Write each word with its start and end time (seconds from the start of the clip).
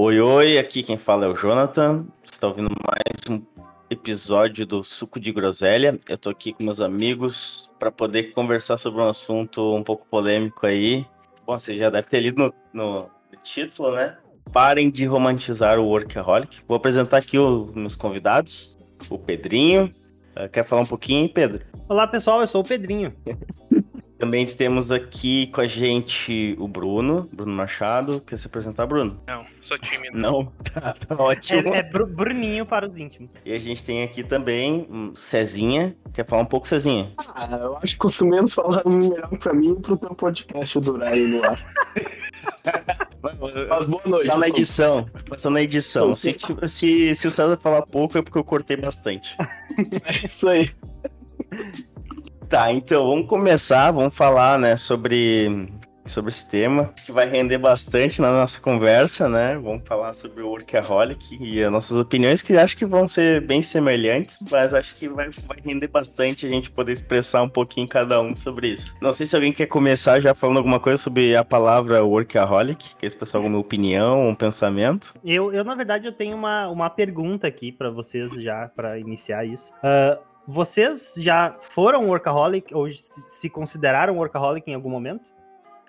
Oi, 0.00 0.20
oi, 0.20 0.58
aqui 0.58 0.84
quem 0.84 0.96
fala 0.96 1.24
é 1.24 1.28
o 1.28 1.34
Jonathan. 1.34 2.06
Você 2.24 2.34
está 2.34 2.46
ouvindo 2.46 2.70
mais 2.86 3.28
um 3.28 3.44
episódio 3.90 4.64
do 4.64 4.84
Suco 4.84 5.18
de 5.18 5.32
Groselha. 5.32 5.98
Eu 6.08 6.16
tô 6.16 6.30
aqui 6.30 6.52
com 6.52 6.62
meus 6.62 6.80
amigos 6.80 7.68
para 7.80 7.90
poder 7.90 8.30
conversar 8.30 8.76
sobre 8.78 9.00
um 9.00 9.08
assunto 9.08 9.74
um 9.74 9.82
pouco 9.82 10.06
polêmico 10.08 10.68
aí. 10.68 11.04
Bom, 11.44 11.58
você 11.58 11.76
já 11.76 11.90
deve 11.90 12.06
ter 12.06 12.20
lido 12.20 12.38
no, 12.38 12.54
no 12.72 13.10
título, 13.42 13.90
né? 13.90 14.16
Parem 14.52 14.88
de 14.88 15.04
romantizar 15.04 15.80
o 15.80 15.88
workaholic. 15.88 16.60
Vou 16.68 16.76
apresentar 16.76 17.16
aqui 17.16 17.36
os 17.36 17.68
meus 17.72 17.96
convidados. 17.96 18.78
O 19.10 19.18
Pedrinho. 19.18 19.90
Uh, 20.38 20.48
quer 20.48 20.64
falar 20.64 20.82
um 20.82 20.86
pouquinho, 20.86 21.28
Pedro? 21.28 21.64
Olá, 21.88 22.06
pessoal. 22.06 22.40
Eu 22.40 22.46
sou 22.46 22.60
o 22.60 22.64
Pedrinho. 22.64 23.10
Também 24.18 24.44
temos 24.46 24.90
aqui 24.90 25.46
com 25.46 25.60
a 25.60 25.66
gente 25.66 26.56
o 26.58 26.66
Bruno, 26.66 27.28
Bruno 27.32 27.52
Machado. 27.52 28.20
Quer 28.20 28.36
se 28.36 28.48
apresentar, 28.48 28.84
Bruno? 28.84 29.20
Não, 29.26 29.44
sou 29.60 29.78
tímido. 29.78 30.18
Não? 30.18 30.46
Tá, 30.74 30.92
tá 30.92 31.14
ótimo. 31.14 31.72
É, 31.72 31.78
é 31.78 31.82
Bru 31.84 32.04
Bruninho 32.04 32.66
para 32.66 32.88
os 32.88 32.98
íntimos. 32.98 33.30
E 33.44 33.52
a 33.52 33.58
gente 33.58 33.84
tem 33.84 34.02
aqui 34.02 34.24
também 34.24 34.88
um 34.90 35.14
Cezinha. 35.14 35.96
Quer 36.12 36.26
falar 36.26 36.42
um 36.42 36.46
pouco, 36.46 36.66
Cezinha? 36.66 37.12
Ah, 37.16 37.48
eu 37.62 37.76
acho 37.76 37.92
que 37.94 37.98
quanto 37.98 38.26
menos 38.26 38.54
falar 38.54 38.82
melhor 38.84 39.28
pra 39.38 39.52
mim 39.52 39.72
e 39.72 39.80
pro 39.80 39.96
teu 39.96 40.14
podcast 40.14 40.80
durar 40.80 41.12
aí 41.12 41.24
no 41.24 41.44
ar. 41.44 41.64
Mas 43.68 43.86
boa 43.86 44.02
noite. 44.04 44.26
Só 44.26 44.36
na 44.36 44.48
edição. 44.48 45.04
Passando 45.28 45.54
na 45.54 45.62
edição. 45.62 46.16
Se, 46.16 46.36
se, 46.68 47.14
se 47.14 47.28
o 47.28 47.30
César 47.30 47.56
falar 47.56 47.82
pouco 47.82 48.18
é 48.18 48.22
porque 48.22 48.38
eu 48.38 48.44
cortei 48.44 48.76
bastante. 48.76 49.36
É 50.04 50.26
isso 50.26 50.48
aí. 50.48 50.68
Tá, 52.48 52.72
então 52.72 53.06
vamos 53.06 53.26
começar, 53.26 53.90
vamos 53.90 54.16
falar, 54.16 54.58
né, 54.58 54.74
sobre, 54.74 55.68
sobre 56.06 56.30
esse 56.30 56.48
tema, 56.48 56.94
que 57.04 57.12
vai 57.12 57.28
render 57.28 57.58
bastante 57.58 58.22
na 58.22 58.32
nossa 58.32 58.58
conversa, 58.58 59.28
né? 59.28 59.60
Vamos 59.62 59.86
falar 59.86 60.14
sobre 60.14 60.42
o 60.42 60.48
Workaholic 60.48 61.36
e 61.38 61.62
as 61.62 61.70
nossas 61.70 61.98
opiniões, 61.98 62.40
que 62.40 62.56
acho 62.56 62.74
que 62.74 62.86
vão 62.86 63.06
ser 63.06 63.42
bem 63.42 63.60
semelhantes, 63.60 64.38
mas 64.50 64.72
acho 64.72 64.96
que 64.96 65.10
vai, 65.10 65.28
vai 65.46 65.58
render 65.62 65.88
bastante 65.88 66.46
a 66.46 66.48
gente 66.48 66.70
poder 66.70 66.92
expressar 66.92 67.42
um 67.42 67.50
pouquinho 67.50 67.86
cada 67.86 68.18
um 68.18 68.34
sobre 68.34 68.68
isso. 68.68 68.96
Não 68.98 69.12
sei 69.12 69.26
se 69.26 69.36
alguém 69.36 69.52
quer 69.52 69.66
começar 69.66 70.18
já 70.18 70.34
falando 70.34 70.56
alguma 70.56 70.80
coisa 70.80 70.96
sobre 70.96 71.36
a 71.36 71.44
palavra 71.44 72.02
Workaholic, 72.02 72.96
quer 72.96 73.06
expressar 73.06 73.36
alguma 73.36 73.58
opinião, 73.58 74.26
um 74.26 74.34
pensamento? 74.34 75.12
Eu, 75.22 75.52
eu 75.52 75.62
na 75.62 75.74
verdade, 75.74 76.06
eu 76.06 76.12
tenho 76.12 76.34
uma, 76.34 76.66
uma 76.68 76.88
pergunta 76.88 77.46
aqui 77.46 77.70
para 77.70 77.90
vocês 77.90 78.32
já, 78.42 78.70
para 78.74 78.98
iniciar 78.98 79.44
isso. 79.44 79.74
Uh, 79.84 80.27
vocês 80.50 81.12
já 81.18 81.54
foram 81.60 82.08
workaholic 82.08 82.74
ou 82.74 82.90
se 82.90 83.50
consideraram 83.50 84.16
workaholic 84.16 84.70
em 84.70 84.74
algum 84.74 84.88
momento? 84.88 85.30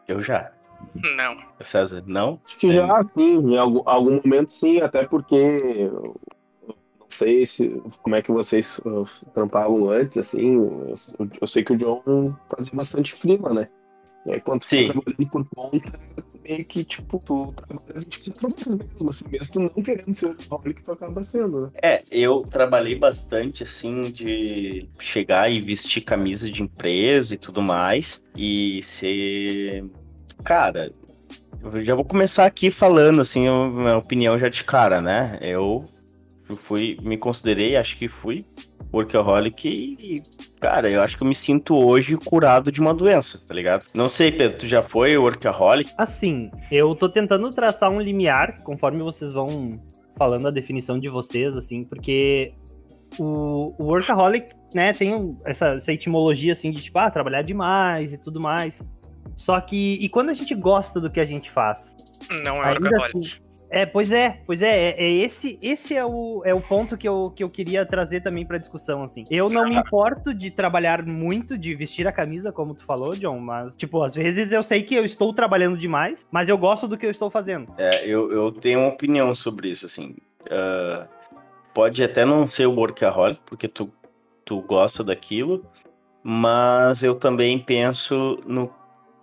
Eu 0.06 0.22
já. 0.22 0.52
Não. 0.94 1.38
César, 1.62 2.04
não? 2.06 2.42
Acho 2.46 2.58
que 2.58 2.68
é. 2.68 2.74
já, 2.74 3.06
sim. 3.14 3.54
Em 3.54 3.58
algum, 3.58 3.82
algum 3.86 4.20
momento, 4.22 4.52
sim. 4.52 4.82
Até 4.82 5.08
porque 5.08 5.90
não 5.90 7.08
sei 7.08 7.46
se, 7.46 7.70
como 8.02 8.18
é 8.18 8.22
que 8.22 8.34
vocês 8.34 8.80
uh, 8.80 9.08
trampavam 9.34 9.90
antes, 9.90 10.18
assim. 10.18 10.56
Eu, 10.56 10.94
eu, 11.40 11.48
sei 11.48 11.64
que 11.64 11.72
o 11.72 11.78
John 11.78 12.36
fazia 12.50 12.73
bastante 12.73 13.14
frila, 13.14 13.54
né? 13.54 13.70
E 14.30 14.34
aí, 14.34 14.42
quando 14.42 14.64
você 14.64 14.86
tá 14.86 14.94
trabalhando 14.94 15.30
por 15.32 15.46
conta, 15.56 16.00
meio 16.48 16.64
que, 16.64 16.84
tipo, 16.84 17.20
tu 17.26 17.52
trabalha 17.54 18.00
24 18.00 18.46
horas 18.46 18.76
mesmo, 18.76 19.10
assim, 19.10 19.28
mesmo 19.28 19.54
tu 19.54 19.60
não 19.60 19.84
querendo 19.84 20.14
ser 20.14 20.28
o 20.28 20.60
que 20.60 20.84
tu 20.84 20.92
acaba 20.92 21.24
sendo, 21.24 21.62
né? 21.62 21.72
É, 21.82 22.04
eu 22.12 22.42
trabalhei 22.42 22.94
bastante, 22.94 23.64
assim, 23.64 24.12
de 24.12 24.88
chegar 25.00 25.52
e 25.52 25.60
vestir 25.60 26.02
camisa 26.02 26.48
de 26.48 26.62
empresa 26.62 27.34
e 27.34 27.38
tudo 27.40 27.60
mais, 27.60 28.22
e 28.36 28.82
ser... 28.84 29.86
Cara, 30.44 30.94
eu 31.64 31.82
já 31.82 31.96
vou 31.96 32.06
começar 32.06 32.46
aqui 32.46 32.70
falando, 32.70 33.22
assim, 33.22 33.48
a 33.48 33.68
minha 33.68 33.98
opinião 33.98 34.38
já 34.38 34.48
de 34.48 34.64
cara, 34.64 35.02
né? 35.02 35.40
Eu 35.42 35.84
fui, 36.56 37.00
me 37.02 37.18
considerei, 37.18 37.76
acho 37.76 37.98
que 37.98 38.08
fui 38.08 38.46
workaholic 38.92 39.68
e, 39.68 40.23
cara, 40.59 40.90
eu 40.90 41.02
acho 41.02 41.18
que 41.18 41.23
eu 41.23 41.28
me 41.28 41.36
sinto 41.36 41.76
hoje 41.76 42.17
curado 42.17 42.72
de 42.72 42.82
uma 42.82 42.94
doença, 42.94 43.39
tá 43.48 43.54
ligado? 43.54 43.86
Não 43.94 44.10
sei, 44.10 44.32
Pedro, 44.32 44.60
tu 44.60 44.67
já 44.67 44.82
foi 44.82 45.17
workaholic? 45.17 45.92
Assim, 45.98 46.52
eu 46.72 46.95
tô 46.95 47.08
tentando 47.08 47.52
traçar 47.52 47.89
um 47.92 48.02
limiar, 48.02 48.61
conforme 48.64 49.04
vocês 49.04 49.32
vão 49.32 49.80
falando 50.17 50.48
a 50.48 50.52
definição 50.52 51.00
de 51.00 51.08
vocês, 51.08 51.55
assim, 51.55 51.83
porque 51.83 52.54
o, 53.17 53.73
o 53.77 53.86
workaholic, 53.86 54.54
né, 54.73 54.94
tem 54.94 55.38
essa, 55.45 55.76
essa 55.76 55.94
etimologia, 55.94 56.54
assim, 56.54 56.71
de 56.71 56.82
tipo, 56.82 57.00
ah, 57.00 57.10
trabalhar 57.10 57.42
demais 57.42 58.14
e 58.14 58.17
tudo 58.17 58.39
mais. 58.39 58.83
Só 59.36 59.60
que, 59.61 59.98
e 60.02 60.10
quando 60.10 60.30
a 60.30 60.33
gente 60.33 60.54
gosta 60.54 61.00
do 61.00 61.10
que 61.10 61.20
a 61.20 61.26
gente 61.26 61.50
faz? 61.50 61.95
Não 62.45 62.64
é 62.64 62.71
workaholic. 62.71 63.20
Assim, 63.20 63.48
é, 63.70 63.86
pois 63.86 64.12
é, 64.12 64.42
pois 64.46 64.62
é, 64.62 64.90
é, 64.90 65.04
é, 65.04 65.12
esse, 65.12 65.60
esse 65.62 65.96
é 65.96 66.06
o, 66.06 66.42
é 66.44 66.54
o 66.54 66.62
ponto 66.62 66.98
que 66.98 67.08
eu, 67.08 67.30
que 67.30 67.44
eu 67.44 67.50
queria 67.50 67.86
trazer 67.86 68.22
também 68.22 68.46
pra 68.46 68.58
discussão, 68.58 69.02
assim. 69.02 69.26
Eu 69.30 69.50
não 69.50 69.68
me 69.68 69.76
importo 69.76 70.34
de 70.34 70.50
trabalhar 70.50 71.06
muito, 71.06 71.58
de 71.58 71.76
vestir 71.76 72.08
a 72.08 72.12
camisa, 72.12 72.52
como 72.52 72.74
tu 72.74 72.84
falou, 72.84 73.16
John, 73.16 73.40
mas, 73.40 73.76
tipo, 73.76 74.02
às 74.02 74.16
vezes 74.16 74.52
eu 74.52 74.64
sei 74.64 74.82
que 74.82 74.96
eu 74.96 75.06
estou 75.06 75.34
trabalhando 75.34 75.78
demais, 75.78 76.28
mas 76.32 76.50
eu 76.50 76.58
gosto 76.58 76.88
do 76.88 76.98
que 76.98 77.06
eu 77.06 77.12
estou 77.12 77.30
fazendo. 77.30 77.74
É, 77.78 78.06
eu, 78.06 78.32
eu 78.32 78.52
tenho 78.52 78.80
uma 78.80 78.90
opinião 78.90 79.34
sobre 79.36 79.70
isso, 79.70 79.86
assim. 79.86 80.16
Uh, 80.46 81.08
pode 81.74 82.04
até 82.04 82.26
não 82.26 82.48
ser 82.48 82.66
o 82.66 82.74
workaholic, 82.74 83.40
porque 83.46 83.68
tu, 83.68 83.92
tu 84.44 84.62
gosta 84.62 85.04
daquilo, 85.04 85.64
mas 86.24 87.04
eu 87.04 87.16
também 87.16 87.60
penso 87.60 88.40
no 88.46 88.74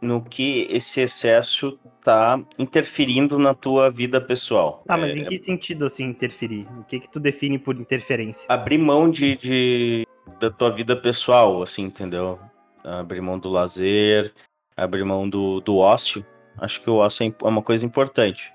no 0.01 0.23
que 0.23 0.67
esse 0.71 1.01
excesso 1.01 1.79
tá 2.07 2.41
interferindo 2.57 3.37
na 3.37 3.53
tua 3.53 3.91
vida 3.91 4.21
pessoal. 4.21 4.85
Tá, 4.87 4.97
mas 4.97 5.17
é... 5.17 5.19
em 5.19 5.25
que 5.25 5.39
sentido 5.39 5.87
assim 5.87 6.05
interferir? 6.05 6.65
O 6.79 6.85
que 6.85 7.01
que 7.01 7.11
tu 7.11 7.19
define 7.19 7.59
por 7.59 7.75
interferência? 7.77 8.47
Abrir 8.49 8.79
mão 8.79 9.11
de, 9.11 9.37
de 9.37 10.07
da 10.39 10.49
tua 10.49 10.71
vida 10.71 10.95
pessoal, 10.95 11.61
assim, 11.63 11.83
entendeu? 11.83 12.39
Abrir 12.85 13.21
mão 13.21 13.37
do 13.37 13.49
lazer, 13.49 14.33
abrir 14.77 15.03
mão 15.03 15.29
do, 15.29 15.61
do 15.61 15.79
ócio. 15.79 16.25
Acho 16.59 16.81
que 16.81 16.89
o 16.89 16.95
ócio 16.95 17.27
é, 17.27 17.45
é 17.45 17.49
uma 17.49 17.63
coisa 17.63 17.85
importante. 17.85 18.53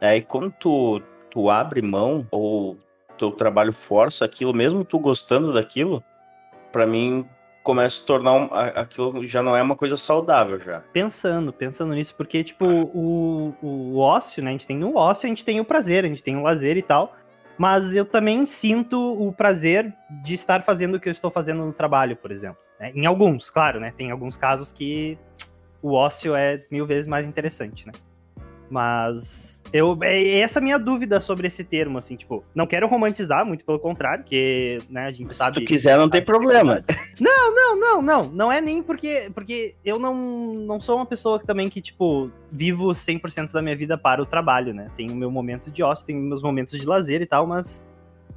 Aí 0.00 0.22
quando 0.22 0.50
tu, 0.52 1.02
tu 1.30 1.50
abre 1.50 1.82
mão 1.82 2.26
ou 2.30 2.78
teu 3.18 3.30
trabalho 3.30 3.74
força 3.74 4.24
aquilo, 4.24 4.54
mesmo 4.54 4.86
tu 4.86 4.98
gostando 4.98 5.52
daquilo, 5.52 6.02
para 6.72 6.86
mim 6.86 7.26
começa 7.66 7.96
a 7.96 8.00
se 8.00 8.06
tornar 8.06 8.32
um, 8.32 8.48
aquilo 8.52 9.26
já 9.26 9.42
não 9.42 9.56
é 9.56 9.60
uma 9.60 9.74
coisa 9.74 9.96
saudável 9.96 10.60
já. 10.60 10.84
Pensando, 10.92 11.52
pensando 11.52 11.92
nisso, 11.94 12.14
porque, 12.14 12.44
tipo, 12.44 12.64
o, 12.64 13.52
o 13.60 13.98
ócio, 13.98 14.40
né? 14.40 14.50
A 14.50 14.52
gente 14.52 14.68
tem 14.68 14.84
o 14.84 14.94
ócio, 14.94 15.26
a 15.26 15.28
gente 15.28 15.44
tem 15.44 15.58
o 15.58 15.64
prazer, 15.64 16.04
a 16.04 16.06
gente 16.06 16.22
tem 16.22 16.36
o 16.36 16.42
lazer 16.42 16.76
e 16.76 16.82
tal. 16.82 17.16
Mas 17.58 17.96
eu 17.96 18.04
também 18.04 18.46
sinto 18.46 18.96
o 18.96 19.32
prazer 19.32 19.92
de 20.22 20.34
estar 20.34 20.62
fazendo 20.62 20.94
o 20.94 21.00
que 21.00 21.08
eu 21.08 21.10
estou 21.10 21.28
fazendo 21.28 21.64
no 21.64 21.72
trabalho, 21.72 22.14
por 22.14 22.30
exemplo. 22.30 22.58
Né? 22.78 22.92
Em 22.94 23.04
alguns, 23.04 23.50
claro, 23.50 23.80
né? 23.80 23.92
Tem 23.96 24.12
alguns 24.12 24.36
casos 24.36 24.70
que 24.70 25.18
o 25.82 25.92
ócio 25.92 26.36
é 26.36 26.64
mil 26.70 26.86
vezes 26.86 27.08
mais 27.08 27.26
interessante, 27.26 27.84
né? 27.84 27.92
Mas 28.70 29.55
eu, 29.72 29.98
é 30.02 30.38
essa 30.38 30.60
minha 30.60 30.78
dúvida 30.78 31.20
sobre 31.20 31.46
esse 31.46 31.64
termo, 31.64 31.98
assim, 31.98 32.16
tipo, 32.16 32.44
não 32.54 32.66
quero 32.66 32.86
romantizar, 32.86 33.44
muito 33.44 33.64
pelo 33.64 33.78
contrário, 33.78 34.22
porque, 34.22 34.78
né, 34.88 35.06
a 35.06 35.12
gente 35.12 35.28
Se 35.30 35.34
sabe... 35.36 35.56
Se 35.56 35.60
tu 35.60 35.66
quiser, 35.66 35.98
não 35.98 36.08
tem 36.08 36.22
problema. 36.22 36.84
Não, 37.18 37.54
não, 37.54 37.80
não, 37.80 38.02
não, 38.02 38.24
não 38.24 38.52
é 38.52 38.60
nem 38.60 38.82
porque, 38.82 39.30
porque 39.34 39.74
eu 39.84 39.98
não, 39.98 40.14
não 40.14 40.78
sou 40.78 40.96
uma 40.96 41.06
pessoa 41.06 41.38
que, 41.38 41.46
também 41.46 41.68
que, 41.68 41.80
tipo, 41.80 42.30
vivo 42.52 42.88
100% 42.88 43.52
da 43.52 43.62
minha 43.62 43.76
vida 43.76 43.96
para 43.96 44.22
o 44.22 44.26
trabalho, 44.26 44.74
né, 44.74 44.90
tenho 44.96 45.12
o 45.12 45.16
meu 45.16 45.30
momento 45.30 45.70
de 45.70 45.82
ócio, 45.82 46.06
tenho 46.06 46.20
meus 46.20 46.42
momentos 46.42 46.78
de 46.78 46.86
lazer 46.86 47.22
e 47.22 47.26
tal, 47.26 47.46
mas 47.46 47.84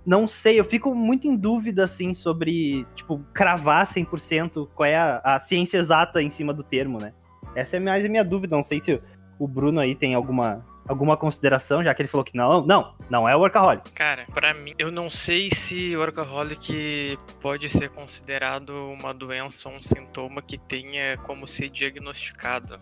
não 0.06 0.28
sei, 0.28 0.59
eu 0.59 0.66
fico 0.66 0.95
muito 0.95 1.28
em 1.28 1.35
dúvida, 1.35 1.84
assim, 1.84 2.13
sobre, 2.13 2.85
tipo, 2.95 3.19
cravar 3.34 3.85
100% 3.85 4.68
qual 4.73 4.88
é 4.88 4.95
a, 4.95 5.22
a 5.23 5.39
ciência 5.39 5.78
exata 5.78 6.22
em 6.22 6.29
cima 6.29 6.53
do 6.53 6.63
termo, 6.63 7.00
né. 7.00 7.13
Essa 7.56 7.78
é 7.78 7.79
mais 7.79 8.06
a 8.06 8.09
minha 8.09 8.23
dúvida, 8.23 8.56
não 8.56 8.63
sei 8.63 8.79
se 8.79 9.01
o 9.38 9.47
Bruno 9.47 9.79
aí 9.79 9.95
tem 9.95 10.13
alguma 10.13 10.66
alguma 10.89 11.16
consideração, 11.16 11.83
já 11.83 11.94
que 11.94 12.01
ele 12.01 12.09
falou 12.09 12.25
que 12.25 12.35
não? 12.35 12.66
Não, 12.66 12.95
não 13.09 13.30
é 13.30 13.36
workaholic. 13.36 13.91
Cara, 13.91 14.25
para 14.33 14.56
mim, 14.56 14.74
eu 14.80 14.91
não 14.91 15.07
sei 15.07 15.51
se 15.51 15.95
workaholic 15.95 17.18
pode 17.39 17.69
ser 17.69 17.89
considerado 17.89 18.71
uma 18.91 19.13
doença 19.13 19.69
ou 19.69 19.75
um 19.75 19.81
sintoma 19.81 20.41
que 20.41 20.57
tenha 20.57 21.15
como 21.19 21.45
ser 21.45 21.69
diagnosticado. 21.69 22.81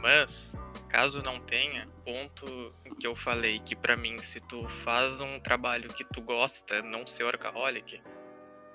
Mas, 0.00 0.56
caso 0.88 1.22
não 1.22 1.40
tenha, 1.40 1.88
ponto 2.04 2.72
que 2.98 3.06
eu 3.06 3.16
falei 3.16 3.58
que 3.60 3.74
para 3.74 3.96
mim, 3.96 4.16
se 4.18 4.40
tu 4.40 4.66
faz 4.68 5.20
um 5.20 5.40
trabalho 5.40 5.88
que 5.88 6.04
tu 6.04 6.22
gosta, 6.22 6.80
não 6.80 7.06
ser 7.06 7.24
workaholic, 7.24 8.00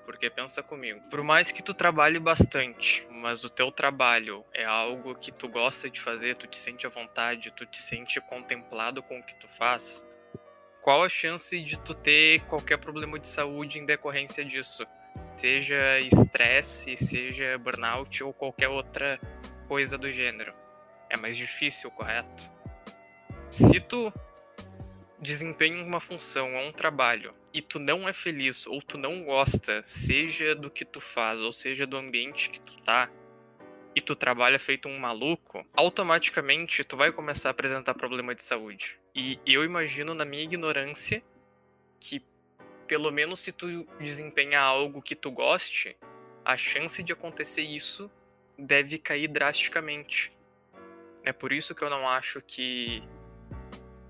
porque 0.06 0.30
pensa 0.30 0.62
comigo, 0.62 1.00
por 1.10 1.22
mais 1.22 1.50
que 1.50 1.62
tu 1.62 1.74
trabalhe 1.74 2.18
bastante, 2.18 3.06
mas 3.10 3.44
o 3.44 3.50
teu 3.50 3.72
trabalho 3.72 4.44
é 4.54 4.64
algo 4.64 5.16
que 5.16 5.32
tu 5.32 5.48
gosta 5.48 5.90
de 5.90 6.00
fazer, 6.00 6.36
tu 6.36 6.46
te 6.46 6.56
sente 6.56 6.86
à 6.86 6.88
vontade, 6.88 7.50
tu 7.50 7.66
te 7.66 7.76
sente 7.76 8.20
contemplado 8.20 9.02
com 9.02 9.18
o 9.18 9.22
que 9.22 9.34
tu 9.34 9.48
faz, 9.48 10.06
qual 10.80 11.02
a 11.02 11.08
chance 11.08 11.60
de 11.60 11.76
tu 11.80 11.92
ter 11.92 12.40
qualquer 12.42 12.78
problema 12.78 13.18
de 13.18 13.26
saúde 13.26 13.80
em 13.80 13.84
decorrência 13.84 14.44
disso? 14.44 14.86
Seja 15.34 15.98
estresse, 15.98 16.96
seja 16.96 17.58
burnout 17.58 18.22
ou 18.22 18.32
qualquer 18.32 18.68
outra 18.68 19.18
coisa 19.66 19.98
do 19.98 20.10
gênero. 20.10 20.54
É 21.10 21.16
mais 21.16 21.36
difícil, 21.36 21.90
correto? 21.90 22.48
Se 23.50 23.80
tu 23.80 24.12
desempenha 25.20 25.82
uma 25.82 26.00
função 26.00 26.54
ou 26.54 26.68
um 26.68 26.72
trabalho 26.72 27.34
e 27.52 27.62
tu 27.62 27.78
não 27.78 28.08
é 28.08 28.12
feliz 28.12 28.66
ou 28.66 28.82
tu 28.82 28.98
não 28.98 29.24
gosta, 29.24 29.82
seja 29.86 30.54
do 30.54 30.70
que 30.70 30.84
tu 30.84 31.00
faz 31.00 31.40
ou 31.40 31.52
seja 31.52 31.86
do 31.86 31.96
ambiente 31.96 32.50
que 32.50 32.60
tu 32.60 32.78
tá, 32.82 33.10
e 33.94 34.00
tu 34.02 34.14
trabalha 34.14 34.58
feito 34.58 34.90
um 34.90 34.98
maluco, 34.98 35.66
automaticamente 35.74 36.84
tu 36.84 36.98
vai 36.98 37.10
começar 37.10 37.48
a 37.48 37.52
apresentar 37.52 37.94
problema 37.94 38.34
de 38.34 38.42
saúde. 38.42 39.00
E 39.14 39.40
eu 39.46 39.64
imagino 39.64 40.12
na 40.12 40.26
minha 40.26 40.44
ignorância 40.44 41.22
que 41.98 42.22
pelo 42.86 43.10
menos 43.10 43.40
se 43.40 43.52
tu 43.52 43.88
desempenhar 43.98 44.62
algo 44.62 45.00
que 45.00 45.16
tu 45.16 45.30
goste, 45.30 45.96
a 46.44 46.58
chance 46.58 47.02
de 47.02 47.14
acontecer 47.14 47.62
isso 47.62 48.10
deve 48.58 48.98
cair 48.98 49.28
drasticamente. 49.28 50.30
É 51.24 51.32
por 51.32 51.50
isso 51.50 51.74
que 51.74 51.82
eu 51.82 51.88
não 51.88 52.06
acho 52.06 52.42
que 52.42 53.02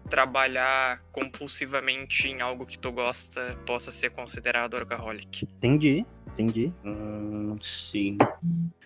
trabalhar 0.08 1.00
compulsivamente 1.12 2.28
em 2.28 2.40
algo 2.40 2.64
que 2.64 2.78
tu 2.78 2.92
gosta 2.92 3.56
possa 3.66 3.90
ser 3.90 4.10
considerado 4.10 4.74
workaholic. 4.74 5.44
Entendi, 5.44 6.04
entendi. 6.26 6.72
Hum, 6.84 7.56
sim. 7.60 8.16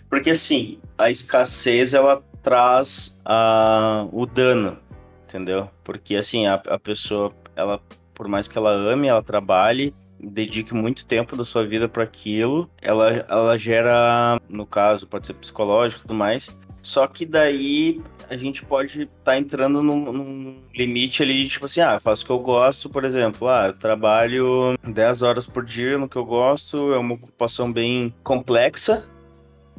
Porque 0.09 0.31
assim, 0.31 0.79
a 0.99 1.11
escassez 1.11 1.95
ela 1.95 2.23
traz 2.43 3.19
uh, 3.21 4.09
o 4.13 4.27
dano, 4.27 4.79
entendeu? 5.25 5.69
Porque 5.85 6.17
assim, 6.17 6.47
a, 6.47 6.55
a 6.55 6.79
pessoa, 6.79 7.33
ela, 7.55 7.81
por 8.15 8.27
mais 8.27 8.49
que 8.49 8.59
ela 8.59 8.73
ame, 8.73 9.07
ela 9.07 9.23
trabalhe, 9.23 9.95
dedique 10.19 10.75
muito 10.75 11.07
tempo 11.07 11.37
da 11.37 11.45
sua 11.45 11.67
vida 11.67 11.89
para 11.89 12.03
aquilo, 12.03 12.69
ela, 12.81 13.11
ela 13.29 13.57
gera, 13.57 14.41
no 14.49 14.67
caso, 14.67 15.07
pode 15.07 15.27
ser 15.27 15.35
psicológico 15.35 16.01
e 16.01 16.03
tudo 16.03 16.15
mais. 16.15 16.57
Só 16.83 17.07
que 17.07 17.27
daí 17.27 18.01
a 18.29 18.37
gente 18.37 18.65
pode 18.65 19.03
estar 19.03 19.13
tá 19.25 19.39
entrando 19.39 19.83
num, 19.83 20.13
num, 20.13 20.63
limite 20.75 21.23
ali 21.23 21.43
de 21.43 21.49
tipo 21.49 21.67
assim, 21.67 21.81
ah, 21.81 21.99
faço 21.99 22.23
o 22.23 22.27
que 22.27 22.33
eu 22.33 22.39
gosto, 22.39 22.89
por 22.89 23.05
exemplo, 23.05 23.49
ah, 23.49 23.67
eu 23.67 23.73
trabalho 23.73 24.79
10 24.83 25.23
horas 25.23 25.47
por 25.47 25.65
dia 25.65 25.99
no 25.99 26.09
que 26.09 26.17
eu 26.17 26.25
gosto, 26.25 26.95
é 26.95 26.99
uma 26.99 27.15
ocupação 27.15 27.73
bem 27.73 28.15
complexa 28.23 29.09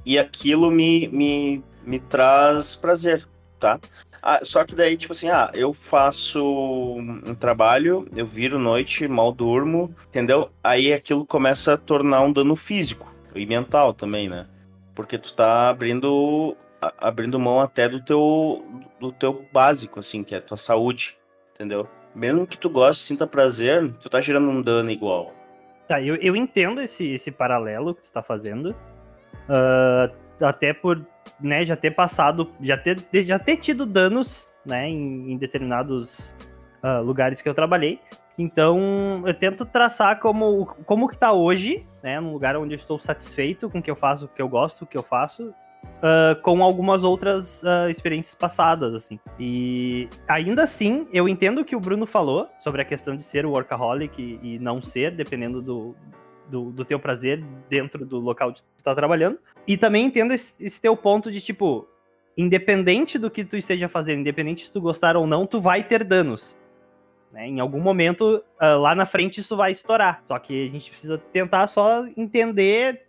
e 0.05 0.19
aquilo 0.19 0.69
me, 0.69 1.07
me, 1.07 1.63
me 1.85 1.99
traz 1.99 2.75
prazer, 2.75 3.25
tá? 3.59 3.79
Ah, 4.21 4.41
só 4.43 4.63
que 4.63 4.75
daí, 4.75 4.95
tipo 4.95 5.13
assim, 5.13 5.29
ah, 5.29 5.49
eu 5.53 5.73
faço 5.73 6.43
um 6.43 7.33
trabalho, 7.33 8.07
eu 8.15 8.25
viro 8.25 8.59
noite, 8.59 9.07
mal 9.07 9.31
durmo, 9.31 9.95
entendeu? 10.09 10.51
Aí 10.63 10.93
aquilo 10.93 11.25
começa 11.25 11.73
a 11.73 11.77
tornar 11.77 12.21
um 12.21 12.31
dano 12.31 12.55
físico 12.55 13.11
e 13.33 13.45
mental 13.47 13.93
também, 13.93 14.29
né? 14.29 14.45
Porque 14.93 15.17
tu 15.17 15.33
tá 15.33 15.69
abrindo 15.69 16.55
abrindo 16.97 17.39
mão 17.39 17.59
até 17.59 17.87
do 17.87 18.01
teu 18.01 18.65
do 18.99 19.11
teu 19.11 19.45
básico, 19.51 19.99
assim, 19.99 20.23
que 20.23 20.33
é 20.33 20.39
a 20.39 20.41
tua 20.41 20.57
saúde, 20.57 21.17
entendeu? 21.53 21.87
Mesmo 22.13 22.45
que 22.47 22.57
tu 22.57 22.69
goste, 22.69 23.03
sinta 23.03 23.25
prazer, 23.25 23.93
tu 24.01 24.09
tá 24.09 24.19
gerando 24.19 24.49
um 24.49 24.61
dano 24.61 24.89
igual. 24.89 25.33
Tá, 25.87 26.01
eu, 26.01 26.15
eu 26.15 26.35
entendo 26.35 26.81
esse, 26.81 27.13
esse 27.13 27.31
paralelo 27.31 27.95
que 27.95 28.01
tu 28.01 28.11
tá 28.11 28.21
fazendo. 28.21 28.75
Uh, 29.47 30.13
até 30.43 30.73
por 30.73 31.05
né, 31.39 31.65
já 31.65 31.75
ter 31.75 31.91
passado, 31.91 32.51
já 32.61 32.77
ter, 32.77 32.97
já 33.25 33.39
ter 33.39 33.57
tido 33.57 33.85
danos 33.85 34.49
né, 34.65 34.87
em, 34.87 35.31
em 35.31 35.37
determinados 35.37 36.35
uh, 36.83 37.01
lugares 37.03 37.41
que 37.41 37.49
eu 37.49 37.53
trabalhei. 37.53 37.99
Então, 38.37 39.23
eu 39.25 39.33
tento 39.33 39.65
traçar 39.65 40.19
como, 40.19 40.65
como 40.85 41.07
que 41.07 41.17
tá 41.17 41.31
hoje, 41.31 41.85
né, 42.01 42.19
num 42.19 42.33
lugar 42.33 42.55
onde 42.57 42.73
eu 42.73 42.77
estou 42.77 42.99
satisfeito 42.99 43.69
com 43.69 43.79
o 43.79 43.81
que 43.81 43.91
eu 43.91 43.95
faço, 43.95 44.25
o 44.25 44.27
que 44.27 44.41
eu 44.41 44.49
gosto, 44.49 44.83
o 44.83 44.87
que 44.87 44.97
eu 44.97 45.03
faço, 45.03 45.53
uh, 45.83 46.39
com 46.41 46.63
algumas 46.63 47.03
outras 47.03 47.61
uh, 47.63 47.89
experiências 47.89 48.35
passadas, 48.35 48.93
assim. 48.93 49.19
E 49.39 50.09
ainda 50.27 50.63
assim, 50.63 51.07
eu 51.11 51.27
entendo 51.27 51.61
o 51.61 51.65
que 51.65 51.75
o 51.75 51.79
Bruno 51.79 52.05
falou 52.05 52.47
sobre 52.59 52.81
a 52.81 52.85
questão 52.85 53.15
de 53.15 53.23
ser 53.23 53.45
workaholic 53.45 54.21
e, 54.21 54.55
e 54.55 54.59
não 54.59 54.81
ser, 54.81 55.11
dependendo 55.15 55.61
do, 55.61 55.95
do, 56.49 56.71
do 56.71 56.85
teu 56.85 56.99
prazer 56.99 57.43
dentro 57.69 58.05
do 58.05 58.19
local 58.19 58.49
onde 58.49 58.63
tu 58.63 58.83
tá 58.83 58.95
trabalhando. 58.95 59.39
E 59.67 59.77
também 59.77 60.05
entendo 60.05 60.33
esse, 60.33 60.53
esse 60.59 60.81
teu 60.81 60.95
ponto 60.95 61.31
de, 61.31 61.39
tipo, 61.39 61.87
independente 62.37 63.17
do 63.17 63.29
que 63.29 63.43
tu 63.43 63.55
esteja 63.55 63.87
fazendo, 63.87 64.21
independente 64.21 64.65
se 64.65 64.71
tu 64.71 64.81
gostar 64.81 65.15
ou 65.15 65.27
não, 65.27 65.45
tu 65.45 65.59
vai 65.59 65.83
ter 65.83 66.03
danos. 66.03 66.57
Né? 67.31 67.47
Em 67.47 67.59
algum 67.59 67.79
momento, 67.79 68.43
uh, 68.61 68.77
lá 68.79 68.93
na 68.93 69.05
frente, 69.05 69.39
isso 69.39 69.55
vai 69.55 69.71
estourar. 69.71 70.21
Só 70.23 70.37
que 70.37 70.67
a 70.67 70.71
gente 70.71 70.89
precisa 70.89 71.17
tentar 71.17 71.67
só 71.67 72.05
entender 72.17 73.07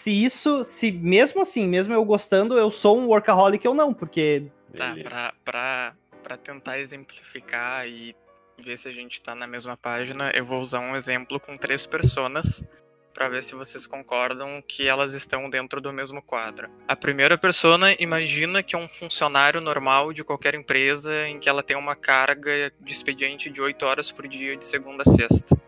se 0.00 0.10
isso, 0.10 0.64
se 0.64 0.90
mesmo 0.90 1.42
assim, 1.42 1.68
mesmo 1.68 1.92
eu 1.92 2.02
gostando, 2.06 2.56
eu 2.56 2.70
sou 2.70 2.98
um 2.98 3.06
workaholic 3.06 3.68
ou 3.68 3.74
não, 3.74 3.92
porque. 3.92 4.44
Tá, 4.74 4.94
pra, 5.02 5.34
pra, 5.44 5.94
pra 6.22 6.36
tentar 6.38 6.78
exemplificar 6.78 7.86
e 7.86 8.16
ver 8.58 8.78
se 8.78 8.88
a 8.88 8.92
gente 8.92 9.20
tá 9.20 9.34
na 9.34 9.46
mesma 9.46 9.76
página, 9.76 10.30
eu 10.34 10.44
vou 10.44 10.58
usar 10.58 10.80
um 10.80 10.96
exemplo 10.96 11.38
com 11.38 11.54
três 11.58 11.84
personas 11.84 12.64
para 13.12 13.28
ver 13.28 13.42
se 13.42 13.54
vocês 13.54 13.86
concordam 13.86 14.62
que 14.66 14.88
elas 14.88 15.12
estão 15.12 15.50
dentro 15.50 15.82
do 15.82 15.92
mesmo 15.92 16.22
quadro. 16.22 16.70
A 16.88 16.96
primeira 16.96 17.36
persona 17.36 17.92
imagina 17.98 18.62
que 18.62 18.74
é 18.74 18.78
um 18.78 18.88
funcionário 18.88 19.60
normal 19.60 20.14
de 20.14 20.24
qualquer 20.24 20.54
empresa 20.54 21.28
em 21.28 21.38
que 21.38 21.48
ela 21.48 21.62
tem 21.62 21.76
uma 21.76 21.94
carga 21.94 22.72
de 22.80 22.92
expediente 22.92 23.50
de 23.50 23.60
8 23.60 23.84
horas 23.84 24.10
por 24.10 24.26
dia 24.26 24.56
de 24.56 24.64
segunda 24.64 25.02
a 25.06 25.10
sexta. 25.10 25.60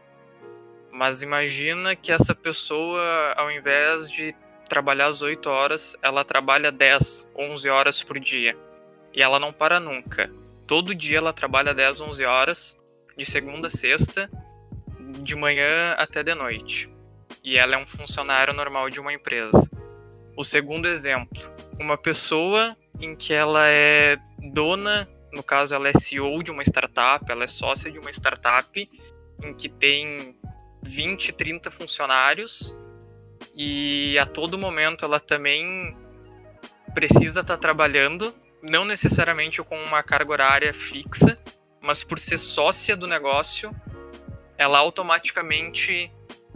Mas 0.92 1.22
imagina 1.22 1.96
que 1.96 2.12
essa 2.12 2.34
pessoa, 2.34 3.32
ao 3.34 3.50
invés 3.50 4.10
de 4.10 4.34
trabalhar 4.68 5.06
as 5.06 5.22
8 5.22 5.48
horas, 5.48 5.96
ela 6.02 6.22
trabalha 6.22 6.70
10, 6.70 7.30
11 7.34 7.68
horas 7.70 8.02
por 8.02 8.20
dia. 8.20 8.54
E 9.12 9.22
ela 9.22 9.40
não 9.40 9.52
para 9.54 9.80
nunca. 9.80 10.30
Todo 10.66 10.94
dia 10.94 11.18
ela 11.18 11.32
trabalha 11.32 11.72
10, 11.72 12.02
11 12.02 12.24
horas 12.26 12.80
de 13.16 13.24
segunda 13.24 13.68
a 13.68 13.70
sexta, 13.70 14.30
de 15.22 15.34
manhã 15.34 15.94
até 15.98 16.22
de 16.22 16.34
noite. 16.34 16.88
E 17.42 17.56
ela 17.56 17.74
é 17.74 17.78
um 17.78 17.86
funcionário 17.86 18.52
normal 18.52 18.90
de 18.90 19.00
uma 19.00 19.12
empresa. 19.12 19.68
O 20.36 20.44
segundo 20.44 20.86
exemplo, 20.86 21.42
uma 21.78 21.96
pessoa 21.96 22.76
em 23.00 23.16
que 23.16 23.32
ela 23.32 23.68
é 23.68 24.16
dona, 24.52 25.08
no 25.32 25.42
caso 25.42 25.74
ela 25.74 25.88
é 25.88 25.92
CEO 25.92 26.42
de 26.42 26.50
uma 26.50 26.62
startup, 26.62 27.30
ela 27.30 27.44
é 27.44 27.48
sócia 27.48 27.90
de 27.90 27.98
uma 27.98 28.10
startup 28.10 28.90
em 29.42 29.54
que 29.54 29.68
tem 29.68 30.36
20, 30.82 31.32
30 31.32 31.70
funcionários 31.70 32.74
e 33.54 34.18
a 34.18 34.26
todo 34.26 34.58
momento 34.58 35.04
ela 35.04 35.20
também 35.20 35.96
precisa 36.94 37.40
estar 37.40 37.54
tá 37.54 37.56
trabalhando, 37.56 38.34
não 38.62 38.84
necessariamente 38.84 39.62
com 39.62 39.76
uma 39.82 40.02
carga 40.02 40.32
horária 40.32 40.74
fixa, 40.74 41.38
mas 41.80 42.04
por 42.04 42.18
ser 42.18 42.38
sócia 42.38 42.96
do 42.96 43.06
negócio, 43.06 43.74
ela 44.56 44.78
automaticamente 44.78 46.12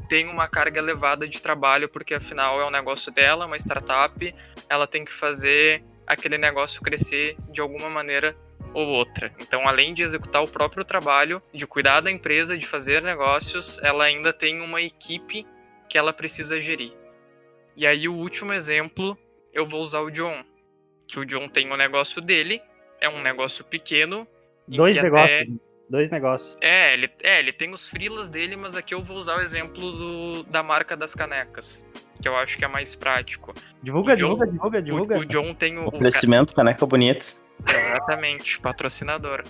tem 0.09 0.29
uma 0.29 0.47
carga 0.47 0.79
elevada 0.79 1.27
de 1.27 1.41
trabalho, 1.41 1.89
porque 1.89 2.15
afinal 2.15 2.61
é 2.61 2.67
um 2.67 2.71
negócio 2.71 3.11
dela, 3.13 3.47
uma 3.47 3.57
startup, 3.57 4.35
ela 4.69 4.87
tem 4.87 5.05
que 5.05 5.13
fazer 5.13 5.83
aquele 6.07 6.39
negócio 6.39 6.81
crescer 6.81 7.37
de 7.51 7.61
alguma 7.61 7.91
maneira 7.91 8.37
ou 8.77 8.89
outra. 8.89 9.33
Então, 9.39 9.67
além 9.67 9.95
de 9.95 10.03
executar 10.03 10.43
o 10.43 10.49
próprio 10.49 10.85
trabalho, 10.85 11.43
de 11.53 11.67
cuidar 11.67 12.01
da 12.01 12.11
empresa, 12.11 12.59
de 12.59 12.67
fazer 12.67 13.03
negócios, 13.03 13.79
ela 13.83 14.05
ainda 14.05 14.33
tem 14.33 14.61
uma 14.61 14.83
equipe 14.83 15.47
que 15.89 15.97
ela 15.97 16.13
precisa 16.13 16.61
gerir. 16.61 16.93
E 17.75 17.87
aí, 17.87 18.07
o 18.07 18.15
último 18.15 18.53
exemplo, 18.53 19.17
eu 19.53 19.65
vou 19.65 19.81
usar 19.81 20.01
o 20.01 20.11
John. 20.11 20.45
Que 21.07 21.19
o 21.19 21.25
John 21.25 21.49
tem 21.49 21.73
o 21.73 21.77
negócio 21.77 22.21
dele, 22.21 22.61
é 23.01 23.09
um 23.09 23.23
negócio 23.23 23.65
pequeno, 23.65 24.29
Dois 24.69 24.97
negócios. 24.97 25.41
Até... 25.41 25.47
Dois 25.89 26.11
negócios. 26.11 26.57
É 26.61 26.95
ele, 26.95 27.09
é, 27.23 27.39
ele 27.39 27.53
tem 27.53 27.73
os 27.73 27.89
frilas 27.89 28.29
dele, 28.29 28.57
mas 28.57 28.75
aqui 28.75 28.93
eu 28.93 29.01
vou 29.01 29.17
usar 29.17 29.37
o 29.37 29.41
exemplo 29.41 29.93
do, 29.93 30.43
da 30.43 30.61
marca 30.61 30.97
das 30.97 31.15
canecas. 31.15 31.87
Que 32.21 32.29
eu 32.29 32.37
acho 32.37 32.59
que 32.59 32.65
é 32.65 32.69
mais 32.69 32.97
prático. 32.97 33.55
Divulga, 33.81 34.17
John, 34.17 34.31
divulga, 34.31 34.47
divulga, 34.47 34.83
divulga. 34.83 35.17
O, 35.17 35.21
o 35.21 35.25
John 35.25 35.55
tem 35.55 35.79
o. 35.79 35.87
Oferecimento, 35.87 36.53
o... 36.53 36.57
caneca 36.57 36.85
bonita. 36.85 37.27
Exatamente, 37.69 38.59
patrocinador. 38.61 39.45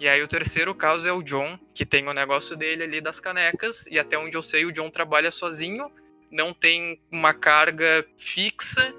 E 0.00 0.08
aí 0.08 0.22
o 0.22 0.28
terceiro 0.28 0.74
caso 0.74 1.08
é 1.08 1.12
o 1.12 1.22
John, 1.22 1.58
que 1.72 1.86
tem 1.86 2.06
o 2.08 2.12
negócio 2.12 2.56
dele 2.56 2.82
ali 2.82 3.00
das 3.00 3.20
canecas, 3.20 3.86
e 3.86 3.98
até 3.98 4.18
onde 4.18 4.36
eu 4.36 4.42
sei, 4.42 4.64
o 4.64 4.72
John 4.72 4.90
trabalha 4.90 5.30
sozinho, 5.30 5.90
não 6.30 6.52
tem 6.52 7.00
uma 7.10 7.32
carga 7.32 8.04
fixa 8.16 8.94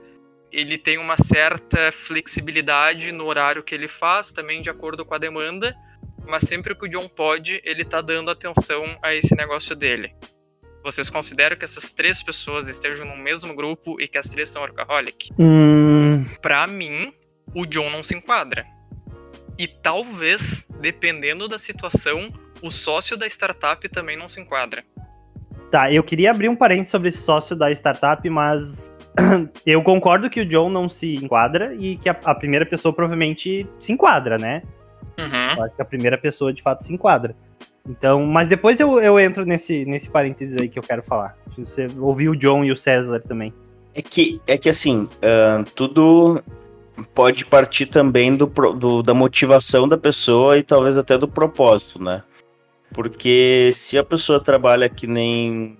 ele 0.56 0.78
tem 0.78 0.98
uma 0.98 1.18
certa 1.18 1.92
flexibilidade 1.92 3.12
no 3.12 3.26
horário 3.26 3.62
que 3.62 3.76
ele 3.76 3.90
faz, 3.90 4.32
também 4.32 4.62
de 4.62 4.70
acordo 4.70 5.06
com 5.06 5.14
a 5.14 5.18
demanda, 5.18 5.76
mas 6.26 6.44
sempre 6.44 6.74
que 6.74 6.86
o 6.86 6.90
John 6.90 7.10
pode, 7.10 7.62
ele 7.66 7.84
tá 7.84 8.00
dando 8.00 8.32
atenção 8.32 8.98
a 9.02 9.14
esse 9.14 9.36
negócio 9.36 9.76
dele. 9.76 10.16
Vocês 10.82 11.10
consideram 11.10 11.58
que 11.58 11.66
essas 11.66 11.92
três 11.92 12.24
pessoas 12.24 12.70
estejam 12.70 13.06
no 13.06 13.18
mesmo 13.18 13.54
grupo 13.54 14.00
e 14.00 14.08
que 14.08 14.18
as 14.18 14.30
três 14.30 14.48
são 14.48 14.62
workaholic? 14.62 15.30
Hum... 15.38 16.24
Pra 16.42 16.66
mim, 16.68 17.14
o 17.54 17.66
John 17.66 17.90
não 17.90 18.04
se 18.04 18.16
enquadra. 18.16 18.66
E 19.58 19.68
talvez, 19.68 20.68
dependendo 20.82 21.48
da 21.48 21.58
situação, 21.58 22.32
o 22.62 22.70
sócio 22.70 23.18
da 23.18 23.26
startup 23.28 23.88
também 23.90 24.18
não 24.18 24.28
se 24.28 24.40
enquadra. 24.40 24.84
Tá, 25.72 25.92
eu 25.92 26.04
queria 26.04 26.32
abrir 26.32 26.50
um 26.50 26.56
parênteses 26.56 26.92
sobre 26.92 27.10
esse 27.10 27.20
sócio 27.20 27.56
da 27.56 27.72
startup, 27.72 28.30
mas 28.30 28.92
eu 29.66 29.82
concordo 29.82 30.30
que 30.30 30.42
o 30.42 30.46
John 30.46 30.70
não 30.70 30.90
se 30.90 31.16
enquadra 31.16 31.74
e 31.74 31.98
que 31.98 32.10
a, 32.10 32.16
a, 32.24 32.36
primeira 32.36 32.66
pessoa 32.66 32.94
provavelmente 32.94 33.68
se 33.80 33.92
enquadra, 33.92 34.38
né? 34.38 34.62
Uhum. 35.18 35.58
Eu 35.58 35.64
acho 35.64 35.76
que 35.76 35.82
a 35.82 35.86
primeira 35.86 36.18
pessoa 36.18 36.54
de 36.54 36.62
fato 36.62 36.84
se 36.84 36.94
enquadra. 36.94 37.36
Então, 37.88 38.26
mas 38.26 38.48
depois 38.48 38.80
eu, 38.80 39.00
eu 39.00 39.20
entro 39.20 39.46
nesse, 39.46 39.86
nesse 39.86 40.10
parênteses 40.10 40.58
aí 40.60 40.68
que 40.68 40.78
eu 40.78 40.84
quero 40.84 41.04
falar. 41.04 41.38
Você 41.58 41.88
ouviu 42.00 42.32
o 42.32 42.36
John 42.36 42.64
e 42.66 42.72
o 42.72 42.76
César 42.76 43.22
também. 43.22 43.54
É 43.94 44.02
que, 44.02 44.42
é 44.46 44.58
que 44.58 44.68
assim, 44.68 45.08
ah, 45.22 45.64
tudo 45.76 46.44
pode 47.14 47.46
partir 47.46 47.86
também 47.88 48.36
do, 48.36 48.46
do- 48.46 49.04
da 49.04 49.14
motivação 49.14 49.88
da 49.88 49.98
pessoa 49.98 50.58
e 50.58 50.64
talvez 50.64 50.98
até 50.98 51.18
do 51.18 51.28
propósito, 51.28 52.02
né? 52.02 52.24
Porque 52.94 53.72
se 53.74 53.98
a 53.98 54.04
pessoa 54.04 54.40
trabalha 54.40 54.88
que 54.88 55.06
nem 55.08 55.78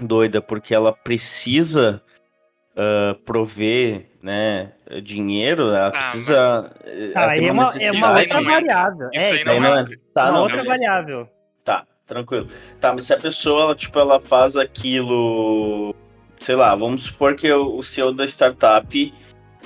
doida 0.00 0.40
porque 0.40 0.74
ela 0.74 0.92
precisa 0.92 2.02
ah, 2.76 3.14
prover, 3.26 4.06
né, 4.22 4.72
dinheiro, 5.02 5.68
ela 5.74 5.90
precisa. 5.90 6.72
ela 6.84 7.12
Cara, 7.12 7.34
tem 7.34 7.42
aí 7.42 7.48
é 7.48 7.52
uma, 7.52 7.62
é 7.64 7.66
uma 7.92 8.14
necessidade. 8.14 8.20
outra 8.20 8.40
não 8.40 8.50
entra. 8.50 8.60
variável. 8.74 9.08
Isso 9.12 9.24
é, 9.26 9.30
aí 9.32 9.44
não 9.44 9.60
não 9.60 9.78
entra. 9.78 9.94
é- 9.94 9.98
Tá, 10.14 10.24
uma 10.24 10.32
não, 10.32 10.40
outra 10.42 10.56
beleza. 10.62 10.70
variável. 10.76 11.28
Tá, 11.64 11.86
tranquilo. 12.06 12.48
Tá, 12.80 12.94
mas 12.94 13.04
se 13.04 13.12
a 13.12 13.18
pessoa, 13.18 13.62
ela, 13.64 13.74
tipo, 13.74 13.98
ela 13.98 14.18
faz 14.20 14.56
aquilo, 14.56 15.94
sei 16.40 16.54
lá, 16.54 16.74
vamos 16.74 17.04
supor 17.04 17.34
que 17.34 17.52
o, 17.52 17.76
o 17.76 17.82
CEO 17.82 18.12
da 18.12 18.24
startup, 18.26 19.14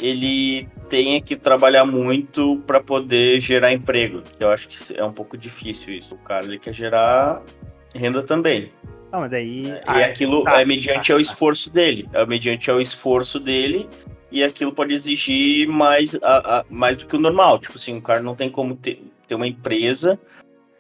ele 0.01 0.69
tenha 0.89 1.21
que 1.21 1.37
trabalhar 1.37 1.85
muito 1.85 2.63
para 2.67 2.81
poder 2.81 3.41
gerar 3.41 3.73
emprego. 3.73 4.23
Eu 4.39 4.51
acho 4.51 4.69
que 4.69 4.77
é 4.97 5.05
um 5.05 5.13
pouco 5.13 5.37
difícil 5.37 5.93
isso. 5.95 6.15
O 6.15 6.19
cara, 6.19 6.45
ele 6.45 6.59
quer 6.59 6.73
gerar 6.73 7.43
renda 7.95 8.23
também. 8.23 8.71
Não, 9.11 9.21
mas 9.21 9.31
daí. 9.31 9.67
e 9.69 9.81
ah, 9.87 10.07
aquilo 10.07 10.45
tá, 10.45 10.61
é 10.61 10.65
mediante 10.65 11.09
tá, 11.09 11.15
ao 11.15 11.19
tá. 11.19 11.23
esforço 11.23 11.73
dele. 11.73 12.09
É 12.13 12.25
mediante 12.27 12.71
ao 12.71 12.81
esforço 12.81 13.41
dele 13.41 13.89
e 14.31 14.43
aquilo 14.45 14.73
pode 14.73 14.93
exigir 14.93 15.67
mais, 15.69 16.15
a- 16.23 16.59
a- 16.61 16.65
mais 16.69 16.97
do 16.97 17.07
que 17.07 17.17
o 17.17 17.19
normal. 17.19 17.59
Tipo 17.59 17.77
assim, 17.77 17.97
o 17.97 18.03
cara 18.03 18.21
não 18.21 18.35
tem 18.35 18.51
como 18.51 18.77
ter, 18.77 19.03
ter 19.27 19.35
uma 19.35 19.47
empresa, 19.47 20.19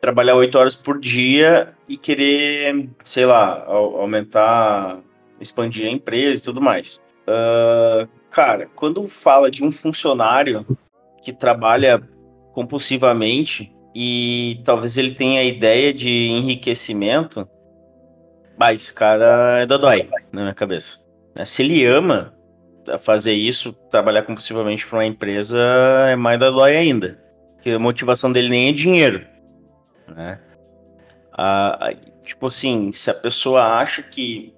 trabalhar 0.00 0.34
oito 0.36 0.58
horas 0.58 0.74
por 0.74 0.98
dia 0.98 1.72
e 1.88 1.96
querer, 1.96 2.88
sei 3.02 3.24
lá, 3.24 3.64
au- 3.66 4.00
aumentar, 4.00 4.98
expandir 5.40 5.86
a 5.86 5.90
empresa 5.90 6.42
e 6.42 6.44
tudo 6.44 6.60
mais. 6.60 7.00
Ah, 7.26 8.06
cara, 8.36 8.68
quando 8.76 9.08
fala 9.08 9.50
de 9.50 9.64
um 9.64 9.72
funcionário 9.72 10.66
que 11.22 11.32
trabalha 11.32 12.06
compulsivamente 12.52 13.74
e 13.94 14.60
talvez 14.62 14.98
ele 14.98 15.12
tenha 15.12 15.40
a 15.40 15.44
ideia 15.44 15.90
de 15.90 16.28
enriquecimento, 16.28 17.48
bah, 18.58 18.74
esse 18.74 18.92
cara 18.92 19.60
é 19.60 19.64
dodói 19.64 20.10
na 20.30 20.42
minha 20.42 20.54
cabeça. 20.54 20.98
né? 21.34 21.46
Se 21.46 21.62
ele 21.62 21.86
ama 21.86 22.34
fazer 23.00 23.32
isso, 23.32 23.72
trabalhar 23.90 24.22
compulsivamente 24.22 24.86
para 24.86 24.98
uma 24.98 25.06
empresa, 25.06 25.58
é 26.10 26.14
mais 26.14 26.38
dodói 26.38 26.76
ainda. 26.76 27.18
Porque 27.54 27.70
a 27.70 27.78
motivação 27.78 28.30
dele 28.30 28.50
nem 28.50 28.68
é 28.68 28.72
dinheiro. 28.72 29.26
Né? 30.08 30.38
Ah, 31.32 31.90
tipo 32.22 32.48
assim, 32.48 32.92
se 32.92 33.10
a 33.10 33.14
pessoa 33.14 33.78
acha 33.78 34.02
que. 34.02 34.54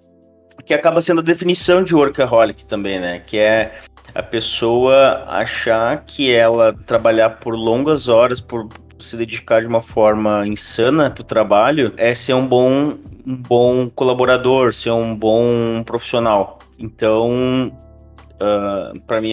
Que 0.68 0.74
acaba 0.74 1.00
sendo 1.00 1.20
a 1.20 1.24
definição 1.24 1.82
de 1.82 1.94
workaholic 1.96 2.66
também, 2.66 3.00
né? 3.00 3.22
Que 3.26 3.38
é 3.38 3.80
a 4.14 4.22
pessoa 4.22 5.24
achar 5.26 6.04
que 6.04 6.30
ela 6.30 6.74
trabalhar 6.86 7.30
por 7.40 7.54
longas 7.54 8.06
horas, 8.06 8.38
por 8.38 8.68
se 8.98 9.16
dedicar 9.16 9.62
de 9.62 9.66
uma 9.66 9.80
forma 9.80 10.46
insana 10.46 11.10
pro 11.10 11.24
trabalho, 11.24 11.94
é 11.96 12.14
ser 12.14 12.34
um 12.34 12.46
bom, 12.46 12.94
um 13.26 13.34
bom 13.36 13.88
colaborador, 13.88 14.74
ser 14.74 14.90
um 14.90 15.16
bom 15.16 15.82
profissional. 15.84 16.58
Então, 16.78 17.72
uh, 18.34 19.00
para 19.06 19.20
mim, 19.22 19.32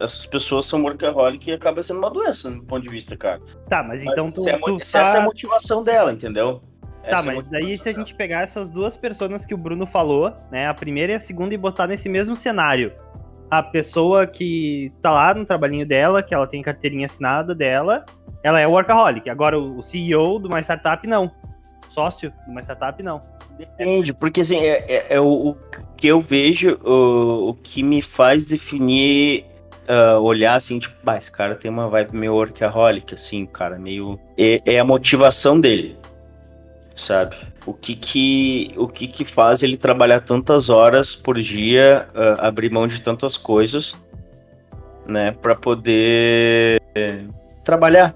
essas 0.00 0.24
pessoas 0.26 0.64
são 0.64 0.82
workaholic 0.82 1.50
e 1.50 1.52
acaba 1.52 1.82
sendo 1.82 1.98
uma 1.98 2.10
doença, 2.10 2.50
do 2.50 2.62
ponto 2.62 2.82
de 2.82 2.88
vista, 2.88 3.16
cara. 3.16 3.40
Tá, 3.68 3.82
mas 3.82 4.02
então 4.02 4.30
tu, 4.30 4.40
se, 4.42 4.50
é, 4.50 4.56
mo- 4.58 4.78
tu 4.78 4.84
se 4.86 4.96
essa 4.96 4.98
é 4.98 5.10
a 5.10 5.14
tá- 5.20 5.24
motivação 5.24 5.84
dela, 5.84 6.12
entendeu? 6.12 6.62
Tá, 7.08 7.16
Essa 7.18 7.28
é 7.28 7.32
a 7.32 7.34
mas 7.36 7.48
daí 7.48 7.78
se 7.78 7.88
a 7.88 7.92
gente 7.92 8.14
pegar 8.14 8.42
essas 8.42 8.70
duas 8.70 8.96
personas 8.96 9.44
que 9.44 9.54
o 9.54 9.58
Bruno 9.58 9.86
falou, 9.86 10.32
né, 10.50 10.66
a 10.66 10.74
primeira 10.74 11.12
e 11.12 11.14
a 11.16 11.20
segunda 11.20 11.54
e 11.54 11.58
botar 11.58 11.86
nesse 11.86 12.08
mesmo 12.08 12.34
cenário, 12.34 12.92
a 13.50 13.62
pessoa 13.62 14.26
que 14.26 14.92
tá 15.00 15.10
lá 15.10 15.34
no 15.34 15.44
trabalhinho 15.44 15.86
dela, 15.86 16.22
que 16.22 16.34
ela 16.34 16.46
tem 16.46 16.62
carteirinha 16.62 17.06
assinada 17.06 17.54
dela, 17.54 18.04
ela 18.42 18.58
é 18.60 18.66
workaholic. 18.66 19.28
Agora 19.28 19.58
o 19.58 19.82
CEO 19.82 20.40
de 20.40 20.48
uma 20.48 20.60
startup 20.60 21.06
não. 21.06 21.30
Sócio 21.88 22.32
de 22.44 22.50
uma 22.50 22.60
startup 22.62 23.00
não. 23.02 23.22
Depende, 23.58 24.12
porque 24.12 24.40
assim, 24.40 24.58
é, 24.58 24.84
é- 24.88 25.06
é 25.10 25.20
o, 25.20 25.50
o 25.50 25.56
que 25.96 26.08
eu 26.08 26.20
vejo, 26.20 26.78
o, 26.84 27.50
o 27.50 27.54
que 27.54 27.82
me 27.82 28.02
faz 28.02 28.46
definir, 28.46 29.44
ah, 29.86 30.18
olhar 30.18 30.54
assim, 30.56 30.78
tipo, 30.78 30.96
bah, 31.04 31.16
esse 31.16 31.30
cara 31.30 31.54
tem 31.54 31.70
uma 31.70 31.88
vibe 31.88 32.16
meio 32.16 32.34
workaholic, 32.34 33.14
assim, 33.14 33.46
cara, 33.46 33.78
meio. 33.78 34.18
É, 34.36 34.60
é 34.64 34.78
a 34.80 34.84
motivação 34.84 35.60
dele, 35.60 35.96
sabe? 36.94 37.36
O 37.66 37.72
que 37.72 37.94
que, 37.94 38.74
o 38.76 38.86
que 38.86 39.06
que 39.06 39.24
faz 39.24 39.62
ele 39.62 39.76
trabalhar 39.76 40.20
tantas 40.20 40.68
horas 40.68 41.14
por 41.14 41.38
dia, 41.38 42.08
ah, 42.14 42.46
abrir 42.46 42.70
mão 42.70 42.86
de 42.86 43.00
tantas 43.00 43.36
coisas, 43.36 43.96
né, 45.06 45.32
pra 45.32 45.54
poder 45.54 46.80
é, 46.94 47.20
trabalhar. 47.64 48.14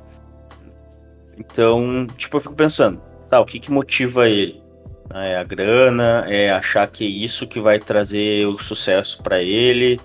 Então, 1.37 2.07
tipo, 2.17 2.37
eu 2.37 2.41
fico 2.41 2.55
pensando, 2.55 3.01
tá, 3.29 3.41
o 3.41 3.47
que 3.47 3.61
que 3.61 3.71
motiva 3.71 4.29
ele? 4.29 4.63
Ah, 5.11 5.25
É 5.25 5.37
a 5.37 5.45
grana, 5.45 6.25
é 6.29 6.51
achar 6.51 6.87
que 6.89 7.05
é 7.05 7.09
isso 7.09 7.47
que 7.47 7.61
vai 7.61 7.79
trazer 7.79 8.47
o 8.47 8.59
sucesso 8.59 9.23
para 9.23 9.43
ele, 9.43 10.01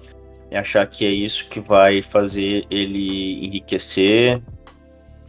é 0.50 0.60
achar 0.60 0.86
que 0.88 1.06
é 1.06 1.10
isso 1.10 1.48
que 1.50 1.60
vai 1.60 2.01
fazer 2.01 2.65
ele 2.70 3.46
enriquecer, 3.46 4.42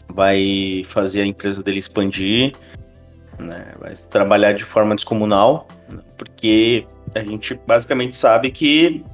vai 0.09 0.83
fazer 0.85 1.23
a 1.23 1.27
empresa 1.27 1.63
dele 1.63 1.79
expandir, 1.79 2.53
né? 3.39 3.73
Vai 3.81 3.93
trabalhar 4.11 4.53
de 4.53 4.65
forma 4.65 4.95
descomunal, 4.95 5.67
né? 5.93 6.01
porque 6.17 6.87
a 7.15 7.21
gente 7.23 7.55
basicamente 7.67 8.17
sabe 8.17 8.51
que 8.51 9.05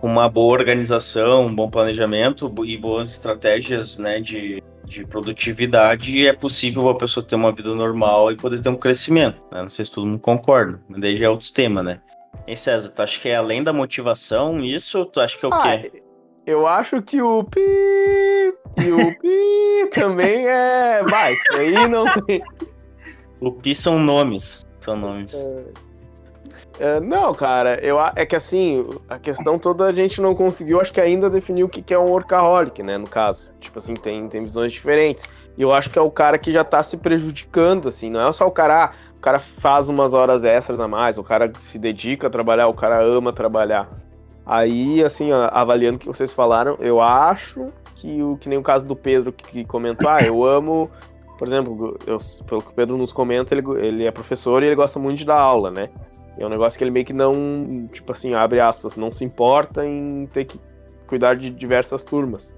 com 0.00 0.06
uma 0.06 0.28
boa 0.28 0.52
organização, 0.52 1.46
um 1.46 1.54
bom 1.54 1.68
planejamento 1.68 2.52
e 2.64 2.76
boas 2.78 3.10
estratégias 3.10 3.98
né, 3.98 4.18
de, 4.18 4.62
de 4.84 5.04
produtividade, 5.04 6.26
é 6.26 6.32
possível 6.32 6.88
a 6.88 6.94
pessoa 6.94 7.24
ter 7.24 7.34
uma 7.34 7.52
vida 7.52 7.74
normal 7.74 8.32
e 8.32 8.36
poder 8.36 8.62
ter 8.62 8.70
um 8.70 8.76
crescimento. 8.76 9.42
né? 9.52 9.60
Não 9.62 9.68
sei 9.68 9.84
se 9.84 9.90
todo 9.90 10.06
mundo 10.06 10.18
concorda, 10.18 10.80
mas 10.88 11.00
daí 11.02 11.18
já 11.18 11.26
é 11.26 11.28
outro 11.28 11.52
tema, 11.52 11.82
né? 11.82 12.00
Hein, 12.46 12.56
César, 12.56 12.88
tu 12.90 13.02
acha 13.02 13.20
que 13.20 13.28
é 13.28 13.36
além 13.36 13.62
da 13.62 13.72
motivação 13.72 14.64
isso 14.64 15.04
tu 15.04 15.20
acha 15.20 15.36
que 15.36 15.44
é 15.44 15.48
o 15.48 15.52
Ah, 15.52 15.78
quê? 15.78 16.02
eu 16.46 16.66
acho 16.66 17.02
que 17.02 17.20
o 17.20 17.44
pi 17.44 17.60
e 17.60 18.90
o 18.92 19.18
pi 19.20 19.90
também 19.92 20.46
é. 20.48 21.02
Vai, 21.10 21.34
isso 21.34 21.56
aí 21.56 21.88
não 21.88 22.06
tem. 22.22 22.42
O 23.40 23.52
PI 23.52 23.74
são 23.74 23.98
nomes. 23.98 24.66
São 24.80 24.96
nomes. 24.96 25.34
É, 26.78 26.98
não, 26.98 27.34
cara, 27.34 27.78
eu, 27.84 27.98
é 28.16 28.24
que 28.24 28.34
assim, 28.34 28.86
a 29.06 29.18
questão 29.18 29.58
toda 29.58 29.84
a 29.84 29.92
gente 29.92 30.18
não 30.18 30.34
conseguiu, 30.34 30.80
acho 30.80 30.90
que 30.90 31.00
ainda 31.00 31.28
definir 31.28 31.62
o 31.62 31.68
que 31.68 31.82
que 31.82 31.92
é 31.92 31.98
um 31.98 32.08
workaholic, 32.08 32.82
né, 32.82 32.96
no 32.96 33.06
caso. 33.06 33.50
Tipo 33.60 33.78
assim, 33.78 33.92
tem, 33.92 34.26
tem 34.28 34.42
visões 34.42 34.72
diferentes. 34.72 35.26
E 35.58 35.62
eu 35.62 35.74
acho 35.74 35.90
que 35.90 35.98
é 35.98 36.02
o 36.02 36.10
cara 36.10 36.38
que 36.38 36.50
já 36.50 36.64
tá 36.64 36.82
se 36.82 36.96
prejudicando, 36.96 37.88
assim, 37.88 38.08
não 38.08 38.26
é 38.26 38.32
só 38.32 38.46
o 38.46 38.50
cara, 38.50 38.84
ah, 38.84 38.92
o 39.14 39.20
cara 39.20 39.38
faz 39.38 39.90
umas 39.90 40.14
horas 40.14 40.42
extras 40.42 40.80
a 40.80 40.88
mais, 40.88 41.18
o 41.18 41.22
cara 41.22 41.52
se 41.58 41.78
dedica 41.78 42.28
a 42.28 42.30
trabalhar, 42.30 42.66
o 42.68 42.74
cara 42.74 42.98
ama 43.02 43.30
trabalhar. 43.30 43.86
Aí, 44.46 45.04
assim, 45.04 45.32
ó, 45.32 45.50
avaliando 45.52 45.96
o 45.96 46.00
que 46.00 46.06
vocês 46.06 46.32
falaram, 46.32 46.78
eu 46.80 46.98
acho 46.98 47.68
que 47.96 48.22
o 48.22 48.38
que 48.38 48.48
nem 48.48 48.56
o 48.56 48.62
caso 48.62 48.86
do 48.86 48.96
Pedro 48.96 49.32
que 49.32 49.66
comentou, 49.66 50.08
ah, 50.08 50.22
eu 50.22 50.42
amo, 50.42 50.90
por 51.40 51.48
exemplo, 51.48 51.96
eu- 52.06 52.18
pelo 52.46 52.60
que 52.60 52.68
o 52.68 52.72
Pedro 52.74 52.98
nos 52.98 53.10
comenta, 53.12 53.54
ele, 53.54 53.64
ele 53.80 54.04
é 54.04 54.10
professor 54.10 54.62
e 54.62 54.66
ele 54.66 54.74
gosta 54.76 54.98
muito 54.98 55.16
de 55.16 55.24
dar 55.24 55.38
aula, 55.40 55.70
né? 55.70 55.88
É 56.38 56.44
um 56.44 56.50
negócio 56.50 56.76
que 56.78 56.84
ele 56.84 56.90
meio 56.90 57.06
que 57.06 57.14
não, 57.14 57.88
tipo 57.90 58.12
assim, 58.12 58.34
abre 58.34 58.60
aspas, 58.60 58.94
não 58.94 59.10
se 59.10 59.24
importa 59.24 59.86
em 59.86 60.28
ter 60.32 60.44
que 60.44 60.60
cuidar 61.06 61.34
de 61.34 61.48
diversas 61.48 62.04
turmas. 62.04 62.52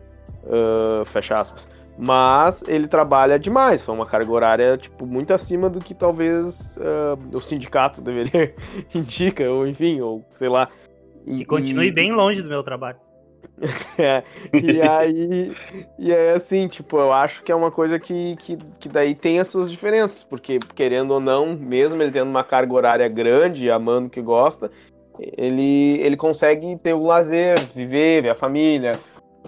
ah, 0.45 1.05
fecha 1.07 1.39
aspas. 1.39 1.71
Mas 1.97 2.65
ele 2.67 2.89
trabalha 2.89 3.39
demais, 3.39 3.83
foi 3.83 3.95
uma 3.95 4.05
carga 4.07 4.33
horária, 4.33 4.77
tipo, 4.77 5.07
muito 5.07 5.33
acima 5.33 5.71
do 5.71 5.79
que 5.79 5.95
talvez 5.95 6.77
ah, 6.83 7.17
o 7.33 7.39
sindicato 7.41 8.01
deveria 8.03 8.53
indica, 8.93 9.49
ou 9.49 9.65
enfim, 9.67 10.01
ou 10.01 10.25
sei 10.35 10.49
lá. 10.49 10.69
E- 11.25 11.39
Que 11.39 11.45
continue 11.45 11.87
e- 11.87 11.93
bem 11.93 12.11
longe 12.11 12.43
do 12.43 12.49
meu 12.49 12.65
trabalho. 12.65 12.99
é, 13.99 14.23
e 14.63 14.81
aí, 14.83 15.53
e 15.99 16.13
aí, 16.13 16.31
assim, 16.31 16.67
tipo, 16.69 16.99
eu 16.99 17.13
acho 17.13 17.43
que 17.43 17.53
é 17.53 17.55
uma 17.55 17.71
coisa 17.71 17.99
que, 17.99 18.37
que, 18.37 18.57
que 18.79 18.89
daí 18.89 19.15
tem 19.15 19.39
as 19.39 19.49
suas 19.49 19.71
diferenças, 19.71 20.23
porque, 20.23 20.59
querendo 20.75 21.13
ou 21.13 21.21
não, 21.21 21.55
mesmo 21.57 22.03
ele 22.03 22.11
tendo 22.11 22.29
uma 22.29 22.45
carga 22.45 22.75
horária 22.75 23.09
grande, 23.09 23.71
amando 23.71 24.11
que 24.11 24.21
gosta, 24.21 24.71
ele, 25.37 26.01
ele 26.01 26.17
consegue 26.17 26.77
ter 26.79 26.95
o 26.95 27.05
lazer, 27.05 27.61
viver, 27.75 28.23
ver 28.23 28.31
a 28.31 28.35
família, 28.35 28.93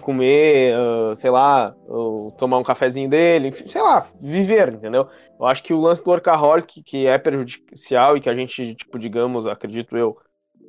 comer, 0.01 0.75
ah, 0.75 1.15
sei 1.15 1.29
lá, 1.29 1.75
ou 1.87 2.31
tomar 2.31 2.57
um 2.57 2.63
cafezinho 2.63 3.09
dele, 3.09 3.49
enfim, 3.49 3.67
sei 3.67 3.81
lá, 3.81 4.07
viver, 4.21 4.73
entendeu? 4.73 5.07
Eu 5.39 5.45
acho 5.45 5.63
que 5.63 5.73
o 5.73 5.81
lance 5.81 6.03
do 6.03 6.11
workaholic, 6.11 6.83
que 6.83 7.07
é 7.07 7.17
prejudicial 7.17 8.15
e 8.15 8.21
que 8.21 8.29
a 8.29 8.35
gente, 8.35 8.75
tipo, 8.75 8.99
digamos, 8.99 9.47
acredito 9.47 9.97
eu, 9.97 10.17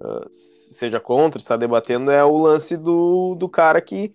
uh, 0.00 0.26
seja 0.30 1.00
contra, 1.00 1.38
está 1.38 1.56
debatendo, 1.56 2.10
é 2.10 2.24
o 2.24 2.36
lance 2.38 2.76
do, 2.76 3.34
do 3.34 3.48
cara 3.48 3.80
que 3.80 4.12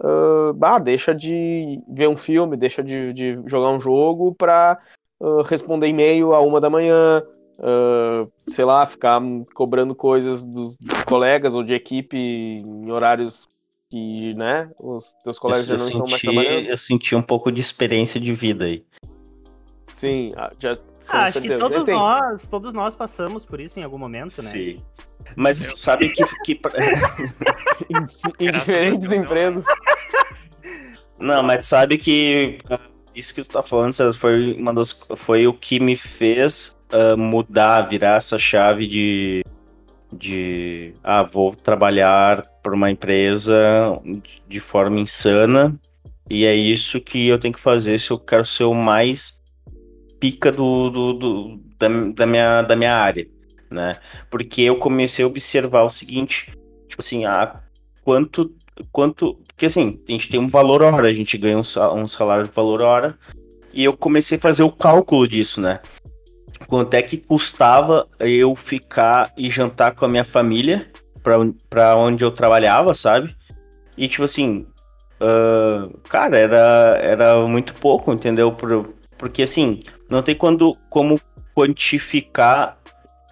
uh, 0.00 0.56
ah, 0.62 0.78
deixa 0.78 1.14
de 1.14 1.80
ver 1.88 2.08
um 2.08 2.16
filme, 2.16 2.56
deixa 2.56 2.82
de, 2.82 3.12
de 3.12 3.38
jogar 3.46 3.70
um 3.70 3.80
jogo 3.80 4.34
para 4.34 4.78
uh, 5.20 5.42
responder 5.42 5.88
e-mail 5.88 6.34
a 6.34 6.40
uma 6.40 6.60
da 6.60 6.70
manhã, 6.70 7.22
uh, 7.58 8.30
sei 8.48 8.64
lá, 8.64 8.84
ficar 8.86 9.20
cobrando 9.54 9.94
coisas 9.94 10.46
dos 10.46 10.76
colegas 11.06 11.54
ou 11.54 11.62
de 11.62 11.74
equipe 11.74 12.16
em 12.16 12.90
horários 12.90 13.48
que, 13.90 14.34
né, 14.34 14.70
os 14.78 15.12
teus 15.24 15.38
colegas 15.38 15.68
eu, 15.68 15.76
já 15.76 15.84
não 15.84 15.90
eu 15.90 15.92
estão 15.92 16.06
mais 16.08 16.22
trabalhando. 16.22 16.66
Eu 16.68 16.78
senti 16.78 17.14
um 17.14 17.22
pouco 17.22 17.50
de 17.50 17.60
experiência 17.60 18.20
de 18.20 18.32
vida 18.32 18.64
aí. 18.64 18.84
Sim, 19.84 20.32
ah, 20.36 20.50
já. 20.58 20.78
Ah, 21.08 21.24
acho 21.24 21.40
que 21.40 21.58
todos 21.58 21.88
nós, 21.88 22.48
todos 22.48 22.72
nós 22.72 22.94
passamos 22.94 23.44
por 23.44 23.60
isso 23.60 23.80
em 23.80 23.82
algum 23.82 23.98
momento, 23.98 24.40
né? 24.42 24.50
Sim. 24.50 24.80
Mas 25.36 25.56
sabe 25.76 26.08
que. 26.10 26.24
que... 26.44 26.60
em, 28.40 28.46
em 28.46 28.52
diferentes 28.52 29.10
empresas. 29.12 29.64
Não, 31.18 31.42
mas 31.42 31.66
sabe 31.66 31.98
que 31.98 32.58
ah, 32.70 32.80
isso 33.14 33.34
que 33.34 33.42
tu 33.42 33.50
tá 33.50 33.62
falando, 33.62 33.92
César, 33.92 34.18
foi 34.18 34.54
uma 34.54 34.72
das. 34.72 35.06
Foi 35.16 35.46
o 35.46 35.52
que 35.52 35.78
me 35.78 35.96
fez 35.96 36.74
uh, 36.92 37.16
mudar, 37.16 37.82
virar 37.82 38.16
essa 38.16 38.38
chave 38.38 38.86
de. 38.86 39.42
De. 40.12 40.94
Ah, 41.04 41.22
vou 41.22 41.54
trabalhar 41.54 42.42
para 42.62 42.74
uma 42.74 42.90
empresa 42.90 43.56
de 44.48 44.60
forma 44.60 44.98
insana. 44.98 45.78
E 46.28 46.44
é 46.44 46.54
isso 46.54 47.00
que 47.00 47.26
eu 47.26 47.38
tenho 47.38 47.54
que 47.54 47.60
fazer 47.60 47.98
se 47.98 48.10
eu 48.10 48.18
quero 48.18 48.44
ser 48.44 48.64
o 48.64 48.74
mais 48.74 49.40
pica 50.20 50.52
do, 50.52 50.90
do, 50.90 51.12
do 51.14 51.60
da, 51.78 51.88
da, 52.14 52.26
minha, 52.26 52.62
da 52.62 52.76
minha 52.76 52.94
área, 52.94 53.26
né? 53.70 53.98
Porque 54.30 54.62
eu 54.62 54.76
comecei 54.76 55.24
a 55.24 55.28
observar 55.28 55.82
o 55.82 55.90
seguinte, 55.90 56.52
tipo 56.88 57.00
assim, 57.00 57.24
ah, 57.24 57.60
quanto 58.02 58.54
quanto. 58.92 59.38
Porque 59.48 59.66
assim, 59.66 60.00
a 60.08 60.12
gente 60.12 60.30
tem 60.30 60.40
um 60.40 60.48
valor 60.48 60.82
hora, 60.82 61.08
a 61.08 61.12
gente 61.12 61.36
ganha 61.36 61.58
um 61.58 62.08
salário 62.08 62.46
de 62.46 62.50
valor 62.50 62.80
hora. 62.80 63.18
E 63.72 63.84
eu 63.84 63.96
comecei 63.96 64.38
a 64.38 64.40
fazer 64.40 64.62
o 64.62 64.72
cálculo 64.72 65.28
disso, 65.28 65.60
né? 65.60 65.80
Quanto 66.66 66.94
é 66.94 67.02
que 67.02 67.16
custava 67.16 68.08
eu 68.18 68.54
ficar 68.54 69.32
e 69.36 69.48
jantar 69.48 69.94
com 69.94 70.04
a 70.04 70.08
minha 70.08 70.24
família 70.24 70.90
pra, 71.68 71.96
onde 71.96 72.24
eu 72.24 72.30
trabalhava, 72.30 72.94
sabe? 72.94 73.34
E 73.96 74.08
tipo 74.08 74.24
assim, 74.24 74.66
uh, 75.20 75.96
cara, 76.08 76.36
era, 76.36 76.98
era 77.02 77.46
muito 77.46 77.74
pouco, 77.74 78.12
entendeu? 78.12 78.52
Por, 78.52 78.94
porque 79.16 79.42
assim, 79.42 79.82
não 80.08 80.22
tem 80.22 80.34
quando, 80.34 80.76
como 80.88 81.20
quantificar 81.54 82.79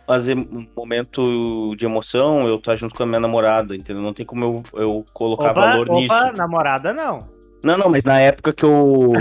fazer 0.09 0.39
um 0.39 0.67
momento 0.75 1.77
de 1.77 1.85
emoção, 1.85 2.49
eu 2.49 2.57
estar 2.57 2.73
tá 2.73 2.77
junto 2.77 2.95
com 2.95 3.03
a 3.03 3.07
minha 3.07 3.21
namorada, 3.21 3.77
entendeu? 3.77 4.03
Não 4.03 4.15
tem 4.15 4.25
como 4.25 4.65
eu, 4.73 4.81
eu 4.81 5.07
colocar 5.13 5.51
opa, 5.51 5.61
valor 5.61 5.91
opa, 5.91 6.01
nisso. 6.01 6.33
namorada 6.35 6.95
não. 6.95 7.29
Não, 7.63 7.77
não, 7.77 7.91
mas 7.91 8.05
na 8.05 8.19
época 8.19 8.51
que 8.55 8.65
eu, 8.65 9.13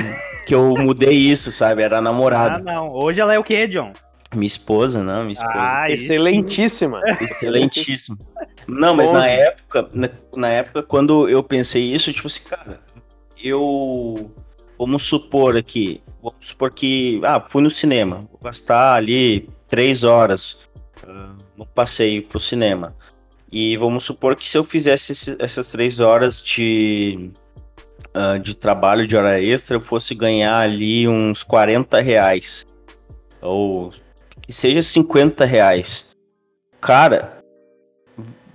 que 0.48 0.56
eu 0.56 0.74
mudei 0.78 1.14
isso, 1.14 1.52
sabe? 1.52 1.82
Era 1.82 2.00
namorada. 2.00 2.56
Ah, 2.56 2.60
não. 2.60 2.90
Hoje 2.90 3.20
ela 3.20 3.34
é 3.34 3.40
o 3.40 3.44
quê, 3.44 3.68
John? 3.68 3.92
Minha 4.34 4.48
esposa, 4.48 5.04
não, 5.04 5.24
minha 5.24 5.34
esposa. 5.34 5.54
Ah, 5.58 5.92
excelentíssima. 5.92 7.02
Excelentíssima. 7.20 8.18
Não, 8.66 8.96
mas 8.96 9.12
na 9.12 9.28
época, 9.28 9.90
na, 9.94 10.10
na, 10.38 10.48
época, 10.50 10.84
quando 10.84 11.28
eu 11.28 11.44
pensei 11.44 11.94
isso, 11.94 12.14
tipo 12.14 12.28
assim, 12.28 12.44
cara, 12.44 12.80
eu. 13.44 14.32
Vamos 14.80 15.04
supor 15.04 15.58
aqui. 15.58 16.02
Vamos 16.22 16.48
supor 16.48 16.72
que. 16.72 17.20
Ah, 17.24 17.42
fui 17.42 17.62
no 17.62 17.72
cinema. 17.72 18.22
Vou 18.32 18.40
gastar 18.42 18.94
ali 18.94 19.50
três 19.68 20.04
horas 20.04 20.67
no 21.58 21.66
passeio 21.66 22.24
pro 22.24 22.40
cinema. 22.40 22.96
E 23.52 23.76
vamos 23.78 24.04
supor 24.04 24.36
que 24.36 24.48
se 24.48 24.58
eu 24.58 24.64
fizesse 24.64 25.14
esse, 25.14 25.36
essas 25.40 25.72
três 25.72 26.00
horas 26.00 26.42
de, 26.42 27.32
uh, 28.14 28.38
de 28.40 28.54
trabalho 28.54 29.08
de 29.08 29.16
hora 29.16 29.42
extra, 29.42 29.78
eu 29.78 29.82
fosse 29.82 30.14
ganhar 30.14 30.60
ali 30.60 31.08
uns 31.08 31.44
40 31.44 32.00
reais. 32.02 32.66
Ou 33.42 33.94
que 34.42 34.52
seja 34.54 34.82
50 34.82 35.46
reais. 35.46 36.10
Cara, 36.80 37.42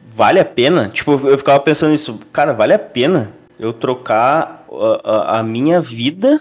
vale 0.08 0.38
a 0.38 0.44
pena? 0.44 0.88
Tipo, 0.88 1.12
eu 1.26 1.38
ficava 1.38 1.58
pensando 1.60 1.90
nisso, 1.90 2.20
cara, 2.32 2.52
vale 2.52 2.74
a 2.74 2.78
pena 2.78 3.32
eu 3.58 3.72
trocar 3.72 4.66
a, 4.70 5.10
a, 5.10 5.38
a 5.38 5.42
minha 5.42 5.80
vida. 5.80 6.40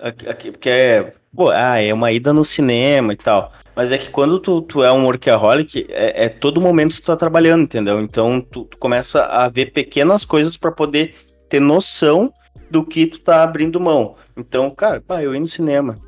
Aqui, 0.00 0.28
aqui, 0.28 0.50
porque 0.50 0.68
é, 0.68 1.12
pô, 1.34 1.50
ah, 1.50 1.80
é 1.80 1.92
uma 1.92 2.12
ida 2.12 2.32
no 2.32 2.44
cinema 2.44 3.14
e 3.14 3.16
tal. 3.16 3.52
Mas 3.76 3.92
é 3.92 3.98
que 3.98 4.08
quando 4.08 4.38
tu, 4.38 4.62
tu 4.62 4.82
é 4.82 4.90
um 4.90 5.04
workaholic, 5.04 5.86
é, 5.90 6.24
é 6.24 6.28
todo 6.30 6.62
momento 6.62 6.96
tu 6.96 7.02
tá 7.02 7.14
trabalhando, 7.14 7.64
entendeu? 7.64 8.00
Então 8.00 8.40
tu, 8.40 8.64
tu 8.64 8.78
começa 8.78 9.26
a 9.26 9.50
ver 9.50 9.66
pequenas 9.66 10.24
coisas 10.24 10.56
para 10.56 10.72
poder 10.72 11.14
ter 11.46 11.60
noção 11.60 12.32
do 12.70 12.82
que 12.82 13.06
tu 13.06 13.20
tá 13.20 13.42
abrindo 13.42 13.78
mão. 13.78 14.16
Então, 14.34 14.70
cara, 14.70 15.02
pá, 15.02 15.22
eu 15.22 15.34
ia 15.34 15.40
no 15.40 15.46
cinema. 15.46 15.98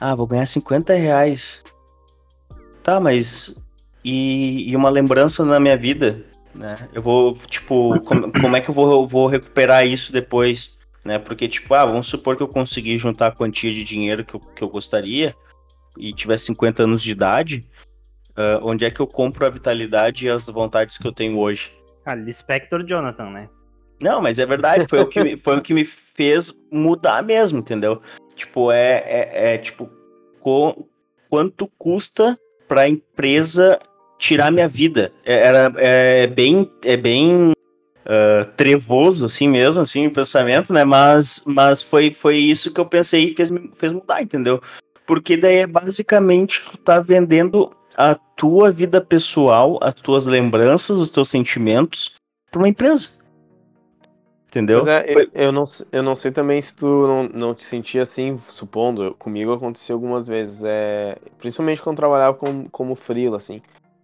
Ah, 0.00 0.16
vou 0.16 0.26
ganhar 0.26 0.46
50 0.46 0.92
reais. 0.94 1.62
Tá, 2.82 2.98
mas. 2.98 3.54
E, 4.04 4.68
e 4.68 4.74
uma 4.74 4.90
lembrança 4.90 5.44
na 5.44 5.60
minha 5.60 5.76
vida, 5.76 6.24
né? 6.52 6.88
Eu 6.92 7.02
vou, 7.02 7.36
tipo, 7.46 8.00
como, 8.00 8.32
como 8.32 8.56
é 8.56 8.60
que 8.60 8.68
eu 8.68 8.74
vou, 8.74 9.06
vou 9.06 9.28
recuperar 9.28 9.86
isso 9.86 10.12
depois? 10.12 10.76
Né? 11.04 11.20
Porque, 11.20 11.46
tipo, 11.46 11.72
ah, 11.72 11.84
vamos 11.84 12.08
supor 12.08 12.36
que 12.36 12.42
eu 12.42 12.48
consegui 12.48 12.98
juntar 12.98 13.28
a 13.28 13.32
quantia 13.32 13.72
de 13.72 13.84
dinheiro 13.84 14.24
que 14.24 14.34
eu, 14.34 14.40
que 14.40 14.64
eu 14.64 14.68
gostaria 14.68 15.36
e 16.00 16.12
tiver 16.12 16.38
50 16.38 16.84
anos 16.84 17.02
de 17.02 17.10
idade, 17.10 17.64
uh, 18.30 18.58
onde 18.62 18.84
é 18.84 18.90
que 18.90 19.00
eu 19.00 19.06
compro 19.06 19.46
a 19.46 19.50
vitalidade 19.50 20.26
e 20.26 20.30
as 20.30 20.46
vontades 20.46 20.96
que 20.96 21.06
eu 21.06 21.12
tenho 21.12 21.38
hoje? 21.38 21.72
Ah, 22.04 22.14
Lispector 22.14 22.84
Jonathan, 22.84 23.30
né? 23.30 23.48
Não, 24.00 24.22
mas 24.22 24.38
é 24.38 24.46
verdade, 24.46 24.86
foi, 24.88 25.00
o 25.00 25.06
que 25.06 25.22
me, 25.22 25.36
foi 25.36 25.56
o 25.58 25.60
que 25.60 25.74
me 25.74 25.84
fez 25.84 26.56
mudar 26.72 27.22
mesmo, 27.22 27.58
entendeu? 27.58 28.00
Tipo, 28.34 28.72
é, 28.72 29.04
é, 29.06 29.54
é 29.54 29.58
tipo, 29.58 29.90
co, 30.40 30.88
quanto 31.28 31.70
custa 31.78 32.38
pra 32.66 32.88
empresa 32.88 33.78
tirar 34.18 34.50
minha 34.50 34.68
vida? 34.68 35.12
É, 35.22 35.34
era, 35.34 35.72
é 35.76 36.26
bem, 36.26 36.70
é 36.82 36.96
bem 36.96 37.52
uh, 37.52 38.50
trevoso, 38.56 39.26
assim 39.26 39.48
mesmo, 39.48 39.82
assim, 39.82 40.06
o 40.06 40.12
pensamento, 40.12 40.72
né? 40.72 40.82
Mas, 40.82 41.44
mas 41.46 41.82
foi, 41.82 42.12
foi 42.12 42.38
isso 42.38 42.72
que 42.72 42.80
eu 42.80 42.86
pensei 42.86 43.24
e 43.24 43.34
fez, 43.34 43.50
fez 43.74 43.92
mudar, 43.92 44.22
entendeu? 44.22 44.62
Porque 45.10 45.36
daí 45.36 45.56
é 45.56 45.66
basicamente 45.66 46.62
tu 46.70 46.78
tá 46.78 47.00
vendendo 47.00 47.72
a 47.96 48.14
tua 48.14 48.70
vida 48.70 49.00
pessoal, 49.00 49.76
as 49.82 49.92
tuas 49.92 50.24
lembranças, 50.24 50.98
os 50.98 51.10
teus 51.10 51.28
sentimentos 51.28 52.14
para 52.48 52.60
uma 52.60 52.68
empresa. 52.68 53.08
Entendeu? 54.46 54.88
É, 54.88 55.04
eu, 55.08 55.28
eu, 55.34 55.50
não, 55.50 55.64
eu 55.90 56.02
não 56.04 56.14
sei 56.14 56.30
também 56.30 56.62
se 56.62 56.76
tu 56.76 56.86
não, 56.86 57.24
não 57.24 57.54
te 57.56 57.64
sentia 57.64 58.02
assim, 58.02 58.38
supondo, 58.38 59.12
comigo 59.18 59.52
aconteceu 59.52 59.96
algumas 59.96 60.28
vezes, 60.28 60.62
é, 60.62 61.18
principalmente 61.40 61.82
quando 61.82 61.96
trabalhava 61.96 62.36
como, 62.36 62.70
como 62.70 62.94
freela, 62.94 63.36
assim. 63.36 63.60